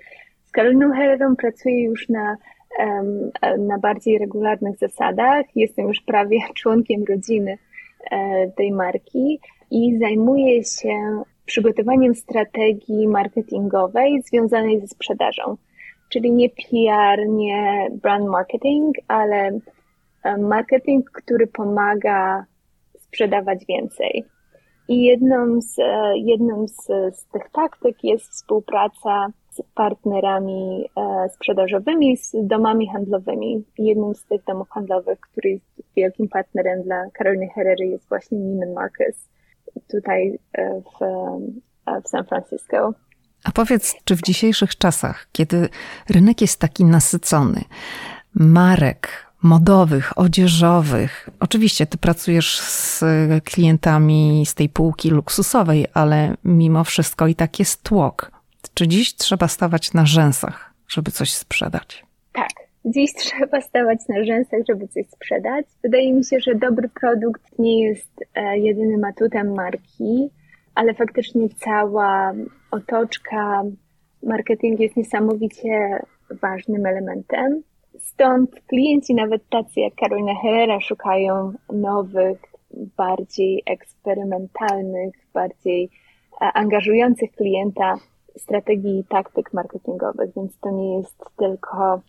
Z 0.45 0.51
Karoliną 0.51 0.91
Herrerą 0.91 1.35
pracuję 1.35 1.83
już 1.83 2.09
na, 2.09 2.37
na 3.57 3.77
bardziej 3.77 4.17
regularnych 4.17 4.77
zasadach. 4.77 5.45
Jestem 5.55 5.87
już 5.87 6.01
prawie 6.01 6.39
członkiem 6.61 7.03
rodziny 7.09 7.57
e, 8.11 8.51
tej 8.51 8.71
marki 8.71 9.39
i 9.71 9.97
zajmuję 9.99 10.63
się 10.63 11.23
przygotowaniem 11.45 12.15
strategii 12.15 13.07
marketingowej 13.07 14.21
związanej 14.21 14.81
ze 14.81 14.87
sprzedażą. 14.87 15.57
Czyli 16.09 16.31
nie 16.31 16.49
PR, 16.49 17.27
nie 17.27 17.87
brand 17.91 18.27
marketing, 18.27 18.95
ale 19.07 19.59
e, 20.23 20.37
marketing, 20.37 21.11
który 21.11 21.47
pomaga 21.47 22.45
sprzedawać 22.99 23.65
więcej. 23.65 24.25
I 24.87 25.03
jedną 25.03 25.61
z, 25.61 25.79
e, 25.79 26.17
jedną 26.17 26.67
z, 26.67 26.85
z 27.15 27.27
tych 27.27 27.49
taktyk 27.51 28.03
jest 28.03 28.31
współpraca 28.31 29.27
z 29.49 29.61
partnerami 29.75 30.89
e, 30.97 31.29
sprzedażowymi, 31.29 32.17
z 32.17 32.31
domami 32.33 32.89
handlowymi. 32.89 33.63
Jednym 33.77 34.15
z 34.15 34.25
tych 34.25 34.43
domów 34.43 34.69
handlowych, 34.69 35.19
który 35.19 35.49
jest 35.49 35.65
wielkim 35.95 36.27
partnerem 36.27 36.83
dla 36.83 37.05
Karoliny 37.13 37.47
Herrery 37.55 37.87
jest 37.87 38.09
właśnie 38.09 38.39
Neiman 38.39 38.73
Marcus 38.73 39.29
tutaj 39.91 40.39
w, 40.59 41.05
w 42.05 42.07
San 42.09 42.25
Francisco. 42.25 42.93
A 43.43 43.51
powiedz, 43.51 43.95
czy 44.03 44.15
w 44.15 44.21
dzisiejszych 44.21 44.77
czasach, 44.77 45.27
kiedy 45.31 45.69
rynek 46.09 46.41
jest 46.41 46.59
taki 46.59 46.85
nasycony, 46.85 47.63
marek 48.35 49.29
modowych, 49.41 50.17
odzieżowych. 50.17 51.29
Oczywiście 51.39 51.85
ty 51.85 51.97
pracujesz 51.97 52.59
z 52.59 53.03
klientami 53.43 54.43
z 54.45 54.55
tej 54.55 54.69
półki 54.69 55.09
luksusowej, 55.09 55.85
ale 55.93 56.35
mimo 56.43 56.83
wszystko 56.83 57.27
i 57.27 57.35
tak 57.35 57.59
jest 57.59 57.83
tłok. 57.83 58.31
Czy 58.73 58.87
dziś 58.87 59.15
trzeba 59.15 59.47
stawać 59.47 59.93
na 59.93 60.05
rzęsach, 60.05 60.73
żeby 60.87 61.11
coś 61.11 61.33
sprzedać? 61.33 62.05
Tak, 62.33 62.49
dziś 62.85 63.13
trzeba 63.13 63.61
stawać 63.61 63.99
na 64.09 64.23
rzęsach, 64.23 64.59
żeby 64.69 64.87
coś 64.87 65.05
sprzedać. 65.07 65.65
Wydaje 65.83 66.13
mi 66.13 66.25
się, 66.25 66.39
że 66.39 66.55
dobry 66.55 66.89
produkt 66.89 67.59
nie 67.59 67.83
jest 67.83 68.25
e, 68.35 68.57
jedynym 68.57 69.03
atutem 69.05 69.53
marki, 69.53 70.29
ale 70.75 70.93
faktycznie 70.93 71.49
cała 71.49 72.33
otoczka, 72.71 73.63
marketing 74.23 74.79
jest 74.79 74.95
niesamowicie 74.97 75.99
ważnym 76.41 76.85
elementem. 76.85 77.61
Stąd 77.99 78.61
klienci, 78.67 79.15
nawet 79.15 79.49
tacy 79.49 79.79
jak 79.79 79.93
Carolina 79.95 80.35
Herrera, 80.41 80.81
szukają 80.81 81.53
nowych, 81.73 82.39
bardziej 82.97 83.63
eksperymentalnych, 83.65 85.13
bardziej 85.33 85.89
e, 86.41 86.45
angażujących 86.53 87.31
klienta 87.31 87.95
strategii 88.37 88.99
i 88.99 89.03
taktyk 89.03 89.53
marketingowych, 89.53 90.29
więc 90.35 90.59
to 90.59 90.69
nie 90.69 90.97
jest 90.97 91.25
tylko 91.37 92.01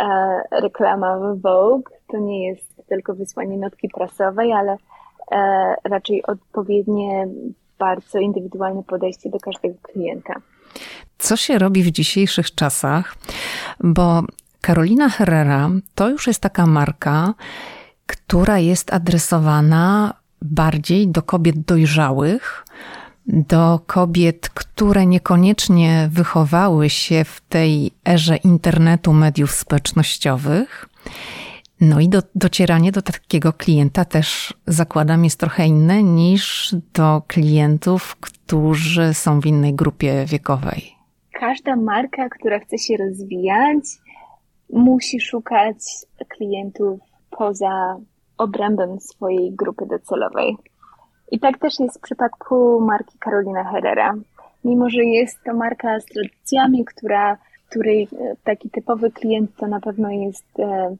e, 0.00 0.42
reklama 0.50 1.18
w 1.18 1.40
Vogue, 1.40 1.90
to 2.08 2.18
nie 2.18 2.46
jest 2.46 2.86
tylko 2.86 3.14
wysłanie 3.14 3.58
notki 3.58 3.88
prasowej, 3.88 4.52
ale 4.52 4.76
e, 5.32 5.74
raczej 5.84 6.22
odpowiednie, 6.22 7.28
bardzo 7.82 8.18
indywidualne 8.18 8.82
podejście 8.82 9.30
do 9.30 9.38
każdego 9.38 9.74
klienta. 9.82 10.34
Co 11.18 11.36
się 11.36 11.58
robi 11.58 11.82
w 11.82 11.90
dzisiejszych 11.90 12.54
czasach? 12.54 13.16
Bo 13.80 14.22
Carolina 14.66 15.08
Herrera 15.08 15.70
to 15.94 16.08
już 16.08 16.26
jest 16.26 16.40
taka 16.40 16.66
marka, 16.66 17.34
która 18.06 18.58
jest 18.58 18.92
adresowana 18.92 20.14
bardziej 20.42 21.08
do 21.08 21.22
kobiet 21.22 21.60
dojrzałych, 21.60 22.64
do 23.26 23.80
kobiet, 23.86 24.48
które 24.48 25.06
niekoniecznie 25.06 26.08
wychowały 26.12 26.90
się 26.90 27.24
w 27.24 27.40
tej 27.40 27.90
erze 28.08 28.36
internetu, 28.36 29.12
mediów 29.12 29.50
społecznościowych. 29.50 30.88
No 31.84 32.00
i 32.00 32.08
do, 32.08 32.18
docieranie 32.34 32.92
do 32.92 33.02
takiego 33.02 33.52
klienta 33.52 34.04
też 34.04 34.54
zakładam 34.66 35.24
jest 35.24 35.40
trochę 35.40 35.66
inne 35.66 36.02
niż 36.02 36.74
do 36.94 37.22
klientów, 37.26 38.16
którzy 38.16 39.14
są 39.14 39.40
w 39.40 39.46
innej 39.46 39.74
grupie 39.74 40.24
wiekowej. 40.26 40.82
Każda 41.32 41.76
marka, 41.76 42.28
która 42.28 42.58
chce 42.58 42.78
się 42.78 42.96
rozwijać, 42.96 43.84
musi 44.72 45.20
szukać 45.20 45.76
klientów 46.28 47.00
poza 47.30 47.96
obrębem 48.38 49.00
swojej 49.00 49.52
grupy 49.52 49.86
docelowej. 49.86 50.56
I 51.30 51.40
tak 51.40 51.58
też 51.58 51.80
jest 51.80 51.98
w 51.98 52.02
przypadku 52.02 52.80
marki 52.80 53.18
Carolina 53.24 53.64
Herrera. 53.64 54.14
Mimo, 54.64 54.90
że 54.90 55.04
jest 55.04 55.38
to 55.44 55.54
marka 55.54 56.00
z 56.00 56.04
tradycjami, 56.04 56.84
która, 56.84 57.38
której 57.70 58.02
e, 58.02 58.36
taki 58.44 58.70
typowy 58.70 59.10
klient 59.10 59.50
to 59.56 59.66
na 59.66 59.80
pewno 59.80 60.10
jest 60.10 60.60
e, 60.60 60.96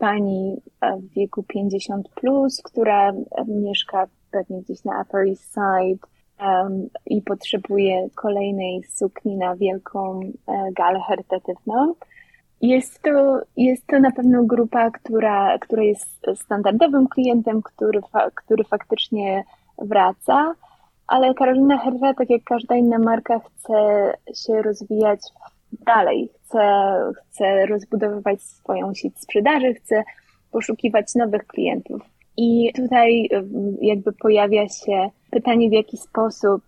pani 0.00 0.56
e, 0.80 0.96
w 0.96 1.14
wieku 1.14 1.42
50 1.42 2.08
plus, 2.08 2.62
która 2.62 3.12
mieszka 3.48 4.06
pewnie 4.30 4.62
gdzieś 4.62 4.84
na 4.84 5.02
Upper 5.02 5.28
East 5.28 5.54
Side 5.54 6.06
um, 6.40 6.88
i 7.06 7.22
potrzebuje 7.22 8.08
kolejnej 8.14 8.82
sukni 8.84 9.36
na 9.36 9.56
wielką 9.56 10.20
galę 10.72 11.00
charytatywną, 11.08 11.94
jest 12.60 13.02
to, 13.02 13.40
jest 13.56 13.86
to 13.86 13.98
na 13.98 14.10
pewno 14.10 14.44
grupa, 14.44 14.90
która, 14.90 15.58
która 15.58 15.82
jest 15.82 16.26
standardowym 16.34 17.08
klientem, 17.08 17.62
który, 17.62 18.00
fa, 18.12 18.30
który 18.34 18.64
faktycznie 18.64 19.44
wraca, 19.78 20.54
ale 21.06 21.34
Karolina 21.34 21.78
Herrera, 21.78 22.14
tak 22.14 22.30
jak 22.30 22.44
każda 22.44 22.76
inna 22.76 22.98
marka, 22.98 23.38
chce 23.38 23.74
się 24.34 24.62
rozwijać 24.62 25.20
dalej, 25.72 26.30
chce, 26.34 26.60
chce 27.16 27.66
rozbudowywać 27.66 28.42
swoją 28.42 28.94
sieć 28.94 29.18
sprzedaży, 29.18 29.74
chce 29.74 30.02
poszukiwać 30.50 31.14
nowych 31.14 31.46
klientów. 31.46 32.02
I 32.36 32.72
tutaj 32.76 33.28
jakby 33.80 34.12
pojawia 34.12 34.68
się 34.68 35.10
pytanie, 35.30 35.68
w 35.68 35.72
jaki 35.72 35.96
sposób 35.96 36.62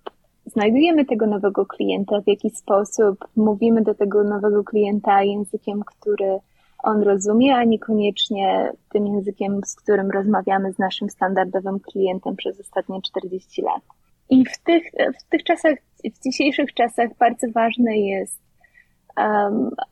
znajdujemy 0.46 1.04
tego 1.04 1.26
nowego 1.26 1.66
klienta, 1.66 2.20
w 2.20 2.28
jaki 2.28 2.50
sposób 2.50 3.28
mówimy 3.36 3.82
do 3.82 3.94
tego 3.94 4.24
nowego 4.24 4.64
klienta 4.64 5.22
językiem, 5.22 5.82
który 5.86 6.38
on 6.82 7.02
rozumie, 7.02 7.56
a 7.56 7.64
niekoniecznie 7.64 8.72
tym 8.92 9.06
językiem, 9.06 9.60
z 9.66 9.76
którym 9.76 10.10
rozmawiamy 10.10 10.72
z 10.72 10.78
naszym 10.78 11.10
standardowym 11.10 11.80
klientem 11.80 12.36
przez 12.36 12.60
ostatnie 12.60 13.02
40 13.02 13.62
lat. 13.62 13.82
I 14.30 14.44
w 14.44 14.58
tych, 14.58 14.82
w 15.20 15.28
tych 15.28 15.44
czasach, 15.44 15.74
w 16.04 16.22
dzisiejszych 16.24 16.74
czasach 16.74 17.08
bardzo 17.18 17.46
ważne 17.54 17.98
jest, 17.98 18.40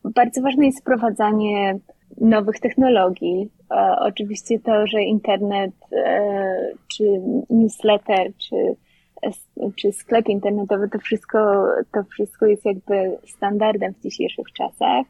bardzo 0.04 0.42
ważne 0.42 0.66
jest 0.66 0.80
wprowadzanie 0.80 1.78
nowych 2.20 2.60
technologii. 2.60 3.50
E, 3.70 3.96
oczywiście 4.00 4.58
to, 4.58 4.86
że 4.86 5.02
internet, 5.02 5.72
e, 5.92 6.72
czy 6.88 7.04
newsletter, 7.50 8.32
czy 8.38 8.56
czy 9.76 9.92
sklep 9.92 10.28
internetowy, 10.28 10.88
to 10.88 10.98
wszystko, 10.98 11.38
to 11.92 12.04
wszystko 12.04 12.46
jest 12.46 12.64
jakby 12.64 13.18
standardem 13.26 13.94
w 13.94 14.02
dzisiejszych 14.02 14.52
czasach, 14.52 15.06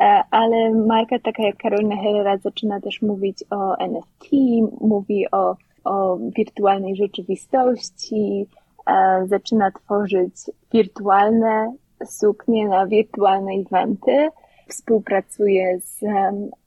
e, 0.00 0.22
ale 0.30 0.70
marka 0.70 1.18
taka 1.18 1.42
jak 1.42 1.62
Carolina 1.62 1.96
Herrera 1.96 2.36
zaczyna 2.36 2.80
też 2.80 3.02
mówić 3.02 3.44
o 3.50 3.76
NFT, 3.78 4.30
mówi 4.80 5.30
o, 5.32 5.56
o 5.84 6.16
wirtualnej 6.16 6.96
rzeczywistości, 6.96 8.46
zaczyna 9.26 9.70
tworzyć 9.70 10.34
wirtualne 10.72 11.72
suknie 12.06 12.68
na 12.68 12.86
wirtualne 12.86 13.52
eventy, 13.52 14.28
współpracuje 14.68 15.80
z 15.80 16.00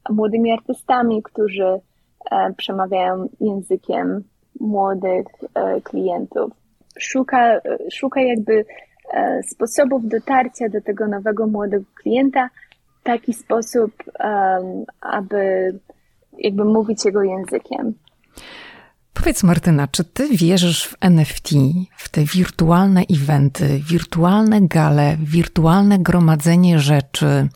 młodymi 0.09 0.51
artystami, 0.51 1.23
którzy 1.23 1.79
e, 2.31 2.53
przemawiają 2.57 3.29
językiem 3.39 4.23
młodych 4.59 5.27
klientów 5.83 6.51
szuka, 6.99 7.61
szuka 7.91 8.21
jakby 8.21 8.65
e, 9.13 9.43
sposobów 9.43 10.07
dotarcia 10.07 10.69
do 10.69 10.81
tego 10.81 11.07
nowego 11.07 11.47
młodego 11.47 11.85
klienta 11.95 12.49
w 12.99 13.03
taki 13.03 13.33
sposób, 13.33 13.91
aby 15.01 15.73
jakby 16.37 16.65
mówić 16.65 17.05
jego 17.05 17.23
językiem. 17.23 17.93
Powiedz 19.23 19.43
Martyna, 19.43 19.87
czy 19.87 20.03
ty 20.03 20.37
wierzysz 20.37 20.83
w 20.87 20.95
NFT, 20.99 21.49
w 21.97 22.09
te 22.09 22.25
wirtualne 22.25 23.03
eventy, 23.09 23.81
wirtualne 23.87 24.61
gale, 24.61 25.17
wirtualne 25.19 25.99
gromadzenie 25.99 26.79
rzeczy? 26.79 27.49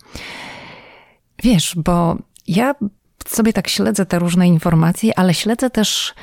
Wiesz, 1.44 1.76
bo 1.76 2.18
ja 2.48 2.76
sobie 3.28 3.54
tak 3.54 3.68
śledzę 3.68 4.06
te 4.06 4.20
różne 4.20 4.48
informacje, 4.48 5.20
ale 5.20 5.34
śledzę 5.34 5.70
też 5.70 6.14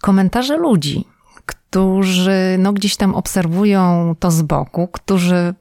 komentarze 0.00 0.56
ludzi 0.56 1.04
którzy 1.46 2.56
no, 2.58 2.72
gdzieś 2.72 2.96
tam 2.96 3.14
obserwują 3.14 4.14
to 4.18 4.30
z 4.30 4.42
boku, 4.42 4.88
którzy 4.88 5.54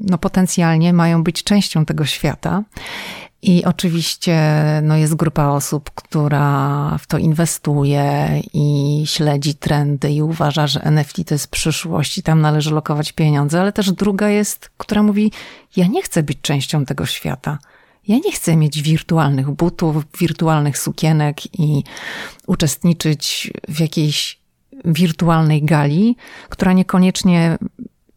no, 0.00 0.18
potencjalnie 0.18 0.92
mają 0.92 1.22
być 1.22 1.44
częścią 1.44 1.84
tego 1.84 2.04
świata. 2.04 2.62
I 3.42 3.64
oczywiście 3.64 4.40
no, 4.82 4.96
jest 4.96 5.14
grupa 5.14 5.48
osób, 5.48 5.90
która 5.90 6.98
w 6.98 7.06
to 7.06 7.18
inwestuje 7.18 8.40
i 8.54 9.02
śledzi 9.06 9.54
trendy 9.54 10.10
i 10.10 10.22
uważa, 10.22 10.66
że 10.66 10.82
NFT 10.82 11.16
to 11.26 11.34
jest 11.34 11.48
przyszłość 11.48 12.18
i 12.18 12.22
tam 12.22 12.40
należy 12.40 12.70
lokować 12.70 13.12
pieniądze, 13.12 13.60
ale 13.60 13.72
też 13.72 13.92
druga 13.92 14.28
jest, 14.28 14.70
która 14.78 15.02
mówi: 15.02 15.32
Ja 15.76 15.86
nie 15.86 16.02
chcę 16.02 16.22
być 16.22 16.38
częścią 16.42 16.84
tego 16.84 17.06
świata. 17.06 17.58
Ja 18.08 18.16
nie 18.24 18.32
chcę 18.32 18.56
mieć 18.56 18.82
wirtualnych 18.82 19.50
butów, 19.50 20.04
wirtualnych 20.18 20.78
sukienek 20.78 21.60
i 21.60 21.84
uczestniczyć 22.46 23.52
w 23.68 23.80
jakiejś 23.80 24.40
wirtualnej 24.84 25.62
gali, 25.62 26.16
która 26.48 26.72
niekoniecznie 26.72 27.58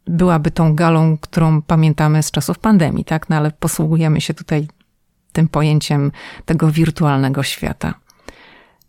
byłaby 0.05 0.51
tą 0.51 0.75
galą, 0.75 1.17
którą 1.17 1.61
pamiętamy 1.61 2.23
z 2.23 2.31
czasów 2.31 2.59
pandemii, 2.59 3.05
tak? 3.05 3.29
No 3.29 3.35
ale 3.35 3.51
posługujemy 3.51 4.21
się 4.21 4.33
tutaj 4.33 4.67
tym 5.35 5.47
pojęciem 5.47 6.11
tego 6.45 6.71
wirtualnego 6.71 7.43
świata. 7.43 7.93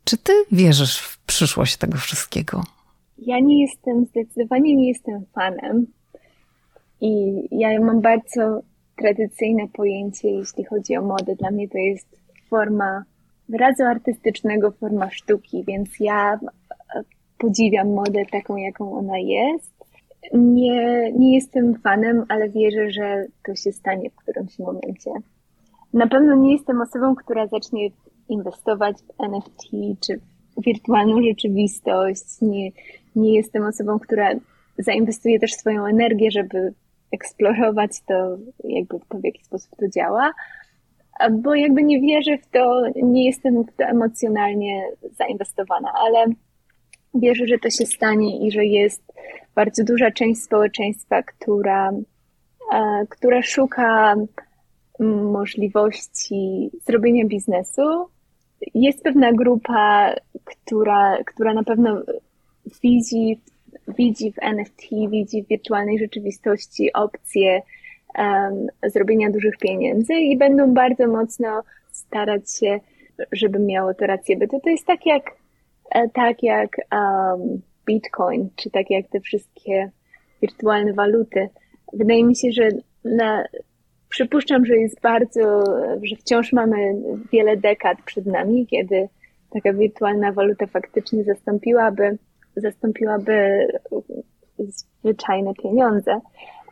Czy 0.05 0.17
ty 0.19 0.33
wierzysz 0.53 0.99
w 0.99 1.19
przyszłość 1.27 1.77
tego 1.77 1.99
wszystkiego? 1.99 2.65
Ja 3.19 3.41
nie 3.41 3.63
jestem, 3.63 4.05
zdecydowanie 4.05 4.75
nie 4.75 4.89
jestem 4.89 5.25
fanem. 5.35 5.87
I 7.01 7.43
ja 7.51 7.81
mam 7.81 8.01
bardzo 8.01 8.61
tradycyjne 8.97 9.69
pojęcie, 9.69 10.29
jeśli 10.29 10.65
chodzi 10.65 10.97
o 10.97 11.03
modę. 11.03 11.37
Dla 11.37 11.51
mnie 11.51 11.69
to 11.69 11.79
jest 11.79 12.07
forma 12.51 13.05
wyrazu 13.49 13.83
artystycznego, 13.83 14.71
forma 14.71 15.11
sztuki, 15.11 15.65
więc 15.65 15.89
ja 16.01 16.39
podziwiam 17.39 17.89
modę 17.95 18.23
taką, 18.33 18.57
jaką 18.57 18.99
ona 18.99 19.19
jest. 19.19 19.73
Nie, 20.35 21.13
nie 21.13 21.35
jestem 21.35 21.75
fanem, 21.75 22.25
ale 22.29 22.49
wierzę, 22.49 22.91
że 22.91 23.27
to 23.47 23.55
się 23.55 23.73
stanie 23.73 24.11
w 24.11 24.15
którymś 24.15 24.59
momencie. 24.59 25.11
Na 25.93 26.07
pewno 26.07 26.35
nie 26.35 26.53
jestem 26.53 26.81
osobą, 26.81 27.15
która 27.15 27.47
zacznie 27.47 27.91
inwestować 28.29 28.97
w 28.97 29.25
NFT 29.25 29.63
czy 30.07 30.21
w 30.57 30.65
wirtualną 30.65 31.23
rzeczywistość. 31.23 32.25
Nie, 32.43 32.71
nie 33.17 33.35
jestem 33.35 33.65
osobą, 33.65 33.99
która 33.99 34.31
zainwestuje 34.79 35.39
też 35.39 35.53
swoją 35.53 35.87
energię, 35.87 36.31
żeby 36.31 36.75
eksplorować 37.13 37.91
to, 38.09 38.39
jakby 38.65 38.97
to 39.09 39.19
w 39.19 39.25
jaki 39.25 39.45
sposób 39.45 39.71
to 39.79 39.89
działa, 39.89 40.33
bo 41.31 41.55
jakby 41.55 41.83
nie 41.83 42.01
wierzę 42.01 42.39
w 42.39 42.47
to, 42.47 42.83
nie 43.03 43.27
jestem 43.27 43.65
w 43.65 43.77
to 43.77 43.85
emocjonalnie 43.85 44.83
zainwestowana, 45.13 45.93
ale 45.95 46.27
wierzę, 47.15 47.47
że 47.47 47.59
to 47.59 47.71
się 47.71 47.87
stanie 47.87 48.47
i 48.47 48.51
że 48.51 48.65
jest 48.65 49.03
bardzo 49.55 49.85
duża 49.85 50.11
część 50.11 50.43
społeczeństwa, 50.43 51.23
która, 51.23 51.93
e, 52.73 53.07
która 53.09 53.43
szuka 53.43 54.15
możliwości 55.05 56.71
zrobienia 56.87 57.25
biznesu. 57.25 57.83
Jest 58.75 59.03
pewna 59.03 59.33
grupa, 59.33 60.15
która, 60.45 61.19
która 61.25 61.55
na 61.55 61.65
pewno 61.65 62.03
widzi, 62.83 63.41
widzi 63.89 64.33
w 64.33 64.39
NFT, 64.39 64.83
widzi 65.11 65.43
w 65.43 65.49
wirtualnej 65.49 65.99
rzeczywistości 65.99 66.93
opcje 66.93 67.63
um, 68.19 68.67
zrobienia 68.87 69.31
dużych 69.31 69.59
pieniędzy 69.59 70.15
i 70.15 70.37
będą 70.37 70.75
bardzo 70.75 71.07
mocno 71.07 71.63
starać 71.91 72.53
się, 72.53 72.81
żeby 73.33 73.59
miało 73.59 73.95
to 73.95 74.07
rację 74.07 74.37
bytu. 74.37 74.61
To 74.61 74.71
jest 74.71 74.87
tak 74.87 75.07
jak, 75.07 75.23
e, 75.91 76.09
tak 76.09 76.43
jak 76.43 76.77
um, 76.93 77.63
Bitcoin, 77.87 78.49
czy 78.57 78.71
tak 78.71 78.91
jak 78.91 79.09
te 79.09 79.21
wszystkie 79.21 79.91
wirtualne 80.43 80.93
waluty. 80.93 81.49
Wydaje 81.93 82.25
mi 82.25 82.37
się, 82.37 82.53
że 82.53 82.69
na, 83.05 83.45
Przypuszczam, 84.17 84.67
że 84.67 84.77
jest 84.77 85.01
bardzo, 85.01 85.65
że 86.03 86.17
wciąż 86.17 86.53
mamy 86.53 86.77
wiele 87.33 87.57
dekad 87.57 87.99
przed 88.05 88.27
nami, 88.27 88.67
kiedy 88.67 89.09
taka 89.51 89.73
wirtualna 89.73 90.33
waluta 90.33 90.67
faktycznie 90.67 91.25
zastąpiłaby, 91.25 92.19
zastąpiłaby 92.57 93.67
zwyczajne 94.59 95.55
pieniądze. 95.55 96.21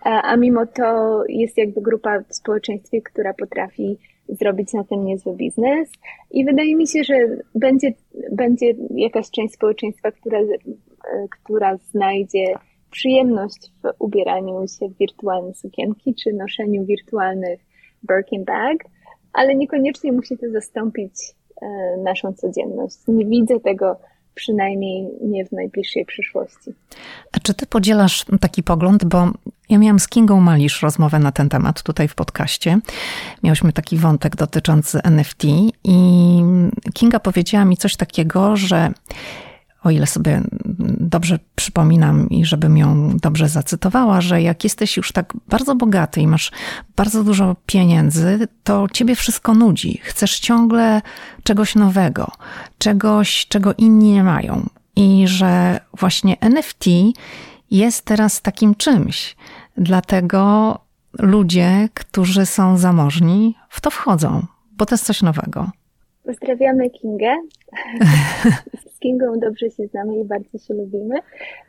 A 0.02 0.36
mimo 0.36 0.66
to 0.66 1.22
jest 1.28 1.58
jakby 1.58 1.82
grupa 1.82 2.20
w 2.20 2.34
społeczeństwie, 2.34 3.02
która 3.02 3.34
potrafi 3.34 3.98
zrobić 4.28 4.72
na 4.72 4.84
tym 4.84 5.04
niezły 5.04 5.36
biznes. 5.36 5.88
I 6.30 6.44
wydaje 6.44 6.76
mi 6.76 6.86
się, 6.86 7.04
że 7.04 7.14
będzie, 7.54 7.92
będzie 8.32 8.74
jakaś 8.94 9.30
część 9.30 9.54
społeczeństwa, 9.54 10.10
która, 10.12 10.38
która 11.30 11.76
znajdzie 11.76 12.54
przyjemność 12.94 13.72
w 13.82 13.88
ubieraniu 13.98 14.68
się 14.78 14.88
w 14.88 14.98
wirtualne 14.98 15.54
sukienki 15.54 16.14
czy 16.14 16.32
noszeniu 16.32 16.84
wirtualnych 16.84 17.60
Birkin 18.08 18.44
bag, 18.44 18.78
ale 19.32 19.54
niekoniecznie 19.54 20.12
musi 20.12 20.38
to 20.38 20.46
zastąpić 20.52 21.12
e, 21.62 21.66
naszą 21.96 22.32
codzienność. 22.32 22.96
Nie 23.08 23.26
widzę 23.26 23.60
tego 23.60 23.96
przynajmniej 24.34 25.08
nie 25.22 25.44
w 25.44 25.52
najbliższej 25.52 26.04
przyszłości. 26.04 26.74
A 27.32 27.40
czy 27.40 27.54
ty 27.54 27.66
podzielasz 27.66 28.24
taki 28.40 28.62
pogląd, 28.62 29.04
bo 29.04 29.28
ja 29.70 29.78
miałam 29.78 29.98
z 29.98 30.08
Kingą 30.08 30.40
Malisz 30.40 30.82
rozmowę 30.82 31.18
na 31.18 31.32
ten 31.32 31.48
temat 31.48 31.82
tutaj 31.82 32.08
w 32.08 32.14
podcaście. 32.14 32.78
Miałyśmy 33.42 33.72
taki 33.72 33.96
wątek 33.96 34.36
dotyczący 34.36 35.00
NFT 35.02 35.44
i 35.84 35.96
Kinga 36.94 37.20
powiedziała 37.20 37.64
mi 37.64 37.76
coś 37.76 37.96
takiego, 37.96 38.56
że 38.56 38.92
o 39.84 39.90
ile 39.90 40.06
sobie 40.06 40.42
dobrze 41.00 41.38
przypominam 41.54 42.30
i 42.30 42.44
żebym 42.44 42.76
ją 42.76 43.16
dobrze 43.16 43.48
zacytowała, 43.48 44.20
że 44.20 44.42
jak 44.42 44.64
jesteś 44.64 44.96
już 44.96 45.12
tak 45.12 45.32
bardzo 45.48 45.74
bogaty 45.74 46.20
i 46.20 46.26
masz 46.26 46.52
bardzo 46.96 47.24
dużo 47.24 47.56
pieniędzy, 47.66 48.48
to 48.64 48.86
ciebie 48.92 49.14
wszystko 49.14 49.54
nudzi. 49.54 50.00
Chcesz 50.02 50.38
ciągle 50.38 51.02
czegoś 51.42 51.74
nowego, 51.74 52.30
czegoś, 52.78 53.46
czego 53.48 53.74
inni 53.74 54.12
nie 54.12 54.24
mają. 54.24 54.68
I 54.96 55.24
że 55.28 55.80
właśnie 55.98 56.40
NFT 56.40 56.84
jest 57.70 58.04
teraz 58.04 58.42
takim 58.42 58.74
czymś. 58.74 59.36
Dlatego 59.76 60.78
ludzie, 61.18 61.88
którzy 61.94 62.46
są 62.46 62.78
zamożni, 62.78 63.54
w 63.68 63.80
to 63.80 63.90
wchodzą, 63.90 64.46
bo 64.72 64.86
to 64.86 64.94
jest 64.94 65.04
coś 65.04 65.22
nowego. 65.22 65.70
Pozdrawiamy 66.24 66.90
Kingę. 66.90 67.34
z 68.94 68.98
Kingą 68.98 69.38
dobrze 69.38 69.70
się 69.70 69.86
znamy 69.86 70.20
i 70.20 70.24
bardzo 70.24 70.58
się 70.58 70.74
lubimy. 70.74 71.14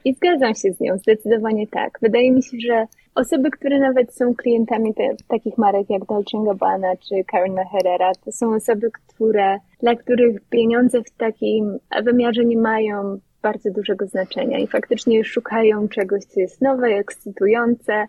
I 0.05 0.13
zgadzam 0.13 0.55
się 0.55 0.73
z 0.73 0.79
nią, 0.79 0.97
zdecydowanie 0.97 1.67
tak. 1.67 1.99
Wydaje 2.01 2.31
mi 2.31 2.43
się, 2.43 2.57
że 2.59 2.85
osoby, 3.15 3.51
które 3.51 3.79
nawet 3.79 4.13
są 4.13 4.35
klientami 4.35 4.93
te, 4.93 5.15
takich 5.27 5.57
marek 5.57 5.89
jak 5.89 6.05
Dolce 6.05 6.37
Gabbana 6.45 6.95
czy 7.09 7.23
Karen 7.23 7.57
Herrera, 7.71 8.11
to 8.25 8.31
są 8.31 8.55
osoby, 8.55 8.91
które, 8.91 9.57
dla 9.79 9.95
których 9.95 10.41
pieniądze 10.49 11.01
w 11.03 11.11
takim 11.11 11.77
wymiarze 12.03 12.45
nie 12.45 12.57
mają 12.57 13.19
bardzo 13.41 13.71
dużego 13.71 14.07
znaczenia 14.07 14.59
i 14.59 14.67
faktycznie 14.67 15.23
szukają 15.23 15.87
czegoś, 15.87 16.23
co 16.23 16.39
jest 16.39 16.61
nowe, 16.61 16.87
ekscytujące 16.87 18.05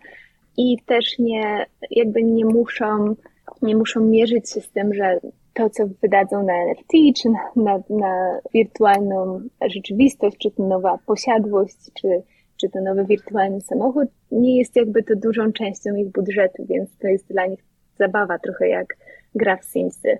i 0.57 0.77
też 0.85 1.19
nie, 1.19 1.65
jakby 1.91 2.23
nie 2.23 2.45
muszą, 2.45 3.15
nie 3.61 3.75
muszą 3.75 3.99
mierzyć 3.99 4.51
się 4.51 4.61
z 4.61 4.69
tym, 4.69 4.93
że 4.93 5.19
to, 5.57 5.69
co 5.69 5.83
wydadzą 6.01 6.43
na 6.43 6.53
NFT, 6.53 6.91
czy 7.21 7.29
na, 7.29 7.39
na, 7.55 7.79
na 7.89 8.39
wirtualną 8.53 9.41
rzeczywistość, 9.67 10.37
czy 10.37 10.51
to 10.51 10.63
nowa 10.63 10.99
posiadłość, 11.05 11.91
czy, 11.93 12.21
czy 12.57 12.69
to 12.69 12.81
nowy 12.81 13.05
wirtualny 13.05 13.61
samochód, 13.61 14.09
nie 14.31 14.57
jest 14.57 14.75
jakby 14.75 15.03
to 15.03 15.15
dużą 15.15 15.51
częścią 15.51 15.95
ich 15.95 16.11
budżetu, 16.11 16.65
więc 16.69 16.97
to 16.97 17.07
jest 17.07 17.27
dla 17.27 17.45
nich 17.45 17.59
zabawa 17.99 18.39
trochę 18.39 18.67
jak 18.67 18.97
gra 19.35 19.57
w 19.57 19.65
Simsy. 19.65 20.17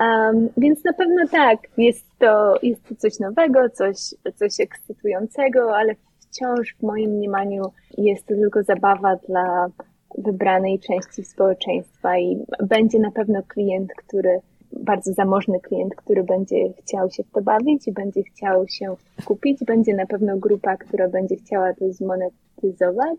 Um, 0.00 0.48
więc 0.56 0.84
na 0.84 0.92
pewno 0.92 1.28
tak, 1.28 1.58
jest 1.78 2.06
to, 2.18 2.54
jest 2.62 2.88
to 2.88 2.94
coś 2.94 3.18
nowego, 3.18 3.70
coś, 3.70 3.96
coś 4.34 4.60
ekscytującego, 4.60 5.76
ale 5.76 5.94
wciąż 6.20 6.74
w 6.74 6.82
moim 6.82 7.10
mniemaniu 7.10 7.62
jest 7.98 8.26
to 8.26 8.34
tylko 8.34 8.62
zabawa 8.62 9.16
dla 9.16 9.66
wybranej 10.18 10.78
części 10.78 11.24
społeczeństwa 11.24 12.18
i 12.18 12.44
będzie 12.62 12.98
na 12.98 13.10
pewno 13.10 13.42
klient, 13.42 13.90
który 13.96 14.40
bardzo 14.72 15.12
zamożny 15.12 15.60
klient, 15.60 15.94
który 15.94 16.24
będzie 16.24 16.56
chciał 16.78 17.10
się 17.10 17.22
w 17.24 17.30
to 17.30 17.42
bawić 17.42 17.88
i 17.88 17.92
będzie 17.92 18.22
chciał 18.22 18.68
się 18.68 18.94
kupić. 19.24 19.64
Będzie 19.64 19.94
na 19.94 20.06
pewno 20.06 20.36
grupa, 20.36 20.76
która 20.76 21.08
będzie 21.08 21.36
chciała 21.36 21.74
to 21.74 21.92
zmonetyzować. 21.92 23.18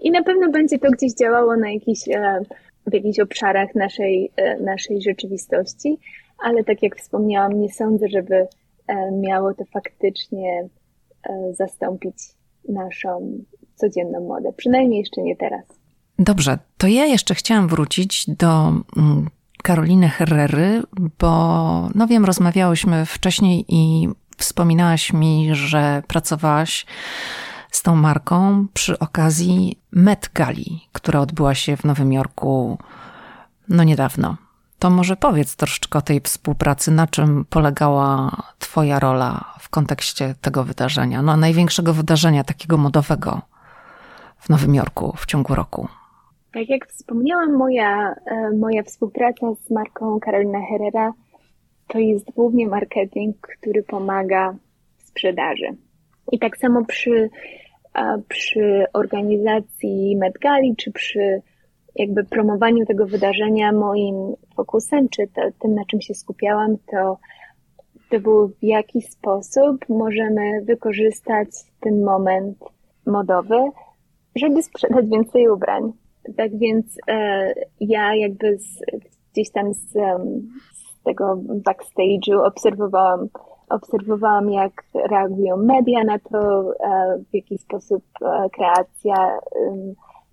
I 0.00 0.10
na 0.10 0.22
pewno 0.22 0.50
będzie 0.50 0.78
to 0.78 0.90
gdzieś 0.90 1.14
działało 1.14 1.56
na 1.56 1.70
jakiś, 1.70 2.08
e, 2.08 2.40
w 2.86 2.94
jakichś 2.94 3.18
obszarach 3.18 3.74
naszej, 3.74 4.30
e, 4.36 4.60
naszej 4.60 5.02
rzeczywistości, 5.02 5.98
ale 6.38 6.64
tak 6.64 6.82
jak 6.82 6.96
wspomniałam, 6.96 7.60
nie 7.60 7.72
sądzę, 7.72 8.08
żeby 8.08 8.46
e, 8.86 9.10
miało 9.12 9.54
to 9.54 9.64
faktycznie 9.64 10.68
zastąpić 11.52 12.14
naszą 12.68 13.38
codzienną 13.74 14.20
modę. 14.20 14.52
Przynajmniej 14.56 14.98
jeszcze 14.98 15.22
nie 15.22 15.36
teraz. 15.36 15.62
Dobrze, 16.18 16.58
to 16.78 16.86
ja 16.86 17.06
jeszcze 17.06 17.34
chciałam 17.34 17.68
wrócić 17.68 18.30
do 18.30 18.72
Karoliny 19.62 20.08
Herrery, 20.08 20.82
bo 21.18 21.88
no 21.94 22.06
wiem, 22.06 22.24
rozmawiałyśmy 22.24 23.06
wcześniej 23.06 23.64
i 23.68 24.08
wspominałaś 24.36 25.12
mi, 25.12 25.54
że 25.54 26.02
pracowałaś 26.06 26.86
z 27.70 27.82
tą 27.82 27.96
marką 27.96 28.66
przy 28.74 28.98
okazji 28.98 29.78
Met 29.92 30.30
Gali, 30.34 30.88
która 30.92 31.20
odbyła 31.20 31.54
się 31.54 31.76
w 31.76 31.84
Nowym 31.84 32.12
Jorku 32.12 32.78
no 33.68 33.84
niedawno. 33.84 34.36
To 34.78 34.90
może 34.90 35.16
powiedz 35.16 35.56
troszeczkę 35.56 35.98
o 35.98 36.02
tej 36.02 36.20
współpracy, 36.20 36.90
na 36.90 37.06
czym 37.06 37.44
polegała 37.44 38.36
Twoja 38.58 38.98
rola 38.98 39.54
w 39.60 39.68
kontekście 39.68 40.34
tego 40.40 40.64
wydarzenia, 40.64 41.22
no 41.22 41.36
największego 41.36 41.94
wydarzenia 41.94 42.44
takiego 42.44 42.76
modowego 42.76 43.42
w 44.38 44.48
Nowym 44.48 44.74
Jorku 44.74 45.14
w 45.16 45.26
ciągu 45.26 45.54
roku. 45.54 45.88
Tak 46.52 46.68
jak 46.68 46.86
wspomniałam, 46.88 47.56
moja, 47.56 48.14
e, 48.26 48.50
moja 48.50 48.82
współpraca 48.82 49.54
z 49.54 49.70
marką 49.70 50.20
Carolina 50.20 50.60
Herrera 50.70 51.12
to 51.88 51.98
jest 51.98 52.32
głównie 52.32 52.66
marketing, 52.66 53.36
który 53.40 53.82
pomaga 53.82 54.54
w 54.96 55.02
sprzedaży. 55.02 55.66
I 56.32 56.38
tak 56.38 56.56
samo 56.56 56.84
przy, 56.84 57.30
przy 58.28 58.84
organizacji 58.92 60.16
Medgali, 60.16 60.76
czy 60.76 60.92
przy 60.92 61.42
jakby 61.96 62.24
promowaniu 62.24 62.86
tego 62.86 63.06
wydarzenia, 63.06 63.72
moim 63.72 64.34
fokusem, 64.56 65.08
czy 65.08 65.26
to, 65.26 65.42
tym, 65.60 65.74
na 65.74 65.84
czym 65.84 66.00
się 66.00 66.14
skupiałam, 66.14 66.76
to, 66.90 67.18
to 68.10 68.20
było 68.20 68.48
w 68.48 68.62
jaki 68.62 69.02
sposób 69.02 69.88
możemy 69.88 70.62
wykorzystać 70.64 71.48
ten 71.80 72.04
moment 72.04 72.58
modowy, 73.06 73.70
żeby 74.36 74.62
sprzedać 74.62 75.06
więcej 75.08 75.48
ubrań. 75.48 75.92
Tak 76.36 76.58
więc 76.58 76.98
e, 77.08 77.54
ja 77.80 78.14
jakby 78.14 78.58
z, 78.58 78.82
gdzieś 79.32 79.50
tam 79.50 79.74
z, 79.74 79.92
z 80.72 81.02
tego 81.04 81.36
backstage'u 81.36 82.46
obserwowałam, 82.46 83.28
obserwowałam, 83.68 84.50
jak 84.50 84.72
reagują 85.10 85.56
media 85.56 86.04
na 86.04 86.18
to, 86.18 86.70
e, 86.80 87.18
w 87.30 87.34
jaki 87.34 87.58
sposób 87.58 88.04
e, 88.22 88.50
kreacja 88.50 89.38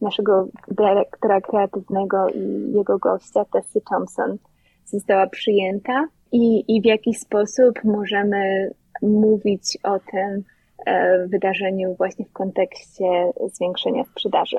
naszego 0.01 0.47
dyrektora 0.67 1.41
kreatywnego 1.41 2.29
i 2.29 2.71
jego 2.73 2.97
gościa, 2.97 3.45
Tessie 3.45 3.81
Thompson, 3.89 4.37
została 4.85 5.27
przyjęta 5.27 6.07
i, 6.31 6.75
i 6.75 6.81
w 6.81 6.85
jaki 6.85 7.13
sposób 7.13 7.83
możemy 7.83 8.71
mówić 9.01 9.77
o 9.83 9.99
tym 10.11 10.43
e, 10.85 11.27
wydarzeniu 11.27 11.95
właśnie 11.95 12.25
w 12.25 12.33
kontekście 12.33 13.31
zwiększenia 13.53 14.03
sprzedaży. 14.03 14.57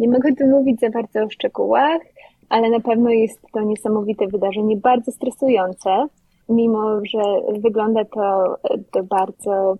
Nie 0.00 0.08
mogę 0.08 0.34
tu 0.34 0.46
mówić 0.46 0.80
za 0.80 0.90
bardzo 0.90 1.22
o 1.22 1.30
szczegółach, 1.30 2.00
ale 2.48 2.70
na 2.70 2.80
pewno 2.80 3.10
jest 3.10 3.40
to 3.52 3.60
niesamowite 3.60 4.26
wydarzenie, 4.26 4.76
bardzo 4.76 5.12
stresujące, 5.12 6.06
mimo 6.48 7.00
że 7.04 7.22
wygląda 7.58 8.04
to, 8.04 8.56
to 8.92 9.02
bardzo 9.02 9.76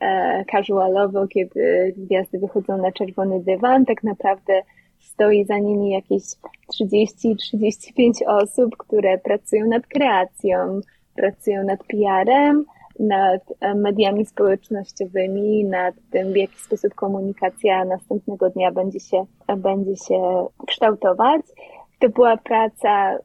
e, 0.00 0.44
casualowo, 0.52 1.28
kiedy 1.28 1.94
gwiazdy 1.96 2.38
wychodzą 2.38 2.76
na 2.76 2.92
czerwony 2.92 3.40
dywan, 3.40 3.84
tak 3.84 4.02
naprawdę 4.02 4.62
stoi 4.98 5.44
za 5.44 5.58
nimi 5.58 5.90
jakieś 5.90 6.22
30-35 6.82 8.26
osób, 8.26 8.76
które 8.76 9.18
pracują 9.18 9.66
nad 9.66 9.86
kreacją, 9.86 10.80
pracują 11.16 11.64
nad 11.64 11.84
PR-em, 11.84 12.64
nad 13.00 13.42
e, 13.60 13.74
mediami 13.74 14.26
społecznościowymi, 14.26 15.64
nad 15.64 15.94
tym, 16.10 16.32
w 16.32 16.36
jaki 16.36 16.58
sposób 16.58 16.94
komunikacja 16.94 17.84
następnego 17.84 18.50
dnia 18.50 18.72
będzie 18.72 19.00
się, 19.00 19.26
będzie 19.56 19.96
się 19.96 20.46
kształtować. 20.66 21.42
To 21.98 22.08
była 22.08 22.36
praca 22.36 23.18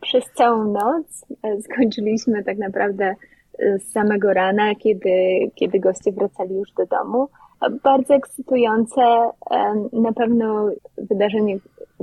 przez 0.00 0.24
całą 0.24 0.72
noc. 0.72 1.26
E, 1.42 1.62
skończyliśmy 1.62 2.44
tak 2.44 2.58
naprawdę 2.58 3.14
e, 3.58 3.78
z 3.78 3.92
samego 3.92 4.32
rana, 4.32 4.74
kiedy, 4.74 5.10
kiedy 5.54 5.80
goście 5.80 6.12
wracali 6.12 6.54
już 6.54 6.72
do 6.72 6.86
domu. 6.86 7.28
Bardzo 7.82 8.14
ekscytujące, 8.14 9.00
na 9.92 10.12
pewno 10.12 10.70
wydarzenie, 10.98 11.58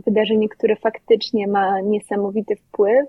wydarzenie, 0.05 0.49
które 0.49 0.75
faktycznie 0.75 1.47
ma 1.47 1.81
niesamowity 1.81 2.55
wpływ. 2.55 3.05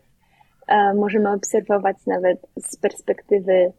Możemy 0.94 1.32
obserwować 1.32 1.96
nawet 2.06 2.46
z 2.56 2.76
perspektywy 2.76 3.72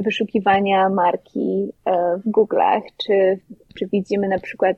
wyszukiwania 0.00 0.88
marki 0.88 1.72
e, 1.84 2.16
w 2.16 2.30
Google'ach, 2.30 2.82
czy, 2.96 3.38
czy 3.78 3.86
widzimy 3.86 4.28
na 4.28 4.38
przykład 4.38 4.76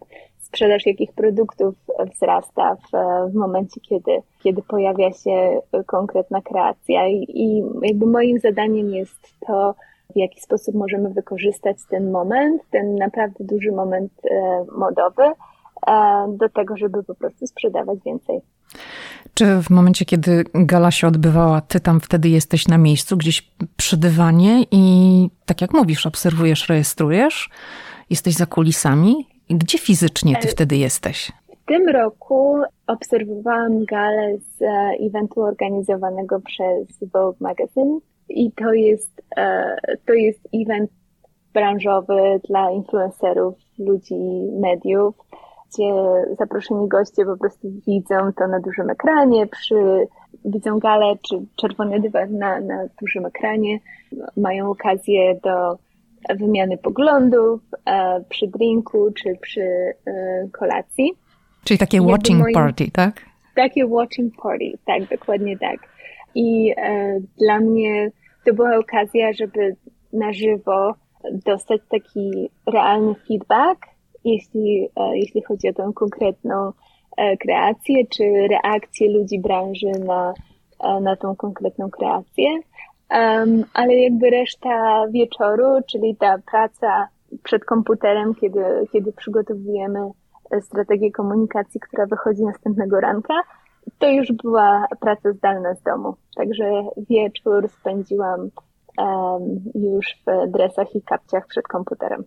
sprzedaż 0.52 0.86
jakich 0.86 1.12
produktów 1.12 1.74
wzrasta 2.14 2.76
w, 2.76 2.90
w 3.30 3.34
momencie, 3.34 3.80
kiedy, 3.80 4.10
kiedy 4.42 4.62
pojawia 4.62 5.12
się 5.12 5.60
konkretna 5.86 6.40
kreacja. 6.40 7.08
I, 7.08 7.26
I 7.28 7.62
jakby 7.82 8.06
moim 8.06 8.38
zadaniem 8.38 8.90
jest 8.90 9.34
to, 9.46 9.74
w 10.14 10.16
jaki 10.16 10.40
sposób 10.40 10.74
możemy 10.74 11.10
wykorzystać 11.10 11.76
ten 11.90 12.10
moment, 12.10 12.62
ten 12.70 12.94
naprawdę 12.94 13.44
duży 13.44 13.72
moment 13.72 14.12
e, 14.30 14.64
modowy, 14.78 15.22
e, 15.86 16.26
do 16.28 16.48
tego, 16.48 16.76
żeby 16.76 17.02
po 17.02 17.14
prostu 17.14 17.46
sprzedawać 17.46 17.98
więcej. 18.04 18.40
Czy 19.34 19.62
w 19.62 19.70
momencie, 19.70 20.04
kiedy 20.04 20.44
gala 20.54 20.90
się 20.90 21.06
odbywała, 21.06 21.60
ty 21.60 21.80
tam 21.80 22.00
wtedy 22.00 22.28
jesteś 22.28 22.68
na 22.68 22.78
miejscu, 22.78 23.16
gdzieś 23.16 23.52
przy 23.76 23.96
dywanie 23.96 24.64
i 24.70 25.28
tak 25.46 25.60
jak 25.60 25.72
mówisz, 25.72 26.06
obserwujesz, 26.06 26.68
rejestrujesz, 26.68 27.50
jesteś 28.10 28.34
za 28.34 28.46
kulisami? 28.46 29.14
Gdzie 29.50 29.78
fizycznie 29.78 30.36
ty 30.36 30.48
e, 30.48 30.50
wtedy 30.50 30.76
jesteś? 30.76 31.32
W 31.62 31.66
tym 31.66 31.88
roku 31.88 32.62
obserwowałam 32.86 33.84
galę 33.84 34.38
z 34.38 34.62
e, 34.62 34.90
eventu 35.06 35.42
organizowanego 35.42 36.40
przez 36.40 37.08
Vogue 37.12 37.36
Magazine 37.40 37.98
i 38.28 38.52
to 38.52 38.72
jest, 38.72 39.22
e, 39.36 39.76
to 40.06 40.12
jest 40.12 40.48
event 40.54 40.90
branżowy 41.54 42.40
dla 42.48 42.70
influencerów, 42.70 43.54
ludzi, 43.78 44.16
mediów 44.60 45.14
gdzie 45.72 45.92
zaproszeni 46.38 46.88
goście 46.88 47.24
po 47.24 47.36
prostu 47.36 47.68
widzą 47.86 48.32
to 48.38 48.48
na 48.48 48.60
dużym 48.60 48.90
ekranie, 48.90 49.46
przy, 49.46 50.06
widzą 50.44 50.78
galę 50.78 51.14
czy 51.28 51.34
czerwony 51.56 52.00
dywan 52.00 52.38
na, 52.38 52.60
na 52.60 52.84
dużym 53.00 53.26
ekranie, 53.26 53.78
mają 54.36 54.70
okazję 54.70 55.34
do 55.42 55.78
wymiany 56.36 56.78
poglądów 56.78 57.60
e, 57.86 58.24
przy 58.28 58.46
drinku 58.46 59.10
czy 59.12 59.36
przy 59.40 59.62
e, 59.62 59.94
kolacji. 60.52 61.12
Czyli 61.64 61.78
takie 61.78 62.02
watching 62.02 62.40
moim, 62.40 62.54
party, 62.54 62.90
tak? 62.92 63.20
Takie 63.54 63.86
watching 63.86 64.34
party, 64.42 64.78
tak, 64.86 65.08
dokładnie 65.08 65.58
tak. 65.58 65.80
I 66.34 66.74
e, 66.76 67.20
dla 67.38 67.60
mnie 67.60 68.10
to 68.44 68.54
była 68.54 68.76
okazja, 68.76 69.32
żeby 69.32 69.76
na 70.12 70.32
żywo 70.32 70.94
dostać 71.46 71.80
taki 71.90 72.50
realny 72.66 73.14
feedback 73.28 73.91
jeśli, 74.24 74.88
e, 74.96 75.18
jeśli 75.18 75.42
chodzi 75.42 75.68
o 75.68 75.72
tę 75.72 75.90
konkretną 75.94 76.72
e, 77.16 77.36
kreację, 77.36 78.06
czy 78.06 78.24
reakcję 78.50 79.10
ludzi 79.10 79.40
branży 79.40 79.90
na, 80.06 80.34
e, 80.80 81.00
na 81.00 81.16
tą 81.16 81.36
konkretną 81.36 81.90
kreację. 81.90 82.46
Um, 83.10 83.64
ale 83.74 83.94
jakby 83.94 84.30
reszta 84.30 85.06
wieczoru, 85.08 85.64
czyli 85.86 86.16
ta 86.16 86.38
praca 86.50 87.08
przed 87.42 87.64
komputerem, 87.64 88.34
kiedy, 88.34 88.64
kiedy 88.92 89.12
przygotowujemy 89.12 90.10
strategię 90.60 91.12
komunikacji, 91.12 91.80
która 91.80 92.06
wychodzi 92.06 92.42
następnego 92.42 93.00
ranka, 93.00 93.34
to 93.98 94.08
już 94.08 94.32
była 94.32 94.86
praca 95.00 95.32
zdalna 95.32 95.74
z 95.74 95.82
domu. 95.82 96.14
Także 96.36 96.64
wieczór 97.10 97.68
spędziłam 97.68 98.50
um, 98.98 99.60
już 99.74 100.06
w 100.26 100.50
dresach 100.50 100.94
i 100.94 101.02
kapciach 101.02 101.46
przed 101.46 101.68
komputerem. 101.68 102.24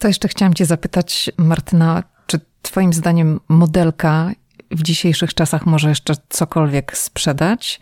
To 0.00 0.08
jeszcze 0.08 0.28
chciałam 0.28 0.54
Cię 0.54 0.64
zapytać, 0.64 1.30
Martyna, 1.36 2.02
czy 2.26 2.40
Twoim 2.62 2.92
zdaniem 2.92 3.40
modelka 3.48 4.30
w 4.70 4.82
dzisiejszych 4.82 5.34
czasach 5.34 5.66
może 5.66 5.88
jeszcze 5.88 6.14
cokolwiek 6.28 6.96
sprzedać? 6.96 7.80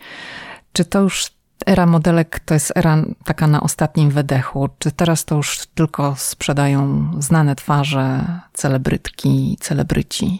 Czy 0.73 0.85
to 0.85 1.01
już 1.01 1.31
era 1.65 1.85
modelek 1.85 2.39
to 2.39 2.53
jest 2.53 2.77
era 2.77 3.03
taka 3.25 3.47
na 3.47 3.61
ostatnim 3.61 4.09
wydechu? 4.09 4.69
Czy 4.79 4.91
teraz 4.91 5.25
to 5.25 5.35
już 5.35 5.67
tylko 5.67 6.15
sprzedają 6.15 7.11
znane 7.19 7.55
twarze, 7.55 8.25
celebrytki, 8.53 9.57
celebryci, 9.59 10.39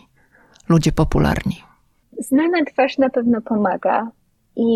ludzie 0.70 0.92
popularni? 0.92 1.64
Znana 2.20 2.66
twarz 2.74 2.98
na 2.98 3.10
pewno 3.10 3.42
pomaga 3.42 4.12
i 4.56 4.70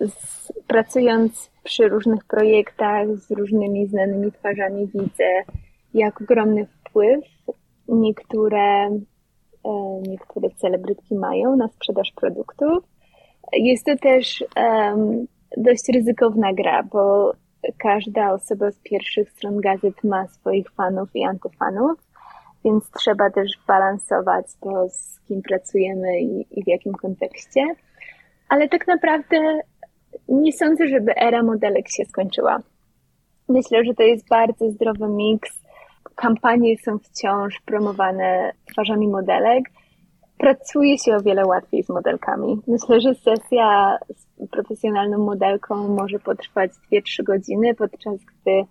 z, 0.00 0.52
pracując 0.66 1.50
przy 1.64 1.88
różnych 1.88 2.24
projektach 2.24 3.08
z 3.16 3.30
różnymi 3.30 3.86
znanymi 3.86 4.32
twarzami 4.32 4.86
widzę, 4.86 5.44
jak 5.96 6.20
ogromny 6.20 6.66
wpływ 6.66 7.24
niektóre, 7.88 8.86
e, 9.64 10.00
niektóre 10.08 10.50
celebrytki 10.50 11.14
mają 11.14 11.56
na 11.56 11.68
sprzedaż 11.68 12.12
produktów. 12.16 12.84
Jest 13.52 13.86
to 13.86 13.96
też 13.96 14.44
um, 14.56 15.26
dość 15.56 15.88
ryzykowna 15.88 16.52
gra, 16.52 16.82
bo 16.82 17.32
każda 17.78 18.32
osoba 18.32 18.70
z 18.70 18.78
pierwszych 18.78 19.30
stron 19.30 19.60
gazet 19.60 20.04
ma 20.04 20.28
swoich 20.28 20.70
fanów 20.70 21.08
i 21.14 21.24
antyfanów, 21.24 21.98
więc 22.64 22.90
trzeba 22.90 23.30
też 23.30 23.50
balansować 23.66 24.46
to, 24.60 24.88
z 24.88 25.20
kim 25.20 25.42
pracujemy 25.42 26.20
i, 26.20 26.46
i 26.50 26.64
w 26.64 26.66
jakim 26.66 26.92
kontekście. 26.92 27.66
Ale 28.48 28.68
tak 28.68 28.86
naprawdę 28.86 29.36
nie 30.28 30.52
sądzę, 30.52 30.88
żeby 30.88 31.16
era 31.16 31.42
modelek 31.42 31.88
się 31.88 32.04
skończyła. 32.04 32.58
Myślę, 33.48 33.84
że 33.84 33.94
to 33.94 34.02
jest 34.02 34.28
bardzo 34.28 34.70
zdrowy 34.70 35.08
miks 35.08 35.65
kampanie 36.14 36.78
są 36.78 36.98
wciąż 36.98 37.60
promowane 37.66 38.52
twarzami 38.72 39.08
modelek, 39.08 39.64
pracuje 40.38 40.98
się 40.98 41.16
o 41.16 41.20
wiele 41.20 41.46
łatwiej 41.46 41.82
z 41.82 41.88
modelkami. 41.88 42.60
Myślę, 42.68 43.00
że 43.00 43.14
sesja 43.14 43.98
z 44.14 44.48
profesjonalną 44.50 45.18
modelką 45.18 45.88
może 45.88 46.18
potrwać 46.18 46.70
2-3 46.92 47.22
godziny, 47.22 47.74
podczas 47.74 48.14
gdy 48.24 48.64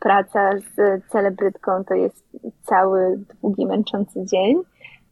praca 0.00 0.50
z 0.58 1.04
celebrytką 1.12 1.84
to 1.88 1.94
jest 1.94 2.24
cały 2.62 3.24
długi, 3.42 3.66
męczący 3.66 4.24
dzień, 4.24 4.56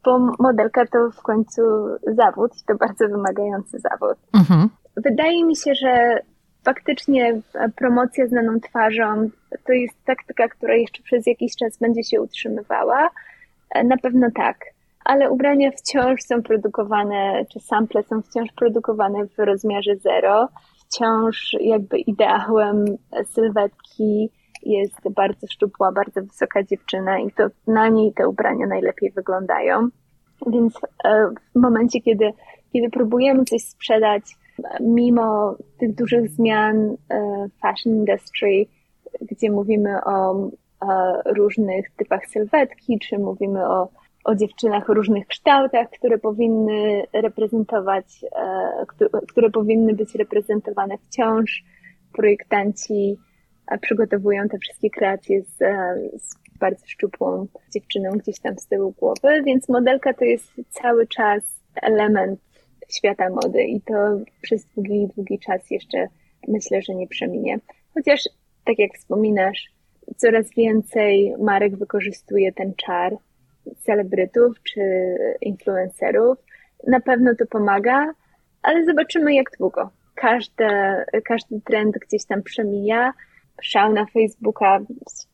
bo 0.04 0.18
modelka 0.38 0.86
to 0.86 1.10
w 1.10 1.22
końcu 1.22 1.62
zawód 2.06 2.52
i 2.56 2.64
to 2.66 2.74
bardzo 2.74 3.08
wymagający 3.08 3.78
zawód. 3.78 4.18
Mhm. 4.34 4.68
Wydaje 4.96 5.44
mi 5.44 5.56
się, 5.56 5.74
że 5.74 6.18
faktycznie 6.64 7.40
promocja 7.76 8.26
znaną 8.26 8.60
twarzą 8.60 9.30
to 9.66 9.72
jest 9.72 10.04
taktyka, 10.04 10.48
która 10.48 10.74
jeszcze 10.74 11.02
przez 11.02 11.26
jakiś 11.26 11.56
czas 11.56 11.78
będzie 11.78 12.04
się 12.04 12.20
utrzymywała. 12.20 13.10
Na 13.84 13.96
pewno 13.96 14.28
tak, 14.34 14.56
ale 15.04 15.30
ubrania 15.30 15.70
wciąż 15.70 16.22
są 16.22 16.42
produkowane, 16.42 17.44
czy 17.52 17.60
sample 17.60 18.02
są 18.02 18.22
wciąż 18.22 18.48
produkowane 18.56 19.26
w 19.26 19.38
rozmiarze 19.38 19.96
zero. 19.96 20.48
Wciąż 20.86 21.56
jakby 21.60 21.98
ideałem 21.98 22.84
sylwetki 23.26 24.30
jest 24.62 25.08
bardzo 25.14 25.46
szczupła, 25.46 25.92
bardzo 25.92 26.22
wysoka 26.22 26.62
dziewczyna 26.62 27.18
i 27.18 27.30
to 27.32 27.46
na 27.66 27.88
niej 27.88 28.12
te 28.12 28.28
ubrania 28.28 28.66
najlepiej 28.66 29.10
wyglądają. 29.10 29.88
Więc 30.46 30.74
e, 31.04 31.28
w 31.54 31.58
momencie, 31.58 32.00
kiedy, 32.00 32.32
kiedy 32.72 32.90
próbujemy 32.90 33.44
coś 33.44 33.62
sprzedać, 33.62 34.22
mimo 34.80 35.56
tych 35.78 35.94
dużych 35.94 36.28
zmian 36.28 36.96
e, 37.10 37.46
fashion 37.62 37.92
industry, 37.92 38.66
gdzie 39.20 39.50
mówimy 39.50 40.04
o 40.04 40.50
różnych 41.26 41.90
typach 41.90 42.26
sylwetki, 42.26 42.98
czy 42.98 43.18
mówimy 43.18 43.68
o, 43.68 43.88
o 44.24 44.34
dziewczynach 44.34 44.90
o 44.90 44.94
różnych 44.94 45.26
kształtach, 45.26 45.90
które 45.90 46.18
powinny 46.18 47.02
reprezentować, 47.12 48.24
e, 48.36 48.86
które 49.28 49.50
powinny 49.50 49.94
być 49.94 50.14
reprezentowane 50.14 50.98
wciąż. 50.98 51.64
Projektanci 52.12 53.16
przygotowują 53.80 54.48
te 54.48 54.58
wszystkie 54.58 54.90
kreacje 54.90 55.42
z, 55.42 55.58
z 56.22 56.58
bardzo 56.60 56.86
szczupłą 56.86 57.46
dziewczyną 57.74 58.10
gdzieś 58.10 58.40
tam 58.40 58.58
z 58.58 58.66
tyłu 58.66 58.94
głowy, 58.98 59.42
więc 59.44 59.68
modelka 59.68 60.14
to 60.14 60.24
jest 60.24 60.52
cały 60.70 61.06
czas 61.06 61.42
element 61.82 62.40
świata 62.88 63.30
mody 63.30 63.64
i 63.64 63.80
to 63.80 63.94
przez 64.42 64.64
długi, 64.64 65.08
długi 65.16 65.38
czas 65.38 65.70
jeszcze 65.70 66.08
myślę, 66.48 66.82
że 66.82 66.94
nie 66.94 67.08
przeminie. 67.08 67.58
Chociaż, 67.94 68.28
tak 68.64 68.78
jak 68.78 68.94
wspominasz, 68.94 69.70
coraz 70.16 70.54
więcej 70.56 71.34
marek 71.38 71.76
wykorzystuje 71.76 72.52
ten 72.52 72.74
czar 72.74 73.16
celebrytów 73.78 74.62
czy 74.62 74.82
influencerów. 75.40 76.38
Na 76.86 77.00
pewno 77.00 77.34
to 77.38 77.46
pomaga, 77.46 78.12
ale 78.62 78.84
zobaczymy 78.84 79.34
jak 79.34 79.50
długo. 79.58 79.90
Każdy, 80.14 80.64
każdy 81.24 81.60
trend 81.60 81.94
gdzieś 81.98 82.24
tam 82.24 82.42
przemija. 82.42 83.12
Szał 83.62 83.92
na 83.92 84.06
Facebooka 84.06 84.80
z 85.08 85.26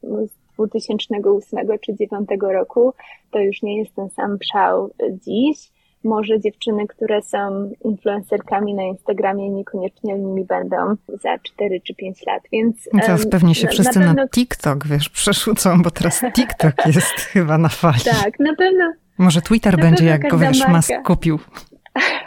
2008 0.59 1.79
czy 1.81 1.93
2009 1.93 2.29
roku 2.41 2.95
to 3.31 3.39
już 3.39 3.63
nie 3.63 3.79
jest 3.79 3.95
ten 3.95 4.11
sam 4.11 4.39
szał 4.53 4.91
dziś 5.13 5.71
może 6.05 6.41
dziewczyny, 6.41 6.87
które 6.87 7.23
są 7.23 7.71
influencerkami 7.85 8.75
na 8.75 8.83
Instagramie, 8.83 9.51
niekoniecznie 9.51 10.15
nimi 10.15 10.45
będą 10.45 10.77
za 11.23 11.39
4 11.39 11.81
czy 11.81 11.95
5 11.95 12.27
lat, 12.27 12.43
więc... 12.53 12.89
No 12.93 13.01
teraz 13.01 13.27
pewnie 13.27 13.55
się 13.55 13.69
wszyscy 13.69 13.99
na, 13.99 14.07
pewno... 14.07 14.23
na 14.23 14.29
TikTok, 14.29 14.87
wiesz, 14.87 15.09
przerzucą, 15.09 15.83
bo 15.83 15.91
teraz 15.91 16.21
TikTok 16.37 16.87
jest 16.87 17.15
chyba 17.15 17.59
na 17.59 17.69
fali. 17.69 18.01
Tak, 18.23 18.41
na 18.41 18.55
pewno. 18.55 18.93
Może 19.19 19.43
Twitter 19.43 19.77
na 19.77 19.83
będzie, 19.83 20.05
jak 20.05 20.29
go, 20.29 20.39
wiesz, 20.39 20.69
Musk 20.69 20.93
kupił. 21.05 21.39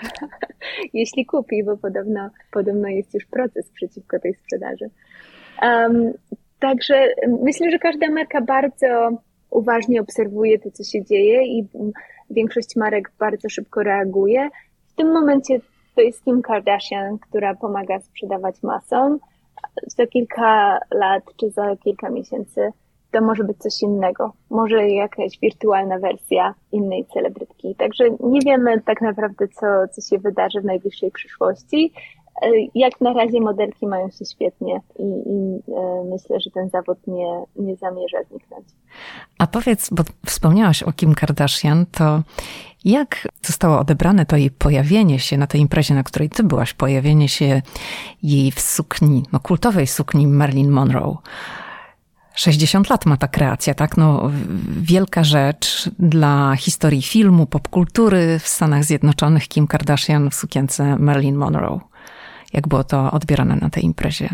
Jeśli 0.93 1.25
kupi, 1.25 1.63
bo 1.63 1.77
podobno, 1.77 2.29
podobno 2.51 2.87
jest 2.87 3.13
już 3.13 3.25
proces 3.25 3.69
przeciwko 3.69 4.19
tej 4.19 4.33
sprzedaży. 4.33 4.89
Um, 5.61 6.13
także 6.59 7.07
myślę, 7.43 7.71
że 7.71 7.79
każda 7.79 8.09
marka 8.09 8.41
bardzo 8.41 9.11
uważnie 9.49 10.01
obserwuje 10.01 10.59
to, 10.59 10.71
co 10.71 10.83
się 10.83 11.05
dzieje 11.05 11.43
i 11.43 11.67
większość 12.31 12.75
marek 12.75 13.11
bardzo 13.19 13.49
szybko 13.49 13.83
reaguje. 13.83 14.49
W 14.87 14.95
tym 14.95 15.11
momencie 15.13 15.59
to 15.95 16.01
jest 16.01 16.23
Kim 16.23 16.41
Kardashian, 16.41 17.19
która 17.19 17.55
pomaga 17.55 17.99
sprzedawać 17.99 18.63
masą. 18.63 19.17
Za 19.87 20.07
kilka 20.07 20.79
lat 20.91 21.23
czy 21.39 21.49
za 21.49 21.75
kilka 21.75 22.09
miesięcy 22.09 22.71
to 23.11 23.21
może 23.21 23.43
być 23.43 23.57
coś 23.57 23.81
innego. 23.81 24.33
Może 24.49 24.89
jakaś 24.89 25.39
wirtualna 25.39 25.99
wersja 25.99 26.53
innej 26.71 27.05
celebrytki. 27.05 27.75
Także 27.75 28.03
nie 28.19 28.39
wiemy 28.45 28.81
tak 28.81 29.01
naprawdę, 29.01 29.47
co, 29.47 29.67
co 29.91 30.01
się 30.01 30.17
wydarzy 30.17 30.61
w 30.61 30.65
najbliższej 30.65 31.11
przyszłości. 31.11 31.93
Jak 32.75 33.01
na 33.01 33.13
razie 33.13 33.41
modelki 33.41 33.87
mają 33.87 34.09
się 34.09 34.25
świetnie 34.25 34.81
i, 34.99 35.03
i 35.03 35.59
e, 35.75 36.03
myślę, 36.11 36.39
że 36.39 36.51
ten 36.51 36.69
zawód 36.69 36.97
nie, 37.07 37.43
nie 37.55 37.75
zamierza 37.75 38.17
zniknąć. 38.29 38.65
A 39.37 39.47
powiedz, 39.47 39.89
bo 39.89 40.03
wspomniałaś 40.25 40.83
o 40.83 40.91
Kim 40.91 41.15
Kardashian, 41.15 41.85
to 41.91 42.21
jak 42.85 43.27
zostało 43.41 43.79
odebrane 43.79 44.25
to 44.25 44.37
jej 44.37 44.51
pojawienie 44.51 45.19
się 45.19 45.37
na 45.37 45.47
tej 45.47 45.61
imprezie, 45.61 45.95
na 45.95 46.03
której 46.03 46.29
ty 46.29 46.43
byłaś, 46.43 46.73
pojawienie 46.73 47.29
się 47.29 47.61
jej 48.23 48.51
w 48.51 48.59
sukni, 48.59 49.23
no 49.31 49.39
kultowej 49.39 49.87
sukni 49.87 50.27
Marilyn 50.27 50.69
Monroe? 50.69 51.17
60 52.35 52.89
lat 52.89 53.05
ma 53.05 53.17
ta 53.17 53.27
kreacja, 53.27 53.73
tak? 53.73 53.97
No, 53.97 54.31
wielka 54.81 55.23
rzecz 55.23 55.89
dla 55.99 56.55
historii 56.55 57.01
filmu, 57.01 57.45
popkultury 57.45 58.39
w 58.39 58.47
Stanach 58.47 58.83
Zjednoczonych. 58.83 59.47
Kim 59.47 59.67
Kardashian 59.67 60.29
w 60.29 60.35
sukience 60.35 60.95
Marilyn 60.97 61.35
Monroe. 61.35 61.90
Jak 62.53 62.67
było 62.67 62.83
to 62.83 63.11
odbierane 63.11 63.55
na 63.55 63.69
tej 63.69 63.85
imprezie? 63.85 64.29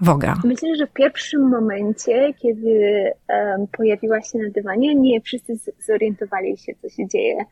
Woga. 0.00 0.34
Myślę, 0.44 0.76
że 0.76 0.86
w 0.86 0.92
pierwszym 0.92 1.48
momencie, 1.48 2.34
kiedy 2.34 3.04
um, 3.28 3.66
pojawiła 3.76 4.22
się 4.22 4.38
na 4.38 4.50
dywanie, 4.50 4.94
nie 4.94 5.20
wszyscy 5.20 5.52
zorientowali 5.86 6.56
się, 6.56 6.72
co 6.82 6.88
się 6.88 7.08
dzieje. 7.08 7.44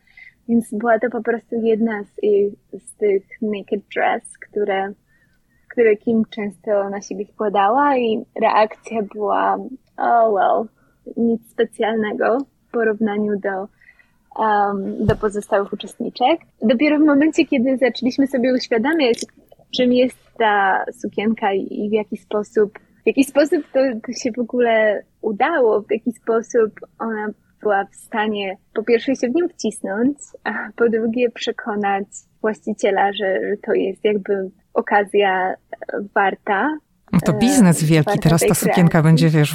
Więc 0.48 0.74
była 0.74 0.98
to 0.98 1.10
po 1.10 1.22
prostu 1.22 1.56
jedna 1.62 2.04
z, 2.04 2.16
z 2.84 2.94
tych 2.96 3.22
naked 3.42 3.80
dress, 3.94 4.22
które, 4.50 4.92
które 5.68 5.96
Kim 5.96 6.22
często 6.30 6.88
na 6.90 7.00
siebie 7.00 7.26
wkładała 7.26 7.96
i 7.96 8.24
reakcja 8.40 9.02
była, 9.14 9.56
oh 9.96 10.30
well, 10.30 10.68
nic 11.16 11.50
specjalnego 11.50 12.38
w 12.68 12.70
porównaniu 12.70 13.32
do, 13.40 13.68
um, 14.42 15.06
do 15.06 15.16
pozostałych 15.16 15.72
uczestniczek. 15.72 16.40
Dopiero 16.62 16.98
w 16.98 17.02
momencie, 17.02 17.46
kiedy 17.46 17.76
zaczęliśmy 17.76 18.26
sobie 18.26 18.54
uświadamiać, 18.54 19.24
czym 19.76 19.92
jest 19.92 20.18
ta 20.38 20.84
sukienka 20.92 21.52
i 21.52 21.88
w 21.90 21.92
jaki 21.92 22.16
sposób, 22.16 22.78
w 22.78 23.06
jaki 23.06 23.24
sposób 23.24 23.62
to, 23.72 23.80
to 24.06 24.12
się 24.12 24.32
w 24.32 24.38
ogóle 24.38 25.02
udało, 25.20 25.82
w 25.82 25.90
jaki 25.90 26.12
sposób 26.12 26.80
ona 26.98 27.26
była 27.62 27.84
w 27.84 27.96
stanie 27.96 28.56
po 28.74 28.82
pierwsze 28.82 29.16
się 29.16 29.28
w 29.28 29.34
nią 29.34 29.48
wcisnąć, 29.48 30.18
a 30.44 30.50
po 30.76 30.88
drugie 30.88 31.30
przekonać 31.30 32.06
właściciela, 32.40 33.12
że, 33.12 33.40
że 33.48 33.56
to 33.66 33.72
jest 33.72 34.04
jakby 34.04 34.50
okazja 34.74 35.54
warta. 36.14 36.78
No 37.12 37.18
to 37.26 37.32
biznes 37.32 37.82
e, 37.82 37.86
wielki. 37.86 38.18
Teraz 38.18 38.40
ta 38.40 38.54
sukienka 38.54 39.02
będzie, 39.02 39.28
wiesz, 39.28 39.54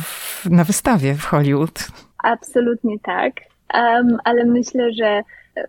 na 0.49 0.63
wystawie 0.63 1.13
w 1.13 1.23
Hollywood. 1.23 1.87
Absolutnie 2.23 2.99
tak. 2.99 3.33
Um, 3.73 4.17
ale 4.23 4.45
myślę, 4.45 4.93
że 4.93 5.21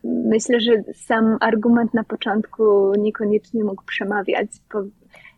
myślę, 0.05 0.61
że 0.61 0.73
sam 0.95 1.37
argument 1.41 1.95
na 1.95 2.05
początku 2.05 2.93
niekoniecznie 2.99 3.65
mógł 3.65 3.83
przemawiać, 3.85 4.49
bo 4.73 4.83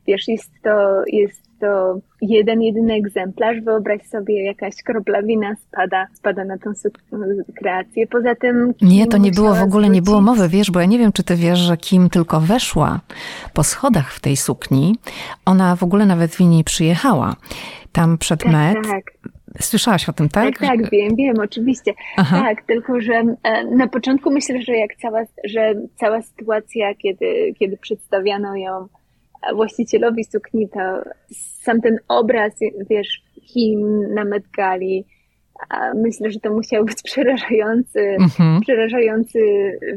wiesz, 0.07 0.29
jest 0.29 0.51
to, 0.63 1.03
jest 1.07 1.43
to 1.61 1.99
jeden, 2.21 2.63
jedyny 2.63 2.95
egzemplarz. 2.95 3.61
Wyobraź 3.61 4.03
sobie, 4.03 4.45
jakaś 4.45 4.83
kropla 4.83 5.23
wina 5.23 5.55
spada, 5.57 6.07
spada 6.15 6.45
na 6.45 6.59
tą 6.59 6.71
kreację. 7.57 8.07
Poza 8.07 8.35
tym. 8.35 8.75
Nie, 8.83 9.07
to 9.07 9.19
nie 9.19 9.31
było 9.31 9.55
w 9.55 9.63
ogóle, 9.63 9.89
nie 9.89 10.03
było 10.03 10.21
mowy, 10.21 10.49
wiesz, 10.49 10.71
bo 10.71 10.81
ja 10.81 10.87
nie 10.87 10.99
wiem, 10.99 11.13
czy 11.13 11.23
ty 11.23 11.37
wiesz, 11.37 11.59
że 11.59 11.77
Kim 11.77 12.11
tylko 12.11 12.41
weszła 12.41 13.01
po 13.53 13.63
schodach 13.65 14.13
w 14.13 14.21
tej 14.21 14.37
sukni, 14.37 14.97
ona 15.45 15.77
w 15.77 15.83
ogóle 15.83 16.07
nawet 16.07 16.31
w 16.31 16.41
niej 16.41 16.65
przyjechała. 16.65 17.37
Tam 17.93 18.19
przed 18.19 18.43
tak, 18.43 18.53
Met 18.53 18.87
tak. 18.87 19.05
Słyszałaś 19.61 20.09
o 20.09 20.13
tym, 20.13 20.29
tak? 20.29 20.59
Tak, 20.59 20.69
tak, 20.69 20.91
wiem, 20.91 21.17
wiem, 21.17 21.35
oczywiście. 21.45 21.93
Aha. 22.17 22.41
Tak, 22.41 22.67
tylko 22.67 23.01
że 23.01 23.15
e, 23.43 23.65
na 23.65 23.89
początku 23.89 24.31
myślę, 24.31 24.63
że 24.63 24.73
jak 24.73 24.91
cała, 24.97 25.23
że 25.45 25.75
cała 25.97 26.23
sytuacja, 26.23 26.95
kiedy, 26.95 27.55
kiedy 27.59 27.77
przedstawiano 27.77 28.57
ją 28.57 28.89
właścicielowi 29.55 30.25
sukni, 30.25 30.69
to 30.69 30.81
sam 31.63 31.81
ten 31.81 31.99
obraz, 32.09 32.53
wiesz, 32.91 33.23
Kim 33.53 34.15
na 34.15 34.25
Met 34.25 34.45
Gali, 34.57 35.05
myślę, 35.95 36.31
że 36.31 36.41
to 36.41 36.53
musiał 36.53 36.85
być 36.85 37.03
przerażający, 37.03 38.01
mhm. 38.01 38.61
przerażający 38.61 39.39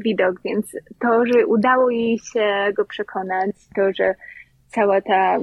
widok, 0.04 0.42
więc 0.46 0.66
to, 1.00 1.26
że 1.26 1.48
udało 1.48 1.90
jej 1.90 2.20
się 2.34 2.74
go 2.76 2.86
przekonać, 2.86 3.52
to, 3.76 3.82
że 3.94 4.16
cała 4.76 5.02
ta, 5.02 5.38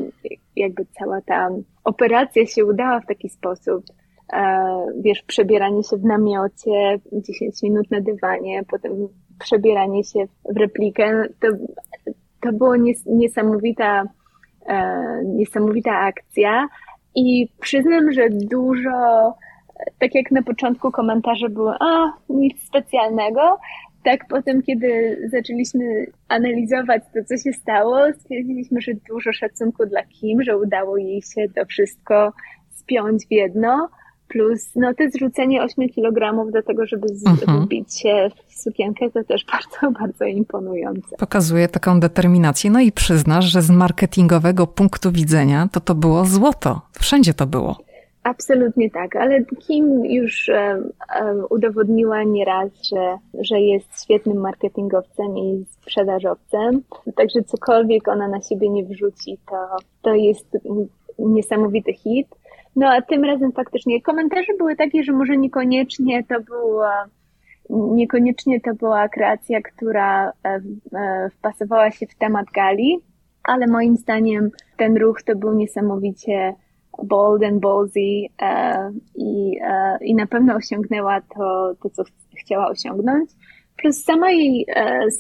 jakby 0.57 0.87
cała 0.99 1.21
ta 1.21 1.49
operacja 1.85 2.47
się 2.47 2.65
udała 2.65 3.01
w 3.01 3.07
taki 3.07 3.29
sposób, 3.29 3.85
wiesz, 5.01 5.23
przebieranie 5.23 5.83
się 5.83 5.97
w 5.97 6.05
namiocie, 6.05 6.99
10 7.13 7.63
minut 7.63 7.91
na 7.91 8.01
dywanie, 8.01 8.63
potem 8.71 8.93
przebieranie 9.39 10.05
się 10.05 10.25
w 10.55 10.57
replikę. 10.57 11.25
To, 11.41 11.49
to 12.43 12.77
nies 12.77 13.07
niesamowita, 13.07 14.05
niesamowita 15.25 15.93
akcja 15.99 16.69
i 17.15 17.49
przyznam, 17.61 18.13
że 18.13 18.29
dużo, 18.31 19.35
tak 19.99 20.15
jak 20.15 20.31
na 20.31 20.43
początku 20.43 20.91
komentarze 20.91 21.49
były, 21.49 21.73
a 21.81 22.13
nic 22.29 22.63
specjalnego, 22.63 23.59
tak 24.05 24.21
potem, 24.29 24.63
kiedy 24.63 25.19
zaczęliśmy 25.33 26.07
analizować 26.29 27.03
to, 27.15 27.25
co 27.25 27.37
się 27.37 27.53
stało, 27.53 27.99
stwierdziliśmy, 28.21 28.81
że 28.81 28.93
dużo 29.09 29.33
szacunku 29.33 29.87
dla 29.87 30.03
Kim, 30.03 30.43
że 30.43 30.59
udało 30.59 30.97
jej 30.97 31.23
się 31.23 31.49
to 31.55 31.65
wszystko 31.67 32.33
spiąć 32.71 33.27
w 33.27 33.31
jedno. 33.31 33.89
Plus, 34.29 34.71
no, 34.77 34.95
to 34.95 35.05
zrzucenie 35.11 35.63
8 35.63 35.89
kg 35.89 36.51
do 36.53 36.63
tego, 36.63 36.87
żeby 36.87 37.07
mhm. 37.27 37.63
zbić 37.63 38.01
się 38.01 38.29
w 38.49 38.55
sukienkę, 38.55 39.11
to 39.11 39.25
też 39.25 39.45
bardzo, 39.53 40.01
bardzo 40.01 40.25
imponujące. 40.25 41.17
Pokazuje 41.19 41.69
taką 41.69 42.01
determinację. 42.01 42.71
No 42.71 42.81
i 42.81 42.93
przyznasz, 42.93 43.45
że 43.45 43.63
z 43.63 43.71
marketingowego 43.71 44.67
punktu 44.67 45.13
widzenia 45.13 45.69
to 45.73 45.81
to 45.81 45.95
było 45.95 46.25
złoto. 46.25 46.81
Wszędzie 46.93 47.35
to 47.35 47.47
było. 47.47 47.92
Absolutnie 48.25 48.91
tak, 48.91 49.17
ale 49.17 49.45
Kim 49.45 50.05
już 50.05 50.49
um, 50.49 51.45
udowodniła 51.51 52.23
nieraz, 52.23 52.71
że, 52.93 53.19
że 53.41 53.61
jest 53.61 54.05
świetnym 54.05 54.41
marketingowcem 54.41 55.39
i 55.39 55.65
sprzedażowcem. 55.71 56.83
Także 57.17 57.43
cokolwiek 57.43 58.09
ona 58.09 58.29
na 58.29 58.41
siebie 58.41 58.69
nie 58.69 58.85
wrzuci, 58.85 59.39
to, 59.51 59.57
to 60.03 60.15
jest 60.15 60.59
niesamowity 61.19 61.93
hit. 61.93 62.29
No 62.77 62.89
a 62.89 63.03
tym 63.03 63.25
razem 63.25 63.53
faktycznie 63.53 64.03
komentarze 64.03 64.53
były 64.59 64.77
takie, 64.77 65.03
że 65.03 65.13
może 65.13 65.37
niekoniecznie 65.37 66.25
to 66.25 66.41
była 66.41 67.07
niekoniecznie 67.71 68.61
to 68.61 68.75
była 68.75 69.09
kreacja, 69.09 69.61
która 69.61 70.33
e, 70.45 70.61
wpasowała 71.31 71.91
się 71.91 72.07
w 72.07 72.15
temat 72.15 72.47
gali, 72.55 72.99
ale 73.45 73.67
moim 73.67 73.97
zdaniem 73.97 74.51
ten 74.77 74.97
ruch 74.97 75.23
to 75.23 75.37
był 75.37 75.53
niesamowicie 75.53 76.55
bold 77.03 77.43
and 77.45 77.61
ballsy 77.61 78.27
e, 78.43 78.91
i, 79.15 79.59
i 80.01 80.15
na 80.15 80.27
pewno 80.27 80.55
osiągnęła 80.55 81.21
to, 81.21 81.75
to 81.83 81.91
co 81.91 82.05
ch 82.05 82.09
chciała 82.41 82.69
osiągnąć. 82.69 83.31
Plus 83.77 84.05
sama 84.05 84.31
jej, 84.31 84.67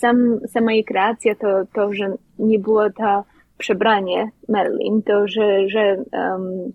sam, 0.00 0.40
sama 0.48 0.72
jej 0.72 0.84
kreacja, 0.84 1.34
to, 1.34 1.48
to, 1.74 1.94
że 1.94 2.14
nie 2.38 2.58
było 2.58 2.90
to 2.90 3.24
przebranie 3.58 4.30
Marilyn, 4.48 5.02
to, 5.02 5.28
że, 5.28 5.68
że 5.68 5.96
um, 6.12 6.72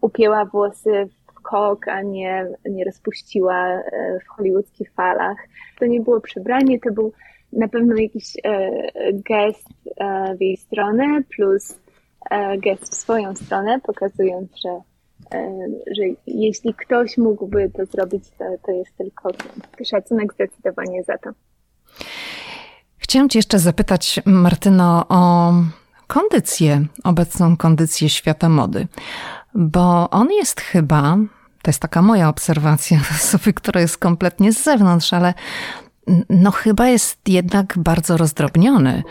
upięła 0.00 0.44
włosy 0.44 1.08
w 1.34 1.42
kok, 1.42 1.88
a 1.88 2.02
nie, 2.02 2.46
nie 2.70 2.84
rozpuściła 2.84 3.66
e, 3.66 3.82
w 4.20 4.28
hollywoodzkich 4.28 4.92
falach. 4.92 5.36
To 5.78 5.86
nie 5.86 6.00
było 6.00 6.20
przebranie, 6.20 6.80
to 6.80 6.92
był 6.92 7.12
na 7.52 7.68
pewno 7.68 7.96
jakiś 7.96 8.36
e, 8.44 8.70
gest 9.12 9.68
e, 9.96 10.34
w 10.36 10.40
jej 10.40 10.56
stronę, 10.56 11.22
plus 11.36 11.78
gest 12.58 12.92
w 12.92 12.94
swoją 12.94 13.36
stronę, 13.36 13.80
pokazując, 13.80 14.50
że, 14.64 14.80
że 15.96 16.02
jeśli 16.26 16.74
ktoś 16.74 17.18
mógłby 17.18 17.70
to 17.70 17.86
zrobić, 17.86 18.24
to, 18.38 18.44
to 18.66 18.72
jest 18.72 18.96
tylko 18.96 19.30
szacunek 19.90 20.34
zdecydowanie 20.34 21.02
za 21.02 21.18
to. 21.18 21.30
Chciałam 22.98 23.28
Cię 23.28 23.38
jeszcze 23.38 23.58
zapytać, 23.58 24.20
Martyno, 24.24 25.06
o 25.08 25.52
kondycję, 26.06 26.86
obecną 27.04 27.56
kondycję 27.56 28.08
świata 28.08 28.48
mody 28.48 28.86
bo 29.54 30.10
on 30.10 30.32
jest 30.32 30.60
chyba, 30.60 31.16
to 31.62 31.70
jest 31.70 31.80
taka 31.80 32.02
moja 32.02 32.28
obserwacja 32.28 33.00
osoby, 33.16 33.52
która 33.52 33.80
jest 33.80 33.98
kompletnie 33.98 34.52
z 34.52 34.62
zewnątrz, 34.64 35.12
ale 35.12 35.34
no 36.30 36.50
chyba 36.50 36.88
jest 36.88 37.28
jednak 37.28 37.74
bardzo 37.78 38.16
rozdrobniony, 38.16 39.02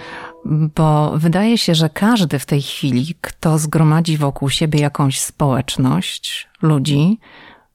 bo 0.75 1.13
wydaje 1.17 1.57
się, 1.57 1.75
że 1.75 1.89
każdy 1.89 2.39
w 2.39 2.45
tej 2.45 2.61
chwili, 2.61 3.15
kto 3.21 3.57
zgromadzi 3.57 4.17
wokół 4.17 4.49
siebie 4.49 4.79
jakąś 4.79 5.19
społeczność 5.19 6.49
ludzi, 6.61 7.19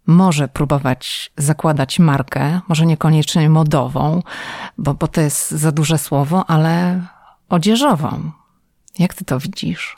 może 0.07 0.49
próbować 0.49 1.33
zakładać 1.37 1.99
markę, 1.99 2.61
może 2.69 2.87
niekoniecznie 2.87 3.51
modową, 3.51 4.23
bo, 4.79 4.95
bo 4.95 5.09
to 5.09 5.21
jest 5.21 5.51
za 5.51 5.73
duże 5.73 5.99
słowo, 5.99 6.45
ale 6.49 7.01
odzieżową. 7.49 8.09
Jak 8.99 9.15
ty 9.15 9.25
to 9.25 9.39
widzisz? 9.39 9.97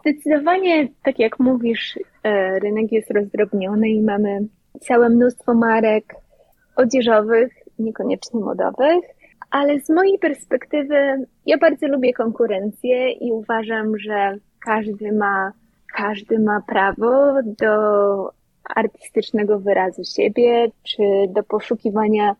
Zdecydowanie, 0.00 0.88
tak 1.02 1.18
jak 1.18 1.38
mówisz, 1.38 1.98
e, 2.22 2.58
rynek 2.58 2.92
jest 2.92 3.10
rozdrobniony 3.10 3.88
i 3.88 4.02
mamy 4.02 4.40
całe 4.80 5.08
mnóstwo 5.08 5.54
marek 5.54 6.14
odzieżowych, 6.76 7.52
niekoniecznie 7.78 8.40
modowych, 8.40 9.04
ale 9.50 9.80
z 9.80 9.88
mojej 9.88 10.18
perspektywy 10.18 11.26
ja 11.46 11.58
bardzo 11.58 11.88
lubię 11.88 12.12
konkurencję 12.12 13.12
i 13.12 13.32
uważam, 13.32 13.98
że 13.98 14.36
każdy 14.64 15.12
ma, 15.12 15.52
każdy 15.96 16.38
ma 16.38 16.60
prawo 16.60 17.32
do 17.42 17.70
artystycznego 18.74 19.58
wyrazu 19.58 20.04
siebie, 20.04 20.70
czy 20.82 21.02
do 21.28 21.42
poszukiwania 21.42 22.36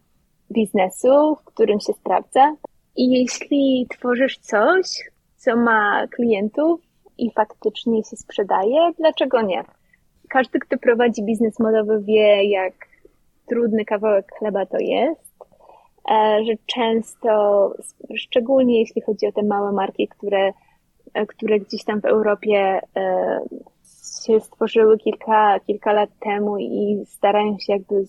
biznesu, 0.53 1.37
w 1.37 1.45
którym 1.45 1.81
się 1.81 1.93
sprawdza. 1.93 2.57
I 2.97 3.11
jeśli 3.11 3.87
tworzysz 3.91 4.39
coś, 4.39 4.87
co 5.37 5.57
ma 5.57 6.07
klientów, 6.07 6.81
i 7.21 7.31
faktycznie 7.31 8.05
się 8.05 8.17
sprzedaje, 8.17 8.93
dlaczego 8.99 9.43
nie? 9.43 9.65
Każdy, 10.29 10.59
kto 10.59 10.79
prowadzi 10.79 11.23
biznes 11.23 11.59
modowy 11.59 12.03
wie, 12.03 12.45
jak 12.45 12.73
trudny 13.47 13.85
kawałek 13.85 14.33
chleba 14.39 14.67
to 14.67 14.79
jest, 14.79 15.30
że 16.47 16.53
często, 16.67 17.75
szczególnie 18.17 18.81
jeśli 18.81 19.03
chodzi 19.03 19.27
o 19.27 19.33
te 19.33 19.43
małe 19.43 19.73
marki, 19.73 20.09
które, 20.09 20.53
e, 21.15 21.27
które 21.27 21.61
gdzieś 21.61 21.85
tam 21.85 22.01
w 22.01 22.05
Europie 22.05 22.81
e, 22.97 23.41
się 24.27 24.41
stworzyły 24.41 24.99
kilka, 24.99 25.61
kilka 25.61 25.93
lat 25.93 26.11
temu 26.21 26.59
i 26.59 27.05
starają 27.07 27.59
się 27.59 27.73
jakby 27.73 28.05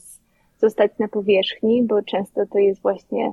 zostać 0.59 0.91
na 0.99 1.07
powierzchni, 1.07 1.83
bo 1.83 2.01
często 2.01 2.45
to 2.45 2.59
jest 2.59 2.81
właśnie 2.81 3.31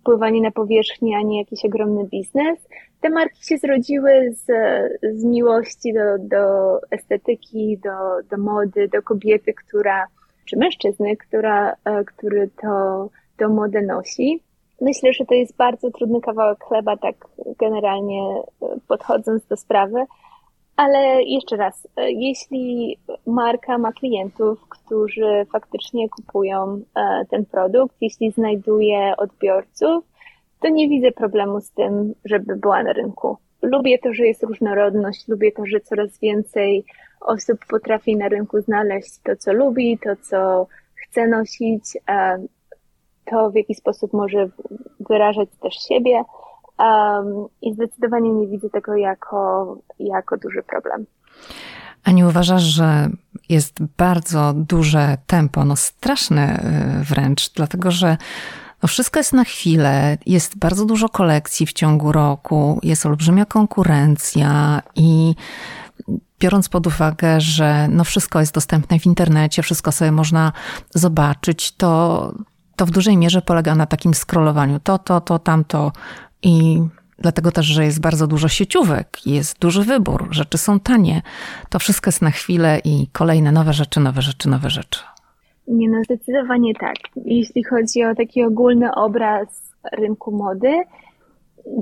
wpływanie 0.00 0.40
na 0.40 0.50
powierzchnię, 0.50 1.16
a 1.16 1.22
nie 1.22 1.38
jakiś 1.38 1.64
ogromny 1.64 2.04
biznes. 2.04 2.58
Te 3.00 3.10
marki 3.10 3.46
się 3.46 3.58
zrodziły 3.58 4.32
z, 4.32 4.46
z 5.18 5.24
miłości 5.24 5.94
do, 5.94 6.18
do 6.18 6.78
estetyki, 6.90 7.78
do, 7.84 8.28
do 8.30 8.42
mody, 8.42 8.88
do 8.88 9.02
kobiety, 9.02 9.54
która, 9.54 10.06
czy 10.44 10.56
mężczyzny, 10.56 11.16
która, 11.16 11.74
e, 11.84 12.04
który 12.04 12.50
to, 12.62 13.08
to 13.38 13.48
modę 13.48 13.82
nosi. 13.82 14.42
Myślę, 14.80 15.12
że 15.12 15.24
to 15.24 15.34
jest 15.34 15.56
bardzo 15.56 15.90
trudny 15.90 16.20
kawałek 16.20 16.64
chleba, 16.64 16.96
tak 16.96 17.14
generalnie 17.58 18.22
e, 18.22 18.42
podchodząc 18.88 19.46
do 19.46 19.56
sprawy, 19.56 20.04
ale 20.76 21.22
jeszcze 21.22 21.56
raz, 21.56 21.88
e, 21.96 22.12
jeśli 22.12 22.98
marka 23.26 23.78
ma 23.78 23.92
klientów, 23.92 24.68
którzy 24.68 25.46
faktycznie 25.52 26.08
kupują 26.08 26.82
e, 26.94 27.24
ten 27.30 27.44
produkt, 27.46 27.96
jeśli 28.00 28.30
znajduje 28.30 29.14
odbiorców, 29.16 30.04
to 30.60 30.68
nie 30.68 30.88
widzę 30.88 31.12
problemu 31.12 31.60
z 31.60 31.70
tym, 31.70 32.14
żeby 32.24 32.56
była 32.56 32.82
na 32.82 32.92
rynku. 32.92 33.36
Lubię 33.62 33.98
to, 33.98 34.14
że 34.14 34.26
jest 34.26 34.42
różnorodność, 34.42 35.28
lubię 35.28 35.52
to, 35.52 35.66
że 35.66 35.80
coraz 35.80 36.18
więcej 36.18 36.84
osób 37.20 37.58
potrafi 37.70 38.16
na 38.16 38.28
rynku 38.28 38.60
znaleźć 38.60 39.18
to, 39.24 39.36
co 39.36 39.52
lubi, 39.52 39.98
to, 39.98 40.16
co 40.16 40.66
chce 40.94 41.26
nosić, 41.26 41.84
to 43.30 43.50
w 43.50 43.54
jaki 43.54 43.74
sposób 43.74 44.12
może 44.12 44.48
wyrażać 45.00 45.48
też 45.62 45.74
siebie. 45.88 46.24
Um, 46.78 47.46
I 47.62 47.74
zdecydowanie 47.74 48.30
nie 48.30 48.48
widzę 48.48 48.70
tego 48.70 48.96
jako, 48.96 49.76
jako 49.98 50.36
duży 50.36 50.62
problem. 50.62 51.06
A 52.04 52.10
nie 52.10 52.26
uważasz, 52.26 52.62
że 52.62 53.08
jest 53.48 53.82
bardzo 53.98 54.52
duże 54.56 55.16
tempo, 55.26 55.64
no 55.64 55.76
straszne 55.76 56.62
y, 57.00 57.04
wręcz, 57.04 57.52
dlatego 57.52 57.90
że 57.90 58.16
no 58.82 58.88
wszystko 58.88 59.20
jest 59.20 59.32
na 59.32 59.44
chwilę, 59.44 60.18
jest 60.26 60.58
bardzo 60.58 60.84
dużo 60.84 61.08
kolekcji 61.08 61.66
w 61.66 61.72
ciągu 61.72 62.12
roku, 62.12 62.78
jest 62.82 63.06
olbrzymia 63.06 63.44
konkurencja 63.44 64.82
i 64.96 65.34
biorąc 66.40 66.68
pod 66.68 66.86
uwagę, 66.86 67.40
że 67.40 67.88
no 67.90 68.04
wszystko 68.04 68.40
jest 68.40 68.54
dostępne 68.54 68.98
w 68.98 69.06
internecie, 69.06 69.62
wszystko 69.62 69.92
sobie 69.92 70.12
można 70.12 70.52
zobaczyć, 70.90 71.72
to, 71.72 72.32
to 72.78 72.86
w 72.86 72.90
dużej 72.90 73.16
mierze 73.16 73.42
polega 73.42 73.74
na 73.74 73.86
takim 73.86 74.14
scrollowaniu. 74.14 74.80
To, 74.80 74.98
to, 74.98 75.20
to, 75.20 75.38
tamto, 75.38 75.92
i 76.42 76.80
dlatego 77.18 77.52
też, 77.52 77.66
że 77.66 77.84
jest 77.84 78.00
bardzo 78.00 78.26
dużo 78.26 78.48
sieciówek, 78.48 79.26
jest 79.26 79.58
duży 79.58 79.82
wybór, 79.82 80.28
rzeczy 80.30 80.58
są 80.58 80.80
tanie. 80.80 81.22
To 81.70 81.78
wszystko 81.78 82.08
jest 82.08 82.22
na 82.22 82.30
chwilę 82.30 82.80
i 82.84 83.06
kolejne 83.12 83.52
nowe 83.52 83.72
rzeczy, 83.72 84.00
nowe 84.00 84.22
rzeczy, 84.22 84.48
nowe 84.48 84.70
rzeczy. 84.70 85.00
Nie 85.68 85.90
no, 85.90 86.04
zdecydowanie 86.04 86.74
tak. 86.74 86.96
Jeśli 87.24 87.64
chodzi 87.64 88.04
o 88.04 88.14
taki 88.14 88.44
ogólny 88.44 88.94
obraz 88.94 89.74
rynku 89.92 90.32
mody, 90.32 90.72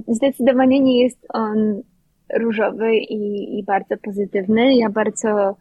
zdecydowanie 0.09 0.81
nie 0.81 1.03
jest 1.03 1.27
on 1.29 1.83
różowy 2.39 2.97
i, 2.97 3.59
i 3.59 3.65
bardzo 3.65 3.97
pozytywny. 4.03 4.77
Ja 4.77 4.91
bardzo 4.91 5.57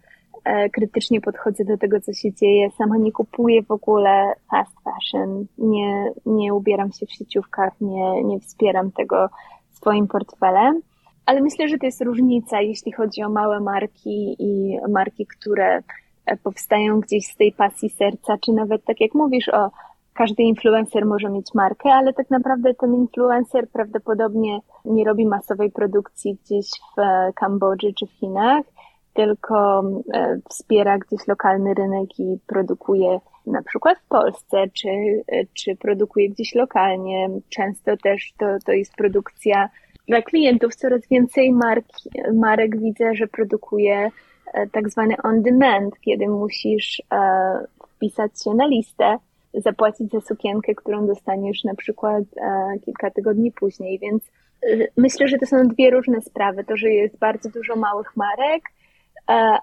krytycznie 0.74 1.22
podchodzę 1.22 1.66
do 1.66 1.78
tego, 1.78 2.02
co 2.02 2.14
się 2.14 2.34
dzieje. 2.34 2.72
Sama 2.72 2.98
nie 2.98 3.12
kupuję 3.12 3.64
w 3.64 3.72
ogóle 3.72 4.34
fast 4.52 4.76
fashion, 4.84 5.46
nie, 5.58 6.12
nie 6.26 6.54
ubieram 6.54 6.92
się 6.92 7.06
w 7.06 7.12
sieciówkach, 7.12 7.74
nie, 7.82 8.24
nie 8.24 8.40
wspieram 8.40 8.92
tego 8.92 9.30
swoim 9.72 10.08
portfelem. 10.08 10.82
Ale 11.26 11.42
myślę, 11.42 11.68
że 11.68 11.78
to 11.78 11.86
jest 11.86 12.02
różnica, 12.02 12.62
jeśli 12.62 12.92
chodzi 12.92 13.24
o 13.24 13.30
małe 13.30 13.60
marki 13.60 14.36
i 14.40 14.78
marki, 14.90 15.28
które 15.28 15.84
e, 16.26 16.38
powstają 16.38 17.00
gdzieś 17.00 17.26
z 17.28 17.36
tej 17.36 17.52
pasji 17.52 17.90
serca, 17.90 18.38
czy 18.38 18.52
nawet 18.52 18.86
tak 18.86 19.02
jak 19.02 19.14
mówisz 19.14 19.50
o 19.50 19.72
każdy 20.14 20.44
influencer 20.44 21.06
może 21.06 21.30
mieć 21.30 21.54
markę, 21.54 21.90
ale 21.94 22.14
tak 22.14 22.30
naprawdę 22.30 22.74
ten 22.74 22.96
influencer 22.96 23.70
prawdopodobnie 23.70 24.60
nie 24.86 25.06
robi 25.06 25.26
masowej 25.26 25.72
produkcji 25.72 26.38
gdzieś 26.46 26.70
w 26.96 27.00
e, 27.00 27.34
Kambodży 27.36 27.94
czy 27.94 28.06
w 28.06 28.12
Chinach, 28.12 28.66
tylko 29.16 29.84
e, 30.14 30.40
wspiera 30.50 30.98
gdzieś 30.98 31.28
lokalny 31.28 31.74
rynek 31.74 32.20
i 32.20 32.40
produkuje 32.48 33.20
na 33.48 33.62
przykład 33.64 33.98
w 34.00 34.08
Polsce, 34.08 34.64
czy, 34.74 34.90
e, 34.90 35.46
czy 35.54 35.76
produkuje 35.76 36.30
gdzieś 36.30 36.56
lokalnie. 36.56 37.30
Często 37.50 37.98
też 37.98 38.34
to, 38.38 38.46
to 38.66 38.72
jest 38.72 38.96
produkcja 38.96 39.70
dla 40.08 40.22
klientów. 40.22 40.76
Coraz 40.76 41.08
więcej 41.08 41.52
mark, 41.52 41.86
marek 42.34 42.80
widzę, 42.80 43.16
że 43.16 43.28
produkuje 43.28 44.12
tak 44.72 44.90
zwany 44.90 45.16
on 45.24 45.42
demand, 45.42 46.00
kiedy 46.00 46.28
musisz 46.28 47.02
wpisać 47.96 48.44
się 48.44 48.54
na 48.54 48.68
listę 48.68 49.18
zapłacić 49.62 50.12
za 50.12 50.22
sukienkę, 50.22 50.76
którą 50.76 51.08
dostaniesz 51.08 51.64
na 51.64 51.76
przykład 51.76 52.24
e, 52.38 52.80
kilka 52.86 53.12
tygodni 53.12 53.52
później. 53.52 54.00
Więc 54.00 54.24
e, 54.64 54.88
myślę, 54.98 55.28
że 55.28 55.38
to 55.38 55.46
są 55.46 55.68
dwie 55.68 55.90
różne 55.90 56.22
sprawy. 56.22 56.64
To, 56.64 56.78
że 56.78 56.90
jest 56.90 57.18
bardzo 57.18 57.50
dużo 57.50 57.76
małych 57.76 58.18
marek, 58.18 58.64
e, 58.64 58.75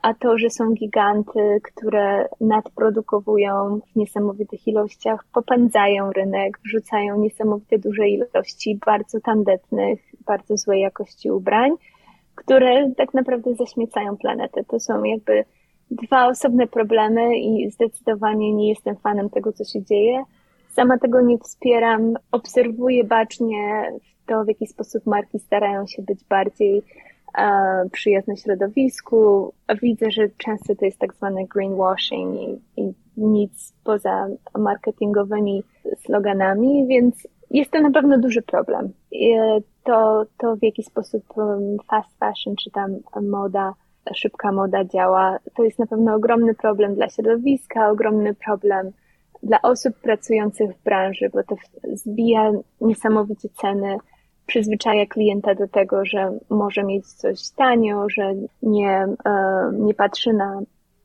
a 0.03 0.15
to, 0.15 0.39
że 0.39 0.51
są 0.51 0.75
giganty, 0.75 1.61
które 1.63 2.29
nadprodukowują 2.41 3.81
w 3.93 3.97
niesamowitych 3.97 4.69
ilościach, 4.69 5.25
popędzają 5.35 6.13
rynek, 6.13 6.59
wrzucają 6.65 7.19
niesamowite 7.19 7.79
duże 7.79 8.09
ilości 8.09 8.79
bardzo 8.87 9.21
tandetnych, 9.21 10.01
bardzo 10.27 10.57
złej 10.57 10.81
jakości 10.81 11.31
ubrań, 11.31 11.71
które 12.35 12.91
tak 12.97 13.15
naprawdę 13.15 13.55
zaśmiecają 13.55 14.17
planetę. 14.17 14.65
To 14.65 14.81
są 14.81 15.05
jakby 15.05 15.45
dwa 15.91 16.27
osobne 16.27 16.67
problemy 16.67 17.39
i 17.39 17.71
zdecydowanie 17.71 18.53
nie 18.53 18.69
jestem 18.69 18.97
fanem 18.97 19.31
tego, 19.31 19.53
co 19.53 19.65
się 19.65 19.83
dzieje. 19.83 20.25
Sama 20.71 20.99
tego 20.99 21.21
nie 21.21 21.39
wspieram. 21.39 22.15
Obserwuję 22.33 23.05
bacznie 23.05 23.93
to, 24.27 24.45
w 24.45 24.49
jaki 24.49 24.67
sposób 24.67 25.07
marki 25.07 25.39
starają 25.39 25.87
się 25.87 26.03
być 26.03 26.25
bardziej 26.25 26.79
e, 26.79 26.83
przyjazne 27.93 28.37
środowisku. 28.37 29.53
Widzę, 29.83 30.11
że 30.11 30.29
często 30.37 30.75
to 30.75 30.85
jest 30.85 30.99
tak 30.99 31.15
zwany 31.15 31.47
greenwashing 31.47 32.35
i, 32.41 32.83
i 32.83 32.95
nic 33.17 33.73
poza 33.85 34.29
marketingowymi 34.59 35.63
sloganami, 36.05 36.87
więc 36.87 37.29
jest 37.51 37.71
to 37.71 37.81
na 37.81 37.91
pewno 37.91 38.19
duży 38.19 38.43
problem. 38.43 38.93
To, 39.85 40.25
to 40.39 40.57
w 40.57 40.63
jaki 40.63 40.83
sposób 40.83 41.25
fast 41.91 42.19
fashion 42.19 42.57
czy 42.57 42.71
tam 42.71 42.91
moda 43.23 43.75
szybka 44.15 44.53
moda 44.53 44.85
działa. 44.85 45.39
To 45.57 45.65
jest 45.65 45.79
na 45.79 45.87
pewno 45.87 46.15
ogromny 46.15 46.55
problem 46.55 46.95
dla 46.95 47.09
środowiska, 47.09 47.91
ogromny 47.91 48.35
problem 48.35 48.91
dla 49.43 49.63
osób 49.63 49.95
pracujących 49.97 50.77
w 50.77 50.83
branży, 50.83 51.31
bo 51.33 51.43
to 51.43 51.57
zbija 51.93 52.53
niesamowicie 52.81 53.49
ceny, 53.61 53.97
przyzwyczaja 54.53 55.07
klienta 55.07 55.55
do 55.55 55.69
tego, 55.69 56.05
że 56.05 56.39
może 56.51 56.85
mieć 56.85 57.07
coś 57.07 57.51
tanio, 57.57 58.07
że 58.09 58.35
nie, 58.63 59.07
e, 59.25 59.71
nie 59.79 59.95
patrzy 59.95 60.33
na 60.33 60.61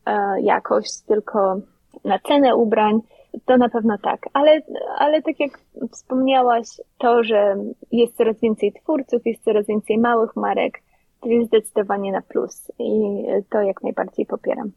e, 0.06 0.42
jakość, 0.42 1.02
tylko 1.08 1.60
na 2.06 2.20
cenę 2.20 2.56
ubrań. 2.56 3.00
To 3.46 3.58
na 3.58 3.70
pewno 3.70 3.98
tak, 3.98 4.26
ale, 4.34 4.62
ale 4.98 5.22
tak 5.22 5.40
jak 5.40 5.60
wspomniałaś, 5.92 6.68
to, 6.98 7.24
że 7.24 7.56
jest 7.92 8.18
coraz 8.18 8.40
więcej 8.40 8.74
twórców, 8.74 9.22
jest 9.26 9.44
coraz 9.44 9.68
więcej 9.68 9.98
małych 9.98 10.36
marek, 10.36 10.82
to 11.22 11.30
jest 11.30 11.48
zdecydowanie 11.48 12.12
na 12.12 12.22
plus 12.22 12.72
i 12.80 13.24
to 13.50 13.62
jak 13.62 13.84
najbardziej 13.84 14.26
popieram. 14.26 14.72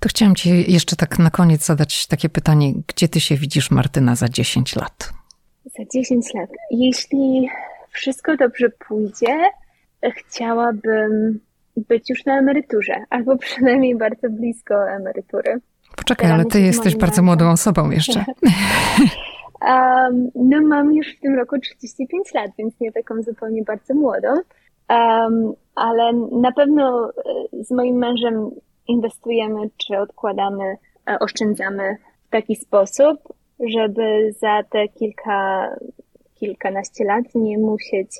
To 0.00 0.08
chciałam 0.08 0.34
Ci 0.34 0.72
jeszcze 0.72 0.96
tak 0.96 1.18
na 1.18 1.30
koniec 1.30 1.66
zadać 1.66 2.06
takie 2.06 2.28
pytanie. 2.28 2.72
Gdzie 2.86 3.08
Ty 3.08 3.20
się 3.20 3.36
widzisz, 3.36 3.70
Martyna, 3.70 4.16
za 4.16 4.28
10 4.28 4.76
lat? 4.76 5.19
Za 5.64 5.84
10 5.94 6.34
lat. 6.34 6.50
Jeśli 6.70 7.48
wszystko 7.90 8.36
dobrze 8.36 8.70
pójdzie, 8.88 9.36
chciałabym 10.16 11.40
być 11.76 12.10
już 12.10 12.24
na 12.24 12.38
emeryturze, 12.38 12.94
albo 13.10 13.38
przynajmniej 13.38 13.96
bardzo 13.96 14.30
blisko 14.30 14.90
emerytury. 14.90 15.60
Poczekaj, 15.96 16.30
ale 16.30 16.44
Ty 16.44 16.60
jesteś 16.60 16.96
bardzo 16.96 17.22
młodą 17.22 17.50
osobą 17.50 17.90
jeszcze. 17.90 18.24
um, 19.62 20.30
no 20.34 20.60
mam 20.62 20.92
już 20.92 21.16
w 21.16 21.20
tym 21.20 21.34
roku 21.34 21.58
35 21.58 22.34
lat, 22.34 22.50
więc 22.58 22.80
nie 22.80 22.92
taką 22.92 23.22
zupełnie 23.22 23.62
bardzo 23.62 23.94
młodą. 23.94 24.28
Um, 24.88 25.52
ale 25.74 26.12
na 26.32 26.52
pewno 26.52 27.10
e, 27.10 27.64
z 27.64 27.70
moim 27.70 27.96
mężem 27.96 28.50
inwestujemy 28.88 29.60
czy 29.76 29.98
odkładamy, 29.98 30.76
e, 31.10 31.18
oszczędzamy 31.18 31.96
w 32.26 32.30
taki 32.30 32.56
sposób, 32.56 33.20
żeby 33.68 34.32
za 34.38 34.62
te 34.70 34.88
kilka, 34.88 35.70
kilkanaście 36.34 37.04
lat 37.04 37.24
nie 37.34 37.58
musieć 37.58 38.10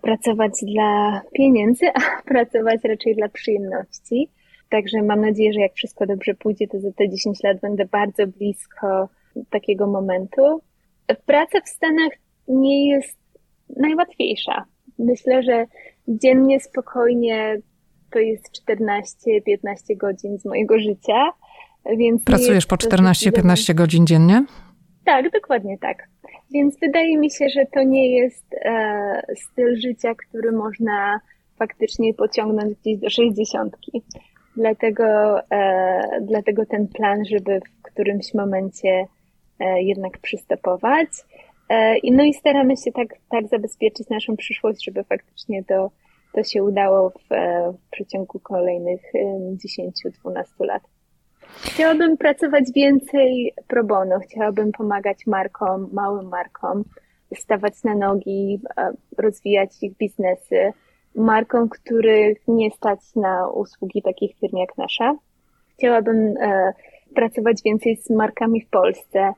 pracować 0.00 0.52
dla 0.62 1.20
pieniędzy, 1.32 1.86
a 1.94 2.22
pracować 2.32 2.80
raczej 2.84 3.16
dla 3.16 3.28
przyjemności. 3.28 4.28
Także 4.68 5.02
mam 5.02 5.20
nadzieję, 5.20 5.52
że 5.52 5.60
jak 5.60 5.74
wszystko 5.74 6.06
dobrze 6.06 6.34
pójdzie, 6.34 6.68
to 6.68 6.80
za 6.80 6.92
te 6.92 7.08
10 7.08 7.42
lat 7.42 7.60
będę 7.60 7.84
bardzo 7.84 8.26
blisko 8.26 9.08
takiego 9.50 9.86
momentu. 9.86 10.60
Praca 11.26 11.60
w 11.60 11.68
Stanach 11.68 12.12
nie 12.48 12.88
jest 12.88 13.18
najłatwiejsza. 13.76 14.64
Myślę, 14.98 15.42
że 15.42 15.66
dziennie 16.08 16.60
spokojnie 16.60 17.56
to 18.10 18.18
jest 18.18 18.50
14-15 18.70 19.96
godzin 19.96 20.38
z 20.38 20.44
mojego 20.44 20.78
życia. 20.78 21.32
Więc 21.96 22.24
Pracujesz 22.24 22.66
po 22.66 22.76
14-15 22.76 23.74
godzin 23.74 24.06
dziennie? 24.06 24.44
Tak, 25.08 25.30
dokładnie 25.30 25.78
tak. 25.78 26.08
Więc 26.50 26.80
wydaje 26.80 27.18
mi 27.18 27.30
się, 27.30 27.48
że 27.48 27.66
to 27.66 27.82
nie 27.82 28.18
jest 28.18 28.54
e, 28.54 29.22
styl 29.36 29.76
życia, 29.80 30.14
który 30.14 30.52
można 30.52 31.20
faktycznie 31.58 32.14
pociągnąć 32.14 32.78
gdzieś 32.78 32.98
do 32.98 33.10
60. 33.10 33.76
Dlatego, 34.56 35.04
e, 35.50 36.20
dlatego 36.22 36.66
ten 36.66 36.88
plan, 36.88 37.24
żeby 37.24 37.60
w 37.60 37.82
którymś 37.82 38.34
momencie 38.34 39.06
e, 39.60 39.82
jednak 39.82 40.18
przystopować. 40.18 41.08
E, 41.68 41.96
no 42.12 42.24
i 42.24 42.34
staramy 42.34 42.76
się 42.76 42.92
tak, 42.92 43.08
tak 43.30 43.48
zabezpieczyć 43.48 44.08
naszą 44.08 44.36
przyszłość, 44.36 44.84
żeby 44.84 45.04
faktycznie 45.04 45.64
to, 45.64 45.90
to 46.34 46.44
się 46.44 46.62
udało 46.62 47.10
w, 47.10 47.32
e, 47.32 47.72
w 47.72 47.90
przeciągu 47.90 48.40
kolejnych 48.40 49.00
10-12 50.24 50.44
lat. 50.60 50.82
Chciałabym 51.48 52.16
pracować 52.16 52.64
więcej 52.74 53.52
pro 53.68 53.84
bono, 53.84 54.18
chciałabym 54.18 54.72
pomagać 54.72 55.26
markom, 55.26 55.88
małym 55.92 56.28
markom, 56.28 56.84
stawać 57.34 57.84
na 57.84 57.94
nogi, 57.94 58.60
e, 58.76 58.92
rozwijać 59.18 59.70
ich 59.82 59.96
biznesy, 59.96 60.72
markom, 61.14 61.68
których 61.68 62.38
nie 62.48 62.70
stać 62.70 63.00
na 63.16 63.48
usługi 63.48 64.02
takich 64.02 64.36
firm 64.38 64.56
jak 64.56 64.78
nasza. 64.78 65.14
Chciałabym 65.78 66.34
pracować 67.14 67.62
więcej 67.64 67.96
z 67.96 68.10
markami 68.10 68.60
w 68.60 68.70
Polsce, 68.70 69.32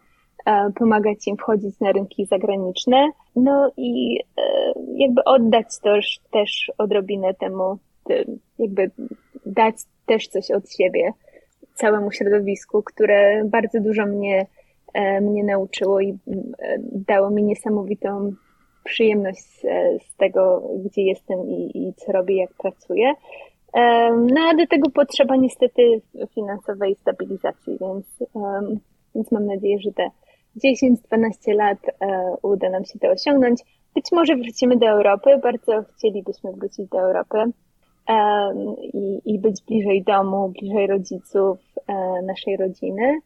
E, 0.46 0.72
pomagać 0.74 1.26
im 1.26 1.36
wchodzić 1.36 1.80
na 1.80 1.92
rynki 1.92 2.26
zagraniczne, 2.26 3.10
no 3.36 3.72
i 3.76 4.20
e, 4.38 4.72
jakby 4.94 5.24
oddać 5.24 5.66
też, 5.82 6.20
też 6.30 6.72
odrobinę 6.78 7.34
temu, 7.34 7.78
jakby 8.58 8.90
dać 9.46 9.74
też 10.06 10.28
coś 10.28 10.50
od 10.50 10.72
siebie 10.72 11.12
całemu 11.81 12.12
środowisku, 12.12 12.82
które 12.82 13.44
bardzo 13.44 13.81
dużo 13.81 14.07
mnie, 14.07 14.47
e, 14.94 15.20
mnie 15.20 15.44
nauczyło 15.44 16.01
i 16.01 16.19
dało 16.93 17.31
mi 17.31 17.43
niesamowitą 17.43 18.32
przyjemność 18.85 19.39
z, 19.39 19.61
z 20.02 20.16
tego, 20.16 20.70
gdzie 20.85 21.02
jestem 21.02 21.48
i, 21.48 21.70
i 21.74 21.94
co 21.94 22.12
robię, 22.12 22.36
jak 22.36 22.51
pracuję. 22.55 23.12
No 24.16 24.55
do 24.59 24.66
tego 24.66 24.90
potrzeba 24.90 25.36
niestety 25.36 25.82
finansowej 26.35 26.94
stabilizacji, 26.94 27.78
więc, 27.81 28.07
więc 29.15 29.32
mam 29.32 29.47
nadzieję, 29.47 29.78
że 29.81 29.93
te 29.93 30.11
10-12 30.65 31.55
lat 31.55 31.78
e, 31.89 32.35
uda 32.43 32.70
nam 32.70 32.85
się 32.85 32.98
to 32.98 33.09
osiągnąć. 33.09 33.61
Być 33.94 34.05
może 34.12 34.36
wrócimy 34.36 34.77
do 34.77 34.86
Europy, 34.86 35.31
bardzo 35.43 35.85
chcielibyśmy 35.97 36.52
wrócić 36.52 36.89
do 36.89 37.01
Europy 37.01 37.39
i, 38.93 39.20
i 39.24 39.39
być 39.39 39.62
bliżej 39.68 40.02
domu, 40.02 40.48
bliżej 40.48 40.86
rodziców, 40.86 41.59
e, 41.86 42.22
naszej 42.22 42.56
rodziny. 42.56 43.20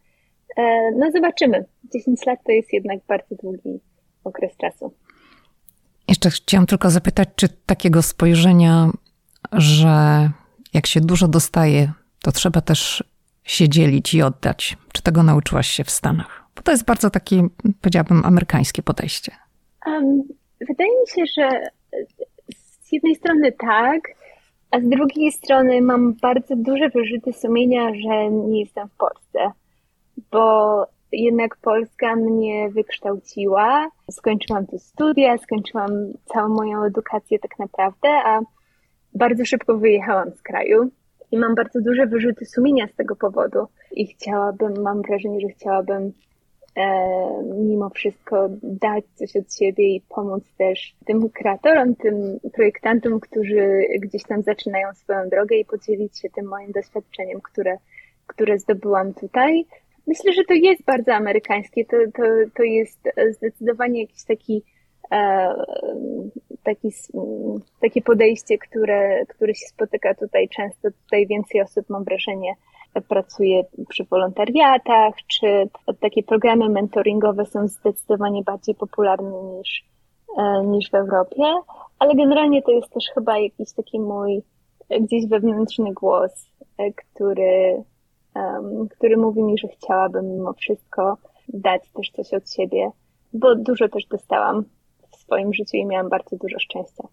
E, 0.57 0.91
no 0.91 1.11
zobaczymy. 1.11 1.65
10 1.95 2.27
lat 2.27 2.39
to 2.47 2.53
jest 2.53 2.73
jednak 2.73 2.99
bardzo 3.09 3.35
długi 3.43 3.81
okres 4.25 4.57
czasu. 4.57 4.93
Jeszcze 6.09 6.31
chciałam 6.31 6.67
tylko 6.67 6.91
zapytać, 6.91 7.29
czy 7.37 7.49
takiego 7.67 8.03
spojrzenia, 8.03 8.91
że 9.53 10.31
jak 10.75 10.87
się 10.87 11.01
dużo 11.01 11.29
dostaje, 11.29 11.93
to 12.23 12.33
trzeba 12.33 12.61
też 12.61 13.05
się 13.45 13.69
dzielić 13.69 14.15
i 14.15 14.23
oddać. 14.23 14.77
Czy 14.93 15.03
tego 15.03 15.23
nauczyłaś 15.23 15.69
się 15.69 15.85
w 15.85 15.91
Stanach? 15.91 16.45
Bo 16.57 16.63
to 16.63 16.71
jest 16.71 16.85
bardzo 16.85 17.11
takie, 17.11 17.43
powiedziałabym, 17.81 18.25
amerykańskie 18.25 18.83
podejście. 18.83 19.33
Um, 19.87 20.23
wydaje 20.69 20.91
mi 20.91 21.09
się, 21.09 21.23
że 21.39 21.49
z 22.83 22.93
jednej 22.93 23.15
strony 23.15 23.53
tak, 23.53 24.01
a 24.75 24.81
z 24.81 24.89
drugiej 24.89 25.33
strony 25.33 25.83
mam 25.83 26.15
bardzo 26.23 26.57
duże 26.57 26.89
wyrzuty 26.89 27.33
sumienia, 27.33 27.89
że 27.89 28.31
nie 28.31 28.61
jestem 28.61 28.89
w 28.89 28.97
Polsce, 28.97 29.39
bo 30.31 30.87
jednak 31.13 31.57
Polska 31.57 32.17
mnie 32.17 32.71
wykształciła. 32.71 33.89
Skończyłam 34.11 34.67
tu 34.67 34.79
studia, 34.79 35.39
skończyłam 35.39 35.91
całą 36.25 36.49
moją 36.49 36.85
edukację 36.85 37.39
tak 37.39 37.59
naprawdę, 37.59 38.09
a 38.25 38.41
bardzo 39.15 39.45
szybko 39.45 39.79
wyjechałam 39.79 40.31
z 40.31 40.43
kraju 40.43 40.91
i 41.33 41.39
mam 41.39 41.55
bardzo 41.55 41.81
duże 41.81 42.07
wyrzuty 42.07 42.47
sumienia 42.47 42.89
z 42.89 42.95
tego 42.95 43.17
powodu. 43.17 43.67
I 43.93 44.07
chciałabym, 44.07 44.83
mam 44.83 45.03
wrażenie, 45.03 45.41
że 45.41 45.49
chciałabym 45.49 46.13
mimo 47.55 47.91
wszystko 47.91 48.49
dać 48.63 49.05
coś 49.15 49.37
od 49.37 49.55
siebie 49.55 49.95
i 49.95 50.01
pomóc 50.09 50.45
też 50.59 50.95
tym 51.07 51.31
kreatorom, 51.31 51.95
tym 51.97 52.41
projektantom, 52.53 53.21
którzy 53.21 53.87
gdzieś 53.99 54.23
tam 54.23 54.43
zaczynają 54.43 54.95
swoją 54.95 55.29
drogę 55.29 55.57
i 55.57 55.65
podzielić 55.65 56.19
się 56.19 56.31
tym 56.31 56.47
moim 56.47 56.73
doświadczeniem, 56.73 57.41
które, 57.41 57.79
które 58.27 58.59
zdobyłam 58.59 59.15
tutaj. 59.15 59.65
Myślę, 60.07 60.33
że 60.33 60.45
to 60.45 60.55
jest 60.55 60.85
bardzo 60.85 61.15
amerykańskie. 61.15 61.85
To, 61.85 61.97
to, 62.15 62.23
to 62.57 62.63
jest 62.63 63.09
zdecydowanie 63.31 64.01
jakiś 64.01 64.25
taki, 64.25 64.63
e, 65.13 65.55
taki, 66.63 66.93
takie 67.81 68.03
podejście, 68.03 68.59
które, 68.59 69.27
które 69.27 69.55
się 69.55 69.67
spotyka 69.67 70.15
tutaj 70.15 70.49
często. 70.49 70.89
Tutaj 70.91 71.27
więcej 71.27 71.61
osób, 71.61 71.91
mam 71.91 72.05
wrażenie, 72.05 72.55
pracuje 73.01 73.65
przy 73.89 74.05
wolontariatach, 74.05 75.15
czy 75.27 75.69
takie 76.01 76.23
programy 76.23 76.69
mentoringowe 76.69 77.47
są 77.47 77.69
zdecydowanie 77.69 78.43
bardziej 78.43 78.75
popularne 78.75 79.43
niż, 79.43 79.85
e, 80.39 80.65
niż 80.65 80.91
w 80.91 80.95
Europie, 80.95 81.45
ale 81.99 82.15
generalnie 82.15 82.63
to 82.63 82.71
jest 82.71 82.91
też 82.93 83.05
chyba 83.15 83.39
jakiś 83.39 83.73
taki 83.73 84.01
mój 84.01 84.43
gdzieś 85.01 85.27
wewnętrzny 85.27 85.93
głos, 85.93 86.51
e, 86.79 86.93
który, 86.93 87.83
um, 88.35 88.89
który 88.89 89.17
mówi 89.17 89.43
mi, 89.43 89.59
że 89.59 89.69
chciałabym 89.69 90.33
mimo 90.33 90.53
wszystko 90.53 91.17
dać 91.49 91.83
też 91.91 92.11
coś 92.11 92.35
od 92.35 92.53
siebie, 92.53 92.91
bo 93.33 93.55
dużo 93.55 93.89
też 93.89 94.07
dostałam 94.07 94.65
w 95.13 95.17
swoim 95.17 95.55
życiu 95.55 95.77
i 95.77 95.87
miałam 95.87 96.09
bardzo 96.09 96.37
dużo 96.37 96.59
szczęścia. 96.59 97.09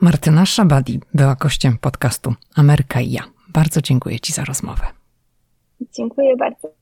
Martyna 0.00 0.46
Szabadi 0.46 1.00
była 1.14 1.34
gościem 1.34 1.78
podcastu 1.80 2.34
Ameryka 2.56 3.00
i 3.00 3.10
ja. 3.10 3.37
Bardzo 3.48 3.82
dziękuję 3.82 4.20
Ci 4.20 4.32
za 4.32 4.44
rozmowę. 4.44 4.86
Dziękuję 5.92 6.36
bardzo. 6.36 6.77